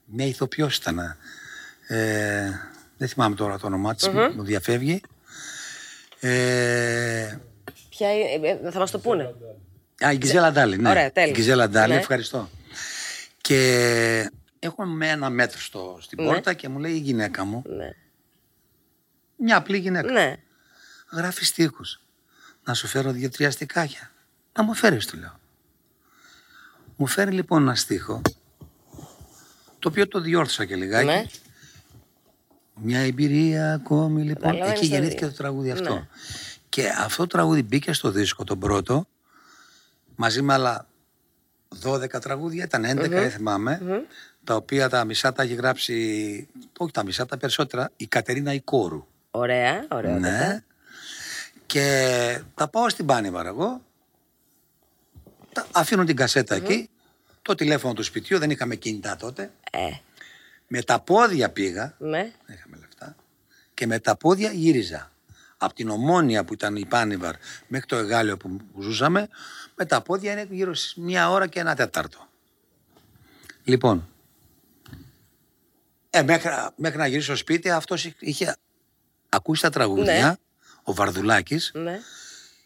μια 0.04 0.26
ηθοποιός 0.26 0.76
ήταν. 0.76 0.98
Ε, 1.86 2.50
δεν 2.96 3.08
θυμάμαι 3.08 3.34
τώρα 3.34 3.58
το 3.58 3.66
όνομά 3.66 3.94
της, 3.94 4.08
μου 4.08 4.42
διαφεύγει. 4.42 5.00
Ε, 6.20 7.38
Ποια 7.88 8.12
είναι, 8.14 8.48
ε, 8.48 8.58
ε, 8.66 8.70
θα 8.70 8.78
μας 8.78 8.90
το 8.90 8.98
πούνε; 8.98 9.34
Α, 10.04 10.12
η 10.12 10.16
Γκυζέλα 10.16 10.52
Ντάλη, 10.52 10.76
ναι. 10.76 10.90
Ωραία, 10.90 11.12
τέλεια. 11.12 11.30
Η 11.30 11.32
Γκυζέλα 11.34 11.68
Ντάλη, 11.68 11.92
Ναι. 11.92 11.98
ευχαριστώ. 11.98 12.48
Και 13.40 14.30
έχω 14.58 14.84
με 14.84 15.08
ένα 15.08 15.30
μέτρο 15.30 15.58
στο, 15.60 15.98
στην 16.00 16.22
Ναι. 16.22 16.28
πόρτα 16.30 16.52
και 16.52 16.68
μου 16.68 16.78
λέει 16.78 16.92
η 16.92 16.98
γυναίκα 16.98 17.44
μου, 17.44 17.62
Ναι. 17.66 17.90
μια 19.36 19.56
απλή 19.56 19.78
γυναίκα, 19.78 20.12
ναι. 20.12 20.36
γράφει 21.12 21.44
στίχους. 21.44 22.00
Να 22.64 22.74
σου 22.74 22.86
φέρω 22.86 23.10
δύο-τρία 23.12 23.50
στιχάκια. 23.50 24.10
Να 24.52 24.62
μου 24.62 24.74
φέρεις, 24.74 25.06
του 25.06 25.16
λέω. 25.18 25.38
Μου 26.96 27.06
φέρει 27.06 27.30
λοιπόν 27.30 27.62
ένα 27.62 27.74
στίχο, 27.74 28.22
το 29.78 29.88
οποίο 29.88 30.08
το 30.08 30.20
διόρθωσα 30.20 30.64
και 30.64 30.76
λιγάκι. 30.76 31.30
Ναι. 32.82 32.86
Μια 32.92 33.00
εμπειρία 33.00 33.72
ακόμη 33.72 34.22
λοιπόν. 34.22 34.42
Καταλαβαίνεις 34.42 34.78
Εκεί 34.78 34.88
το 34.88 34.94
γεννήθηκε 34.94 35.24
δι- 35.26 35.36
το 35.36 35.42
τραγούδι 35.42 35.70
αυτό. 35.70 35.94
Ναι. 35.94 36.06
Και 36.68 36.88
αυτό 36.98 37.22
το 37.22 37.26
τραγούδι 37.36 37.62
μπήκε 37.62 37.92
στο 37.92 38.10
δίσκο 38.10 38.44
τον 38.44 38.58
πρώτο, 38.58 39.06
μαζί 40.16 40.42
με 40.42 40.52
άλλα 40.52 40.86
12 41.84 42.20
τραγούδια, 42.20 42.64
ήταν 42.64 42.84
11 42.84 43.08
δεν 43.08 43.30
θυμάμαι, 43.30 43.80
τα 44.44 44.54
οποία 44.54 44.88
τα 44.88 45.04
μισά 45.04 45.32
τα 45.32 45.42
έχει 45.42 45.54
γράψει, 45.54 45.94
όχι 46.78 46.92
τα 46.92 47.04
μισά, 47.04 47.26
τα 47.26 47.36
περισσότερα, 47.36 47.90
η 47.96 48.06
Κατερίνα 48.06 48.52
Ικόρου. 48.52 49.06
Ωραία, 49.30 49.86
ωραία. 49.90 50.18
Ναι. 50.18 50.62
Και 51.66 52.40
τα 52.54 52.68
πάω 52.68 52.88
στην 52.88 53.06
Πάνη 53.06 53.30
εγώ, 53.44 53.80
τα 55.52 55.66
αφήνω 55.72 56.04
την 56.04 56.16
κασετα 56.16 56.54
εκεί, 56.54 56.88
το 57.42 57.54
τηλέφωνο 57.54 57.94
του 57.94 58.02
σπιτιού, 58.02 58.38
δεν 58.38 58.50
είχαμε 58.50 58.74
κινητά 58.74 59.16
τότε, 59.16 59.50
Ε, 59.70 59.78
με 60.72 60.82
τα 60.82 61.00
πόδια 61.00 61.50
πήγα, 61.50 61.94
ναι. 61.98 62.32
δεν 62.46 62.56
είχαμε 62.56 62.76
λεφτά. 62.76 63.16
Και 63.74 63.86
με 63.86 63.98
τα 63.98 64.16
πόδια 64.16 64.52
γύριζα. 64.52 65.10
Από 65.56 65.74
την 65.74 65.88
Ομόνια 65.88 66.44
που 66.44 66.52
ήταν 66.52 66.76
η 66.76 66.86
Πάνιβαρ 66.86 67.34
μέχρι 67.66 67.86
το 67.86 67.96
Εγάλιο 67.96 68.36
που, 68.36 68.56
που 68.72 68.82
ζούσαμε, 68.82 69.28
με 69.74 69.84
τα 69.84 70.02
πόδια 70.02 70.32
είναι 70.32 70.46
γύρω 70.50 70.74
σε 70.74 71.00
μία 71.00 71.30
ώρα 71.30 71.46
και 71.46 71.60
ένα 71.60 71.74
τέταρτο. 71.74 72.28
Λοιπόν, 73.64 74.08
ε, 76.10 76.22
μέχρι, 76.22 76.50
μέχρι 76.76 76.98
να 76.98 77.06
γυρίσω 77.06 77.26
στο 77.26 77.36
σπίτι 77.36 77.70
αυτός 77.70 78.04
είχε 78.18 78.56
ακούσει 79.28 79.62
τα 79.62 79.70
τραγούδια, 79.70 80.26
Ναι. 80.26 80.34
ο 80.82 80.94
Βαρδουλάκης, 80.94 81.70
ναι. 81.74 82.00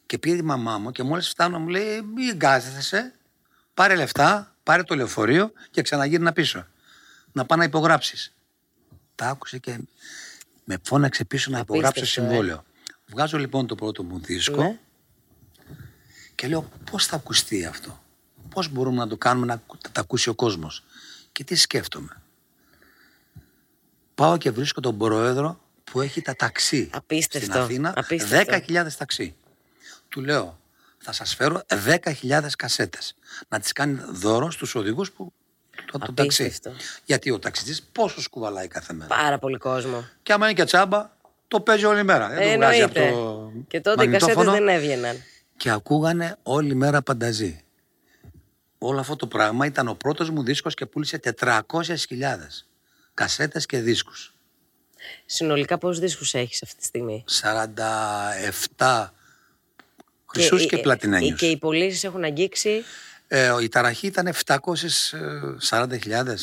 και 0.07 0.19
πήρε 0.19 0.37
τη 0.37 0.43
μαμά 0.43 0.79
μου 0.79 0.90
και 0.90 1.03
μόλις 1.03 1.29
φτάνω 1.29 1.59
μου 1.59 1.69
λέει 1.69 2.03
μην 2.03 2.38
κάθεσαι, 2.38 3.14
πάρε 3.75 3.95
λεφτά, 3.95 4.57
πάρε 4.62 4.83
το 4.83 4.95
λεωφορείο 4.95 5.53
και 5.71 5.83
ξαναγύρνα 5.83 6.33
πίσω. 6.33 6.67
Να 7.37 7.44
πάει 7.44 7.59
να 7.59 7.64
υπογράψεις. 7.64 8.35
Τα 9.14 9.29
άκουσε 9.29 9.59
και 9.59 9.79
με 10.64 10.77
φώναξε 10.83 11.25
πίσω 11.25 11.51
να 11.51 11.59
υπογράψω 11.59 12.01
Απίστευτο, 12.01 12.23
ε. 12.23 12.33
συμβόλαιο. 12.35 12.64
Βγάζω 13.07 13.38
λοιπόν 13.38 13.66
το 13.66 13.75
πρώτο 13.75 14.03
μου 14.03 14.18
δίσκο 14.18 14.62
Ναι. 14.62 14.79
και 16.35 16.49
λέω 16.49 16.68
πώς 16.90 17.07
θα 17.07 17.16
ακουστεί 17.16 17.64
αυτό; 17.64 18.03
Πώς 18.51 18.68
μπορούμε 18.68 18.97
να 18.97 19.07
το 19.09 19.16
κάνουμε 19.16 19.47
να 19.47 19.55
ακου- 19.55 19.85
να 19.87 19.90
τα 19.92 20.01
ακούσει 20.01 20.29
ο 20.29 20.35
κόσμος; 20.35 20.85
Και 21.33 21.44
τι 21.44 21.55
σκέφτομαι; 21.55 22.23
Πάω 24.14 24.37
και 24.37 24.51
βρίσκω 24.51 24.81
τον 24.81 24.99
πρόεδρο 24.99 25.61
που 25.85 26.01
έχει 26.01 26.23
τα 26.23 26.35
ταξί 26.37 26.90
Απίστευτο, 26.92 27.47
στην 27.51 27.61
Αθήνα. 27.61 27.92
απίστευτο. 27.97 28.53
10.000 28.68 28.97
ταξί. 28.99 29.35
Του 30.09 30.20
λέω, 30.20 30.59
θα 30.99 31.12
σας 31.12 31.35
φέρω 31.35 31.62
10.000 31.68 32.57
κασέτες. 32.57 33.14
Να 33.49 33.61
τις 33.61 33.73
κάνει 33.73 34.01
δώρο 34.11 34.51
στους 34.51 34.75
οδηγούς 34.75 35.12
που 35.12 35.33
το, 35.93 35.99
το 35.99 36.13
ταξί. 36.13 36.43
Απίστευτο. 36.45 36.79
Γιατί 37.05 37.31
ο 37.31 37.39
ταξιτής 37.39 37.83
πόσο 37.93 38.21
σκουβαλάει 38.21 38.69
κάθε 38.69 38.93
μέρα. 38.93 39.07
Πάρα 39.15 39.39
πολύ 39.39 39.59
κόσμο. 39.59 40.05
Και 40.23 40.33
άμα 40.33 40.45
είναι 40.47 40.55
και 40.55 40.65
τσάμπα, 40.65 41.11
το 41.49 41.61
παίζει 41.61 41.85
όλη 41.85 42.03
μέρα. 42.03 42.29
Δεν 42.29 42.53
το 42.53 42.57
βγάζει 42.59 42.83
από 42.83 42.99
Εννοείται. 42.99 43.17
το 43.17 43.53
Και 43.69 43.81
τότε 43.81 44.05
οι 44.05 44.09
κασέτες 44.09 44.35
μαγνητόφωνο. 44.37 44.53
δεν 44.67 44.69
έβγαιναν. 44.77 45.23
Και 45.57 45.71
ακούγανε 45.71 46.37
όλη 46.43 46.75
μέρα 46.75 47.03
πανταζή. 47.03 47.59
Όλο 48.79 49.01
αυτό 49.01 49.17
το 49.17 49.27
πράγμα 49.27 49.67
ήταν 49.67 49.89
ο 49.89 49.95
πρώτος 49.95 50.31
μου 50.31 50.43
δίσκος 50.43 50.75
και 50.75 50.87
πούλησε 50.87 51.19
400.000 51.19 52.67
κασέτες 53.15 53.67
και 53.67 53.79
δίσκους. 53.81 54.35
Συνολικά 55.27 55.79
πόσους 55.79 55.99
δίσκους 55.99 56.35
έχεις 56.35 56.63
αυτή 56.63 56.77
τη 56.77 56.85
στιγμή; 56.85 57.25
47 58.77 59.15
χρυσούς 60.27 60.67
και, 60.67 60.77
οι- 60.77 60.81
πλατινένιους. 60.81 61.39
Και 61.41 61.47
οι 61.47 61.57
πωλήσεις 61.57 62.05
έχουν 62.05 62.25
αγγίξει; 62.25 62.85
Ε, 63.37 63.53
η 63.62 63.68
ταραχή 63.68 64.07
ήταν 64.07 64.33
740.000, 64.47 65.88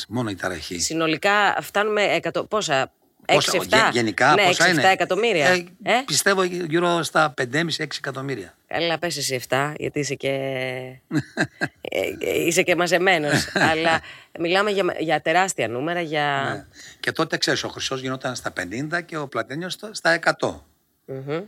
μόνο 0.08 0.30
η 0.30 0.36
ταραχή. 0.36 0.80
Συνολικά 0.80 1.58
φτάνουμε 1.62 2.04
εκατο... 2.04 2.44
πόσα. 2.44 2.92
6-7. 3.26 3.34
Πόσα- 3.34 3.58
γε- 3.58 3.90
γενικά 3.92 4.34
ναι, 4.34 4.44
πόσα 4.46 4.66
6-7 4.66 4.70
είναι; 4.72 4.90
εκατομμύρια. 4.92 5.48
Ε, 5.48 5.66
Ε, 5.84 6.02
Πιστεύω 6.06 6.44
γύρω 6.44 7.04
στα 7.04 7.34
5,5-6 7.42 7.78
εκατομμύρια. 7.80 8.54
Καλά, 8.68 9.00
πες 9.00 9.18
εσύ 9.18 9.42
7, 9.50 9.74
γιατί 9.78 10.00
είσαι 10.00 10.16
και, 10.16 10.28
ε, 10.30 12.00
ε, 12.20 12.46
είσαι 12.46 12.62
και 12.64 12.76
μαζεμένος. 12.76 13.48
Αλλά 13.72 14.02
μιλάμε 14.40 14.72
για, 14.72 14.96
για 15.00 15.22
τεράστια 15.22 15.68
νούμερα, 15.68 16.02
για... 16.02 16.52
Ναι. 16.56 16.66
Και 17.00 17.12
τότε 17.12 17.38
ξέρεις, 17.38 17.64
ο 17.64 17.68
χρυσός 17.68 18.02
γινόταν 18.02 18.36
στα 18.36 18.54
50 18.94 19.04
και 19.06 19.18
ο 19.18 19.28
πλατίνιος 19.28 19.74
στο- 19.74 19.90
στα 19.94 20.20
100. 20.40 20.60
Μμμ. 21.06 21.42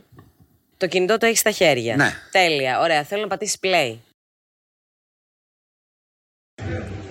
Το 0.76 0.86
κινητό 0.86 1.18
το 1.18 1.26
έχεις 1.26 1.38
στα 1.38 1.50
χέρια. 1.50 1.96
Ναι. 1.96 2.14
Τέλεια. 2.30 2.80
Ωραία. 2.80 3.04
Θέλω 3.04 3.22
να 3.22 3.28
πατήσεις 3.28 3.56
play. 3.62 3.96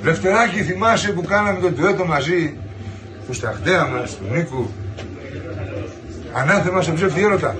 Δευτεράκι 0.01 0.63
θυμάσαι 0.63 1.11
που 1.11 1.21
κάναμε 1.23 1.59
το 1.59 1.71
τουέτο 1.71 2.05
μαζί 2.05 2.57
του 3.27 3.33
σταχτέα 3.33 3.85
μας, 3.87 4.17
του 4.17 4.23
Νίκου. 4.31 4.69
Ανάθεμα 6.33 6.81
σε 6.81 6.91
ψεύτη 6.91 7.21
έρωτα. 7.23 7.55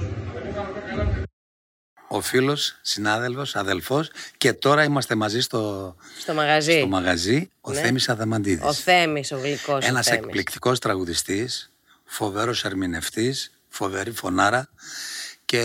Ο 2.07 2.21
φίλος, 2.21 2.77
συνάδελφος, 2.81 3.55
αδελφός 3.55 4.11
και 4.37 4.53
τώρα 4.53 4.83
είμαστε 4.83 5.15
μαζί 5.15 5.41
στο, 5.41 5.95
Στο 6.19 6.33
μαγαζί. 6.33 6.77
στο 6.77 6.87
μαγαζί, 6.87 7.49
ο 7.61 7.71
Ναι. 7.71 7.79
Θέμης 7.79 8.09
Αδαμαντίδης. 8.09 8.63
Ο 8.65 8.73
Θέμης, 8.73 9.31
ο 9.31 9.37
γλυκός. 9.37 9.85
Ένας 9.85 10.05
ο 10.07 10.09
Θέμης. 10.09 10.25
εκπληκτικός 10.25 10.79
τραγουδιστής, 10.79 11.71
φοβερός 12.05 12.65
ερμηνευτής, 12.65 13.51
φοβερή 13.69 14.11
φωνάρα 14.11 14.69
και 15.45 15.61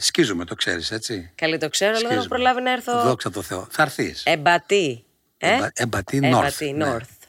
σκίζουμε, 0.00 0.44
το 0.44 0.54
ξέρεις 0.54 0.90
έτσι; 0.90 1.30
Καλή 1.34 1.58
το 1.58 1.68
ξέρω, 1.68 1.90
αλλά 1.90 1.98
δεν 2.00 2.10
έχω 2.10 2.20
Σκίζουμε. 2.20 2.34
προλάβει 2.42 2.62
να 2.62 2.72
έρθω. 2.72 3.02
Δόξα 3.02 3.30
τω 3.30 3.42
Θεώ. 3.42 3.66
Θα 3.70 3.82
έρθεις. 3.82 4.22
Εμπατή. 4.26 5.04
Ε; 5.44 5.54
Εμπα- 5.54 5.68
Εμπατή 5.74 6.20
North. 6.22 6.26
Εμπατή, 6.26 6.72
Ναι. 6.72 6.94
North. 6.96 7.28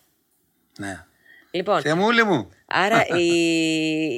Ναι. 0.78 1.04
Λοιπόν, 1.52 1.82
Θεαμούλη 1.82 2.24
μου. 2.24 2.50
άρα 2.66 3.06
η, 3.08 3.26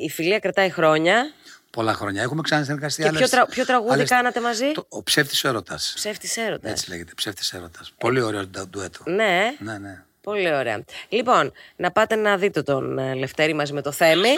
η 0.04 0.10
φιλία 0.10 0.40
κρατάει 0.40 0.70
χρόνια. 0.70 1.32
Πολλά 1.70 1.94
χρόνια. 1.94 2.22
Έχουμε 2.22 2.42
ξανασυνεργαστεί 2.42 3.02
Και 3.02 3.08
άλλες- 3.08 3.20
ποιο, 3.22 3.30
τρα- 3.30 3.46
ποιο 3.46 3.66
τραγούδι 3.66 3.94
άλλες- 3.94 4.10
κάνατε 4.10 4.42
μαζί; 4.42 4.72
Το- 4.72 4.86
ο 4.90 5.04
ψεύτης 5.04 5.44
έρωτας. 5.44 5.92
Ψεύτης 5.96 6.38
έρωτας. 6.38 6.72
Έτσι 6.72 6.90
λέγεται, 6.90 7.12
ψεύτης 7.16 7.54
έρωτας. 7.54 7.94
Πολύ 7.98 8.22
ωραίο 8.22 8.44
ντα- 8.46 8.68
ντουέτο. 8.68 9.00
Ναι, 9.06 9.40
Ναι, 9.60 9.78
ναι. 9.78 10.04
πολύ 10.22 10.54
ωραία. 10.54 10.84
Λοιπόν, 11.10 11.52
να 11.76 11.92
πάτε 11.92 12.16
να 12.16 12.38
δείτε 12.38 12.62
τον 12.64 13.00
ε, 13.00 13.14
Λευτέρη 13.16 13.54
μαζί 13.54 13.74
με 13.74 13.82
το 13.82 13.92
Θέμη. 13.92 14.30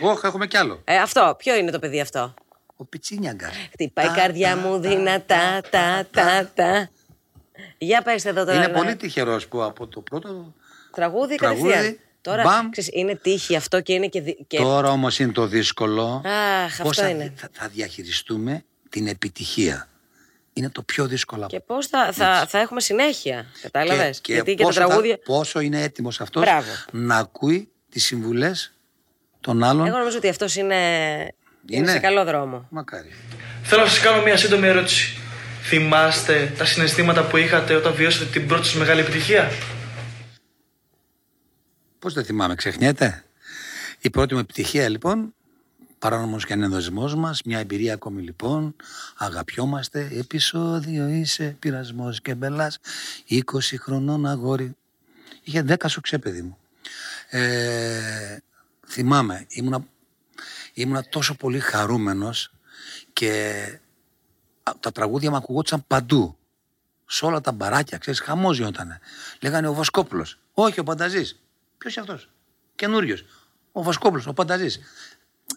Όχι, 0.00 0.20
έχουμε 0.26 0.46
κι 0.46 0.56
άλλο. 0.56 0.80
Ε, 0.84 0.96
αυτό, 0.96 1.34
ποιο 1.38 1.54
είναι 1.56 1.70
το 1.70 1.78
παιδί 1.78 2.00
αυτό; 2.00 2.34
Ο 2.76 2.84
Πιτσίνιαγκας. 2.84 3.52
Χτυπάει 3.72 4.04
η 4.04 4.08
Τα, 4.08 4.14
καρδιά 4.14 4.48
τα, 4.48 4.56
μου 4.56 4.80
τα, 4.80 4.88
δυνατά, 4.88 5.60
τα, 5.70 6.06
τα, 6.10 6.50
τα. 6.54 6.90
Για 7.78 8.02
πέστε 8.02 8.28
εδώ 8.28 8.40
τώρα. 8.44 8.54
Είναι 8.56 8.64
ένα 8.64 8.74
πολύ 8.78 8.96
τυχερός 8.96 9.46
που 9.48 9.62
από 9.62 9.86
το 9.86 10.00
πρώτο. 10.00 10.54
Τραγούδι 10.94 11.34
τραγούδι, 11.36 11.62
κατευθείαν. 11.70 11.98
Τώρα, 12.20 12.42
μπαμ. 12.42 12.70
ξέρεις, 12.70 12.90
είναι 12.92 13.14
τύχη 13.14 13.56
αυτό 13.56 13.80
και 13.80 13.92
είναι 13.92 14.06
και... 14.06 14.20
δι- 14.20 14.46
και... 14.46 14.56
Τώρα 14.56 14.90
όμως 14.90 15.18
είναι 15.18 15.32
το 15.32 15.46
δύσκολο. 15.46 16.22
Αχ, 16.64 16.76
πώς 16.76 16.88
αυτό 16.90 17.02
θα, 17.02 17.08
είναι. 17.08 17.32
Θα, 17.36 17.48
θα 17.52 17.68
διαχειριστούμε 17.68 18.64
την 18.88 19.06
επιτυχία; 19.06 19.88
Είναι 20.52 20.70
το 20.70 20.82
πιο 20.82 21.06
δύσκολο. 21.06 21.46
Και 21.46 21.60
πώς 21.60 21.86
θα, 21.86 22.12
θα, 22.12 22.46
θα 22.48 22.58
έχουμε 22.58 22.80
συνέχεια. 22.80 23.46
Κατάλαβες; 23.62 24.20
και 24.20 24.32
Γιατί 24.32 24.50
και 24.54 24.56
τα 24.56 24.64
πόσο, 24.64 24.80
θα- 24.80 24.86
τραγούδια... 24.86 25.18
πόσο 25.24 25.60
είναι 25.60 25.82
έτοιμος 25.82 26.20
αυτός 26.20 26.42
Μπράβο. 26.42 26.66
να 26.92 27.16
ακούει 27.16 27.68
τις 27.88 28.04
συμβουλές 28.04 28.72
των 29.40 29.62
άλλων; 29.62 29.86
Εγώ 29.86 29.98
νομίζω 29.98 30.16
ότι 30.16 30.28
αυτός 30.28 30.56
είναι, 30.56 30.76
είναι. 31.66 31.76
Είναι. 31.82 31.90
σε 31.90 31.98
καλό 31.98 32.24
δρόμο. 32.24 32.66
Μακάρι. 32.70 33.12
Θέλω 33.62 33.82
να 33.82 33.88
σας 33.88 34.00
κάνω 34.00 34.22
μια 34.22 34.36
σύντομη 34.36 34.66
ερώτηση. 34.66 35.16
Θυμάστε 35.64 36.52
τα 36.58 36.64
συναισθήματα 36.64 37.26
που 37.26 37.36
είχατε 37.36 37.74
όταν 37.74 37.94
βιώσατε 37.94 38.24
την 38.24 38.46
πρώτη 38.46 38.66
σας 38.66 38.74
μεγάλη 38.74 39.00
επιτυχία; 39.00 39.50
Πώς 41.98 42.14
δεν 42.14 42.24
θυμάμαι, 42.24 42.54
ξεχνιέται; 42.54 43.24
Η 44.00 44.10
πρώτη 44.10 44.34
μου 44.34 44.40
επιτυχία 44.40 44.88
λοιπόν, 44.88 45.34
παράνομος 45.98 46.46
και 46.46 46.52
ανενδοσμός 46.52 47.14
μας, 47.14 47.42
μια 47.42 47.58
εμπειρία 47.58 47.94
ακόμη 47.94 48.22
λοιπόν, 48.22 48.76
αγαπιόμαστε, 49.16 50.08
επεισόδιο 50.18 51.08
είσαι, 51.08 51.56
πειρασμός 51.58 52.20
και 52.20 52.34
μπελάς, 52.34 52.78
20 53.30 53.42
χρονών 53.78 54.26
αγόρι. 54.26 54.76
Είχε 55.42 55.64
10 55.68 55.74
σου 55.86 56.00
παιδί 56.20 56.42
μου. 56.42 56.58
Ε, 57.28 58.36
θυμάμαι, 58.86 59.46
ήμουνα, 59.48 59.86
ήμουνα 60.72 61.04
τόσο 61.08 61.34
πολύ 61.34 61.58
χαρούμενος 61.58 62.52
και 63.12 63.62
α, 63.64 63.91
τα 64.80 64.92
τραγούδια 64.92 65.30
μου 65.30 65.36
ακουγόντουσαν 65.36 65.84
παντού. 65.86 66.36
Σε 67.06 67.24
όλα 67.24 67.40
τα 67.40 67.52
μπαράκια, 67.52 67.98
ξέρεις, 67.98 68.20
χαμός 68.20 68.56
γινότανε. 68.56 69.00
Λέγανε 69.40 69.68
ο 69.68 69.72
Βοσκόπουλος. 69.74 70.38
Όχι, 70.54 70.80
ο 70.80 70.82
Πανταζής. 70.84 71.40
Ποιος 71.78 71.94
είναι 71.96 72.04
αυτός; 72.08 72.28
Καινούριος. 72.74 73.24
Ο 73.72 73.82
Βοσκόπουλος, 73.82 74.26
ο 74.26 74.32
Πανταζής. 74.32 74.80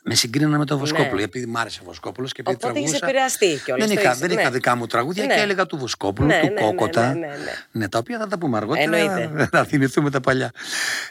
Με 0.03 0.15
συγκρίνανε 0.15 0.57
με 0.57 0.65
τον 0.65 0.77
Βοσκόπουλο, 0.77 1.15
Ναι. 1.15 1.21
επειδή 1.23 1.45
μ' 1.45 1.57
άρεσε 1.57 1.79
ο 1.81 1.85
Βοσκόπουλος 1.85 2.31
και 2.31 2.41
επειδή 2.41 2.57
Οπότε 2.63 2.79
είχες 2.79 2.99
τραγούδησα. 2.99 3.05
επηρεαστεί 3.37 3.63
κιόλας, 3.65 3.85
Δεν, 3.87 3.95
το 3.95 4.01
είχα, 4.01 4.09
έχεις- 4.09 4.21
δεν 4.27 4.35
ναι. 4.35 4.41
είχα 4.41 4.51
δικά 4.51 4.75
μου 4.75 4.87
τραγούδια 4.87 5.25
Ναι. 5.25 5.35
και 5.35 5.41
έλεγα 5.41 5.65
του 5.65 5.77
Βοσκόπουλου, 5.77 6.27
Ναι, 6.27 6.39
του 6.39 6.45
ναι, 6.47 6.53
ναι, 6.53 6.59
Κόκοτα. 6.61 7.13
ναι, 7.13 7.19
ναι, 7.27 7.35
ναι. 7.71 7.89
τα 7.89 7.97
οποία 7.97 8.17
θα 8.17 8.27
τα 8.27 8.37
πούμε 8.37 8.57
αργότερα. 8.57 8.97
Εννοείται. 8.97 9.45
Θα 9.51 9.63
θυμηθούμε 9.65 10.09
τα 10.09 10.21
παλιά. 10.21 10.51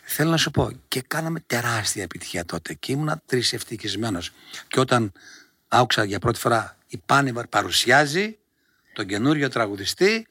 Θέλω 0.05 0.31
να 0.31 0.37
σου 0.37 0.51
πω, 0.51 0.71
και 0.89 1.01
κάναμε 1.07 1.41
τεράστια 1.47 2.03
επιτυχία 2.03 2.45
τότε 2.45 2.75
και 2.75 2.93
ήμουνα 2.93 3.23
τρισευτυχισμένο. 3.27 4.19
Και 4.69 4.81
όταν 4.81 5.13
άκουσα 5.69 6.05
για 6.05 6.19
πρώτη 6.19 6.39
φορά 6.39 6.77
η 6.95 7.03
Πάνιβαρ 7.07 7.47
παρουσιάζει 7.47 8.39
τον 8.93 9.07
καινούριο 9.07 9.49
τραγουδιστή, 9.49 10.27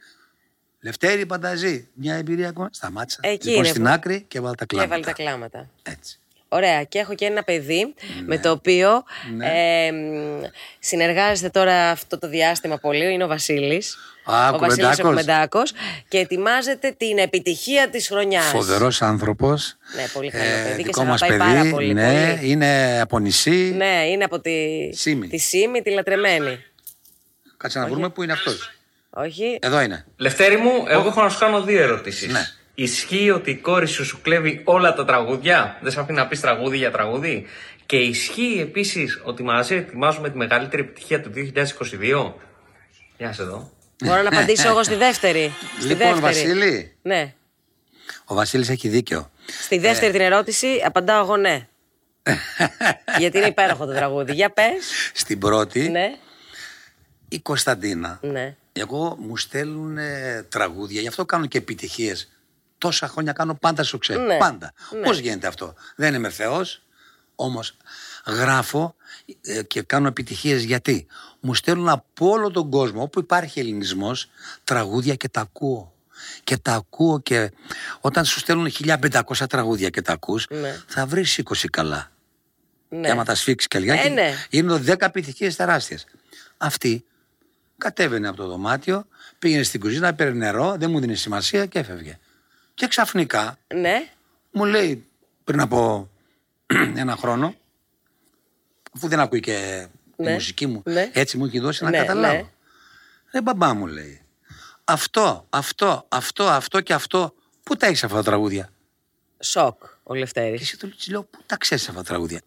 Λευτέρη 0.79 1.25
Πανταζή, 1.25 1.87
μια 1.93 2.15
εμπειρία 2.15 2.49
ακόμα. 2.49 2.69
Σταμάτησα. 2.71 3.19
Εκεί 3.23 3.47
λοιπόν, 3.47 3.63
είναι 3.63 3.71
στην 3.71 3.83
που- 3.83 3.89
άκρη 3.89 4.25
και 4.27 4.37
έβαλα 4.37 4.53
τα 4.55 4.65
Και 4.65 4.75
κλάματα. 4.75 4.95
έβαλε 4.95 5.05
τα 5.13 5.23
κλάματα. 5.23 5.69
Έτσι. 5.83 6.19
Ωραία. 6.49 6.83
Και 6.83 6.99
έχω 6.99 7.15
και 7.15 7.25
ένα 7.25 7.43
παιδί 7.43 7.93
με 8.25 8.37
το 8.39 8.51
οποίο 8.51 9.03
Ναι. 9.35 9.47
ε, 9.85 9.91
μ, 9.91 10.41
συνεργάζεται 10.79 11.49
τώρα 11.49 11.89
αυτό 11.89 12.17
το 12.19 12.27
διάστημα 12.29 12.77
πολύ. 12.77 13.13
Είναι 13.13 13.23
ο 13.23 13.27
Βασίλης. 13.27 13.97
Α, 14.23 14.49
ο 14.49 14.57
Βασίλης 14.57 14.99
ο 14.99 15.01
Κουμεντάκος. 15.01 15.01
Κουμεντάκος 15.01 15.73
και 16.07 16.17
ετοιμάζεται 16.17 16.95
την 16.97 17.17
επιτυχία 17.17 17.89
της 17.89 18.07
χρονιάς. 18.07 18.45
Φοβερός 18.45 19.01
άνθρωπος. 19.01 19.77
Ναι, 19.95 20.05
πολύ 20.13 20.31
καλό 20.31 20.43
παιδί 20.43 20.77
και 20.77 20.83
δικό 20.83 21.01
σε 21.01 21.07
μας 21.07 21.21
αγαπάει 21.21 21.47
παιδί. 21.47 21.57
πάρα 21.57 21.69
πολύ, 21.69 21.93
ναι, 21.93 22.35
πολύ. 22.35 22.51
είναι 22.51 23.01
από 23.01 23.19
νησί. 23.19 23.73
Ναι, 23.77 24.05
είναι 24.11 24.23
από 24.23 24.39
τη 24.39 24.51
Σύμη. 24.91 25.27
τη 25.27 25.37
Σύμη, 25.37 25.81
τη 25.81 25.89
λατρεμένη. 25.89 26.63
Κάτσε 27.57 27.79
να 27.79 27.87
βρούμε 27.87 28.09
πού 28.09 28.23
είναι 28.23 28.31
αυτός. 28.31 28.71
Όχι. 29.09 29.59
Εδώ 29.61 29.81
είναι. 29.81 30.05
Λευτέρη 30.17 30.57
μου, 30.57 30.71
εγώ 30.87 31.07
έχω 31.07 31.21
να 31.21 31.29
σου 31.29 31.39
κάνω 31.39 31.61
δύο 31.63 31.81
ερωτήσεις. 31.81 32.31
Ναι. 32.31 32.47
Ισχύει 32.75 33.31
ότι 33.31 33.51
η 33.51 33.55
κόρη 33.55 33.87
σου 33.87 34.05
σου 34.05 34.21
κλέβει 34.21 34.61
όλα 34.63 34.93
τα 34.93 35.05
τραγούδια, 35.05 35.77
δεν 35.81 35.91
σε 35.91 35.99
αφήνει 35.99 36.17
να 36.17 36.27
πεις 36.27 36.39
τραγούδι 36.39 36.77
για 36.77 36.91
τραγούδι; 36.91 37.45
Και 37.85 37.97
ισχύει 37.97 38.59
επίσης 38.61 39.21
ότι 39.23 39.43
μαζί 39.43 39.75
ετοιμάζουμε 39.75 40.29
τη 40.29 40.37
μεγαλύτερη 40.37 40.81
επιτυχία 40.81 41.21
του 41.21 41.31
2022. 41.35 42.33
Για 43.17 43.27
να 43.27 43.33
σε 43.33 43.43
δω. 43.43 43.71
Μπορώ 44.03 44.21
να 44.21 44.29
απαντήσω 44.29 44.67
εγώ 44.67 44.83
στη 44.83 44.95
δεύτερη. 44.95 45.53
Στη 45.79 45.87
Λοιπόν, 45.87 45.97
δεύτερη. 45.97 46.21
Βασίλη. 46.21 46.95
Ναι. 47.01 47.33
Ο 48.25 48.33
Βασίλης 48.35 48.69
έχει 48.69 48.87
δίκιο. 48.89 49.31
Στη 49.61 49.77
δεύτερη 49.77 50.11
την 50.11 50.21
ερώτηση 50.21 50.81
απαντάω 50.85 51.23
εγώ 51.23 51.37
ναι. 51.37 51.67
Γιατί 53.19 53.37
είναι 53.37 53.47
υπέροχο 53.47 53.85
το 53.85 53.93
τραγούδι. 53.93 54.33
Για 54.33 54.49
πες. 54.49 55.11
Στην 55.13 55.39
πρώτη, 55.39 55.89
Ναι. 55.89 56.15
η 57.27 57.39
Κωνσταντίνα. 57.39 58.19
Ναι. 58.21 58.55
Εγώ 58.73 59.17
μου 59.19 59.37
στέλνουν 59.37 59.97
ε, 59.97 60.45
τραγούδια, 60.49 61.01
γι' 61.01 61.07
αυτό 61.07 61.25
κάνω 61.25 61.45
και 61.45 61.57
επιτυχίες. 61.57 62.31
Τόσα 62.77 63.07
χρόνια 63.07 63.31
κάνω 63.31 63.53
πάντα 63.55 63.83
σου 63.83 63.97
ξέρω. 63.97 64.21
Ναι. 64.21 64.37
Πάντα. 64.37 64.73
Ναι. 64.91 65.01
Πώς 65.01 65.17
γίνεται 65.17 65.47
αυτό. 65.47 65.73
Δεν 65.95 66.13
είμαι 66.13 66.29
Θεός, 66.29 66.81
όμως 67.35 67.77
γράφω 68.25 68.95
ε, 69.41 69.63
και 69.63 69.81
κάνω 69.81 70.07
επιτυχίες 70.07 70.63
γιατί 70.63 71.07
μου 71.39 71.53
στέλνουν 71.53 71.89
από 71.89 72.29
όλο 72.29 72.51
τον 72.51 72.69
κόσμο 72.69 73.01
όπου 73.01 73.19
υπάρχει 73.19 73.59
ελληνισμός 73.59 74.29
τραγούδια 74.63 75.15
και 75.15 75.29
τα 75.29 75.41
ακούω. 75.41 75.93
Και 76.43 76.57
τα 76.57 76.73
ακούω 76.73 77.19
και 77.19 77.51
όταν 77.99 78.25
σου 78.25 78.39
στέλνουν 78.39 78.71
1500 78.85 79.21
τραγούδια 79.49 79.89
και 79.89 80.01
τα 80.01 80.13
ακούς 80.13 80.47
Ναι. 80.49 80.81
θα 80.87 81.05
βρεις 81.05 81.37
20 81.43 81.67
καλά. 81.71 82.11
ναι. 82.89 83.01
Και 83.01 83.11
άμα 83.11 83.23
τα 83.23 83.35
σφίξεις 83.35 83.67
και 83.67 83.79
λιγάκι, 83.79 84.07
Ε, 84.07 84.09
ναι. 84.09 84.33
γίνονται 84.49 84.93
10 84.93 85.05
επιτυχίες 85.05 85.55
τεράστιες. 85.55 86.05
Αυτή 86.57 87.05
Κατέβαινε 87.77 88.27
από 88.27 88.37
το 88.37 88.47
δωμάτιο, 88.47 89.07
πήγαινε 89.39 89.63
στην 89.63 89.79
κουζίνα, 89.79 90.13
πήρε 90.13 90.29
νερό, 90.33 90.75
δεν 90.79 90.91
μου 90.91 90.99
δίνει 90.99 91.15
σημασία 91.15 91.65
και 91.65 91.79
έφευγε. 91.79 92.19
Και 92.73 92.87
ξαφνικά 92.87 93.57
Ναι. 93.75 94.09
μου 94.51 94.65
λέει 94.65 95.05
πριν 95.43 95.59
από 95.59 96.09
ένα 96.95 97.15
χρόνο, 97.15 97.55
αφού 98.95 99.07
δεν 99.07 99.19
ακούει 99.19 99.39
και 99.39 99.87
τη 100.15 100.23
Ναι, 100.23 100.33
μουσική 100.33 100.67
μου, 100.67 100.81
ναι. 100.85 101.09
έτσι 101.13 101.37
μου 101.37 101.45
έχει 101.45 101.59
δώσει 101.59 101.83
να 101.83 101.89
Ναι, 101.89 101.97
καταλάβω. 101.97 102.33
ναι. 102.35 102.45
Ρε 103.33 103.41
μπαμπά 103.41 103.73
μου 103.73 103.85
λέει, 103.87 104.21
αυτό, 104.83 105.45
αυτό, 105.49 106.05
αυτό, 106.09 106.43
αυτό 106.47 106.81
και 106.81 106.93
αυτό, 106.93 107.33
πού 107.63 107.75
τα 107.75 107.87
έχεις 107.87 108.03
αυτά 108.03 108.15
τα 108.17 108.23
τραγούδια; 108.23 108.69
Σοκ 109.39 109.83
ο 110.03 110.13
Και 110.13 110.19
Λευτέρης. 110.19 110.61
εσύ 110.61 110.77
του 110.77 110.91
λέω, 111.09 111.23
πού 111.23 111.39
τα 111.45 111.57
ξέρεις 111.57 111.87
αυτά 111.87 111.99
τα 112.01 112.07
τραγούδια; 112.07 112.41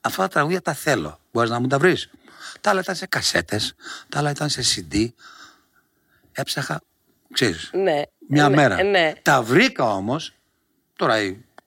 Αυτά 0.00 0.22
τα 0.22 0.28
τραγούδια 0.28 0.62
τα 0.62 0.72
θέλω, 0.72 1.20
μπορείς 1.32 1.50
να 1.50 1.60
μου 1.60 1.66
τα 1.66 1.78
βρεις. 1.78 2.10
Τα 2.60 2.70
άλλα 2.70 2.80
ήταν 2.80 2.94
σε 2.94 3.06
κασέτες, 3.06 3.74
τα 4.08 4.18
άλλα 4.18 4.30
ήταν 4.30 4.48
σε 4.48 4.62
CD. 4.92 5.08
Έψαχα, 6.32 6.80
ξέρεις, 7.32 7.70
Ναι. 7.74 8.02
μια 8.28 8.48
ναι, 8.48 8.56
μέρα. 8.56 8.82
Ναι. 8.82 9.12
Τα 9.22 9.42
βρήκα 9.42 9.84
όμως, 9.94 10.34
τώρα 10.96 11.16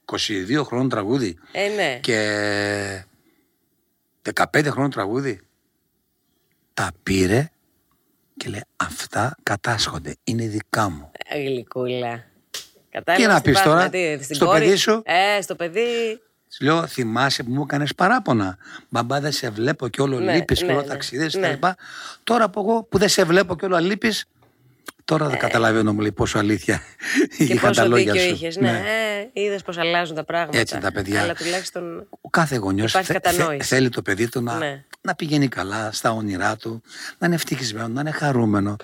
22 0.06 0.64
χρόνων 0.66 0.90
τραγούδι 0.90 1.38
Ε, 1.52 1.68
ναι. 1.68 2.00
και 2.02 3.06
15 4.34 4.66
χρόνων 4.66 4.90
τραγούδι. 4.90 5.40
Τα 6.74 6.92
πήρε 7.04 7.50
και 8.38 8.50
λέει 8.50 8.64
αυτά 8.76 9.36
κατάσχονται, 9.44 10.16
είναι 10.24 10.48
δικά 10.48 10.90
μου. 10.90 11.12
Ε, 11.28 11.44
Γλυκούλα. 11.44 12.24
Τι 12.52 12.60
Κατάλαβες 12.92 13.28
να 13.28 13.42
πεις 13.42 13.54
πάθαμε, 13.54 13.76
τώρα, 13.76 13.90
τι, 13.90 14.24
στην 14.24 14.36
στο 14.36 14.46
κόρη; 14.46 14.60
παιδί 14.60 14.76
σου; 14.76 15.02
Ε, 15.06 15.42
στο 15.42 15.56
παιδί. 15.56 16.22
Της 16.48 16.62
λέω, 16.62 16.88
θυμάσαι 16.88 17.44
που 17.44 17.52
μου 17.52 17.62
έκανες 17.62 17.96
παράπονα. 17.96 18.58
Μπαμπά, 18.90 19.20
δεν 19.20 19.32
σε 19.32 19.50
βλέπω 19.50 19.88
και 19.88 20.02
όλο 20.02 20.20
Ναι, 20.20 20.34
λείπει 20.36 20.56
και 20.56 20.66
ναι, 20.66 20.72
όλο 20.72 20.82
ναι, 20.82 20.88
ταξιδεύεις 20.88 21.34
ναι. 21.36 21.56
κτλ. 21.56 21.68
Τώρα 22.24 22.50
που 22.50 22.60
εγώ 22.60 22.84
που 22.84 22.98
δεν 22.98 23.10
σε 23.10 23.24
βλέπω 23.24 23.56
και 23.56 23.66
όλο 23.66 23.78
λείπει, 23.78 24.14
τώρα 25.06 25.28
δεν 25.28 25.38
καταλαβαίνω 25.40 25.94
μου 25.94 26.00
λέει 26.00 26.12
πόσο 26.12 26.38
αλήθεια 26.40 26.82
Και 27.38 27.44
είχαν 27.44 27.58
τα 27.60 27.68
πόσο 27.68 27.88
λόγια 27.88 28.12
δίκιο 28.14 28.28
σου. 28.28 28.34
είχες. 28.36 28.56
Ναι, 28.58 28.70
ε, 29.34 29.42
είδες 29.42 29.62
πώ 29.62 29.74
αλλάζουν 29.78 30.16
τα 30.16 30.24
πράγματα. 30.24 30.58
Έτσι 30.58 30.78
τα 30.78 30.92
παιδιά. 30.92 31.22
Αλλά 31.22 31.34
τουλάχιστον. 31.36 32.08
Ο 32.22 32.30
κάθε 32.30 32.56
γονιός 32.56 32.92
Υπάρχει 32.94 33.14
κατανόηση. 33.14 33.68
θέλει 33.68 33.90
το 33.90 34.02
παιδί 34.02 34.30
του 34.30 34.42
να, 34.42 34.58
Ναι. 34.58 34.84
να 35.02 35.16
πηγαίνει 35.16 35.48
καλά 35.48 35.90
στα 35.92 36.12
όνειρά 36.12 36.56
του, 36.56 36.82
να 37.18 37.26
είναι 37.28 37.36
ευτυχισμένο, 37.36 37.88
να 37.88 38.02
είναι 38.02 38.12
χαρούμενο. 38.12 38.76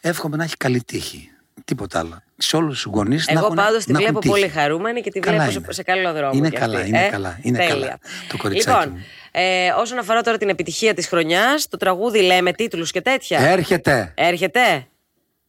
Εύχομαι 0.00 0.36
να 0.36 0.44
έχει 0.44 0.56
καλή 0.56 0.82
τύχη. 0.82 1.30
Τίποτα 1.64 1.98
άλλο. 1.98 2.22
Σε 2.36 2.56
όλους 2.56 2.82
τους 2.82 2.92
γονείς 2.92 3.26
να 3.26 3.32
Εγώ 3.32 3.44
έχουν 3.44 3.56
πάντως 3.56 3.84
τη 3.84 3.92
να 3.92 3.98
έχουν 3.98 4.10
βλέπω 4.10 4.20
τύχη. 4.20 4.32
πολύ 4.32 4.48
χαρούμενη 4.48 5.00
και 5.00 5.10
τη 5.10 5.18
Καλά 5.20 5.36
βλέπω 5.36 5.50
σε- 5.52 5.58
είναι. 5.64 5.72
σε 5.72 5.82
καλό 5.82 6.12
δρόμο. 6.12 6.30
Είναι 6.34 6.48
κι 6.50 6.56
καλά, 6.56 6.76
αυτή, 6.78 6.88
είναι 6.88 7.04
ε. 7.06 7.08
καλά, 7.08 7.38
είναι 7.42 7.58
Τέλεια. 7.58 7.72
καλά. 7.74 7.98
Το 8.28 8.36
κοριτσάκι 8.36 8.78
λοιπόν, 8.78 8.98
μου. 8.98 9.04
ε, 9.30 9.68
όσον 9.78 9.98
αφορά 9.98 10.20
τώρα 10.22 10.38
την 10.38 10.48
επιτυχία 10.48 10.94
της 10.94 11.06
χρονιάς, 11.06 11.68
το 11.68 11.76
τραγούδι 11.76 12.20
λέμε 12.22 12.52
τίτλους 12.52 12.90
και 12.90 13.00
τέτοια. 13.00 13.38
Έρχεται. 13.40 14.12
Έρχεται. 14.16 14.86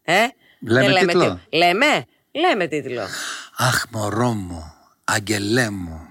Ε; 0.10 0.28
Λέμε 0.60 0.94
Δεν 0.94 1.08
τίτλο; 1.08 1.40
τι- 1.50 1.58
Λέμε; 1.58 2.06
Λέμε 2.32 2.68
τίτλο. 2.68 3.02
Αχ, 3.58 3.86
μωρό 3.92 4.32
μου, 4.34 4.74
αγγελέ 5.04 5.70
μου, 5.70 6.08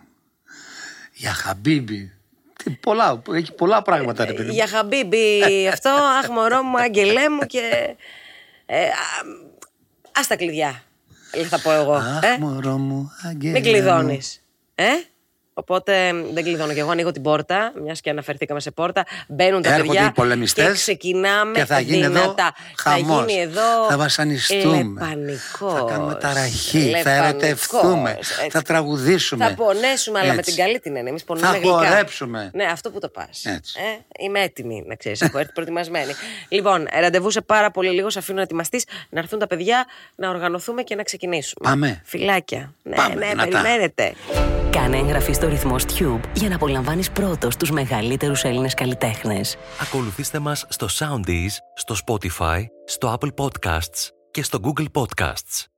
για 1.12 1.32
χαμπίμπι. 1.32 2.12
Τι, 2.64 2.70
πολλά, 2.70 3.22
έχει 3.32 3.52
πολλά 3.52 3.82
πράγματα, 3.82 4.24
ρε 4.24 4.32
παιδί 4.32 4.48
μου. 4.48 4.54
Για 4.54 4.66
χαμπίμπι 4.66 5.42
αυτό, 5.72 5.90
αχ 5.90 6.28
μωρό 6.28 6.62
μου, 6.62 6.78
αγγελέ 6.78 7.30
μου 7.30 7.46
και... 7.46 7.96
Ε, 8.66 8.84
α, 8.84 8.90
ας 10.12 10.26
τα 10.26 10.36
κλειδιά, 10.36 10.82
θα 11.48 11.60
πω 11.60 11.72
εγώ. 11.72 11.92
Αχ, 11.94 12.22
ε. 12.22 12.38
μωρό 12.38 12.76
μου, 12.78 13.12
αγγελέ 13.22 13.52
Μην 13.60 13.62
μου. 13.66 13.72
κλειδώνεις. 13.72 14.42
Ε; 14.74 14.84
Οπότε 15.58 16.12
δεν 16.32 16.44
κλειδώνω 16.44 16.72
κι 16.72 16.78
εγώ, 16.78 16.90
ανοίγω 16.90 17.12
την 17.12 17.22
πόρτα, 17.22 17.72
μιας 17.82 18.00
και 18.00 18.10
αναφερθήκαμε 18.10 18.60
σε 18.60 18.70
πόρτα. 18.70 19.04
Μπαίνουν 19.28 19.62
τα 19.62 19.68
Έρχονται 19.68 19.86
παιδιά 19.88 20.06
οι 20.06 20.10
πολεμιστές 20.12 20.66
και 20.66 20.72
ξεκινάμε 20.72 21.52
και 21.58 21.64
θα 21.64 21.80
γίνει 21.80 22.02
εδώ 22.04 22.08
δυνατά. 22.20 22.54
χαμός. 22.76 23.16
Θα 23.18 23.24
γίνει 23.32 23.40
εδώ. 23.40 23.86
Θα 23.88 23.96
βασανιστούμε. 23.96 24.76
λεπανικός, 24.76 25.72
Θα 25.72 25.84
κάνουμε 25.88 26.14
ταραχή. 26.14 26.78
Θα 26.78 26.86
λεπανικός. 26.86 27.24
ερωτευτούμε. 27.28 28.18
Ε, 28.44 28.50
Θα 28.50 28.62
τραγουδήσουμε. 28.62 29.48
Θα 29.48 29.54
πονέσουμε, 29.54 30.18
αλλά 30.18 30.32
με 30.32 30.38
Έτσι. 30.38 30.54
την 30.54 30.64
καλή 30.64 30.78
την 30.80 30.94
έννοια. 30.96 31.10
Εμείς 31.10 31.24
πονούμε 31.24 31.46
Θα 31.46 31.52
γλυκά. 31.58 31.72
χορέψουμε. 31.72 32.50
Ναι, 32.54 32.64
αυτό 32.64 32.90
που 32.90 32.98
το 33.00 33.08
πας. 33.08 33.44
Έτσι. 33.44 33.74
Ε, 34.18 34.24
είμαι 34.24 34.40
έτοιμη, 34.40 34.84
να 34.86 34.94
ξέρεις. 34.94 35.20
Έχω 35.20 35.38
έρθει 35.38 35.52
προετοιμασμένη. 35.52 36.12
λοιπόν, 36.48 36.86
ραντεβού 37.00 37.30
σε 37.30 37.40
πάρα 37.40 37.70
πολύ 37.70 37.90
λίγο. 37.90 38.10
Σε 38.10 38.18
αφήνω 38.18 38.36
να 38.36 38.42
ετοιμαστείς, 38.42 38.84
να 39.08 39.18
έρθουν 39.18 39.38
τα 39.38 39.46
παιδιά, 39.46 39.84
να 40.16 40.28
οργανωθούμε 40.28 40.82
και 40.82 40.94
να 40.94 41.02
ξεκινήσουμε. 41.02 41.68
Πάμε. 41.68 42.00
Φιλάκια. 42.04 42.72
Ναι, 42.82 42.94
Πάμε, 42.96 43.14
ναι, 43.14 43.26
δυνατά. 43.26 43.48
περιμένετε. 43.48 44.12
Κάνε 44.70 44.96
εγγραφή 44.96 45.32
στο 45.46 45.54
ρυθμό 45.54 45.76
Tube 45.76 46.20
για 46.34 46.48
να 46.48 46.54
απολαμβάνεις 46.54 47.10
πρώτος 47.10 47.56
τους 47.56 47.70
μεγαλύτερους 47.70 48.42
Έλληνες 48.42 48.74
καλλιτέχνες. 48.74 49.56
Ακολουθήστε 49.80 50.38
μας 50.38 50.66
στο 50.68 50.86
Soundees, 50.98 51.50
στο 51.74 51.94
Spotify, 52.06 52.64
στο 52.84 53.18
Apple 53.18 53.44
Podcasts 53.44 54.08
και 54.30 54.42
στο 54.42 54.60
Google 54.62 54.86
Podcasts. 54.92 55.75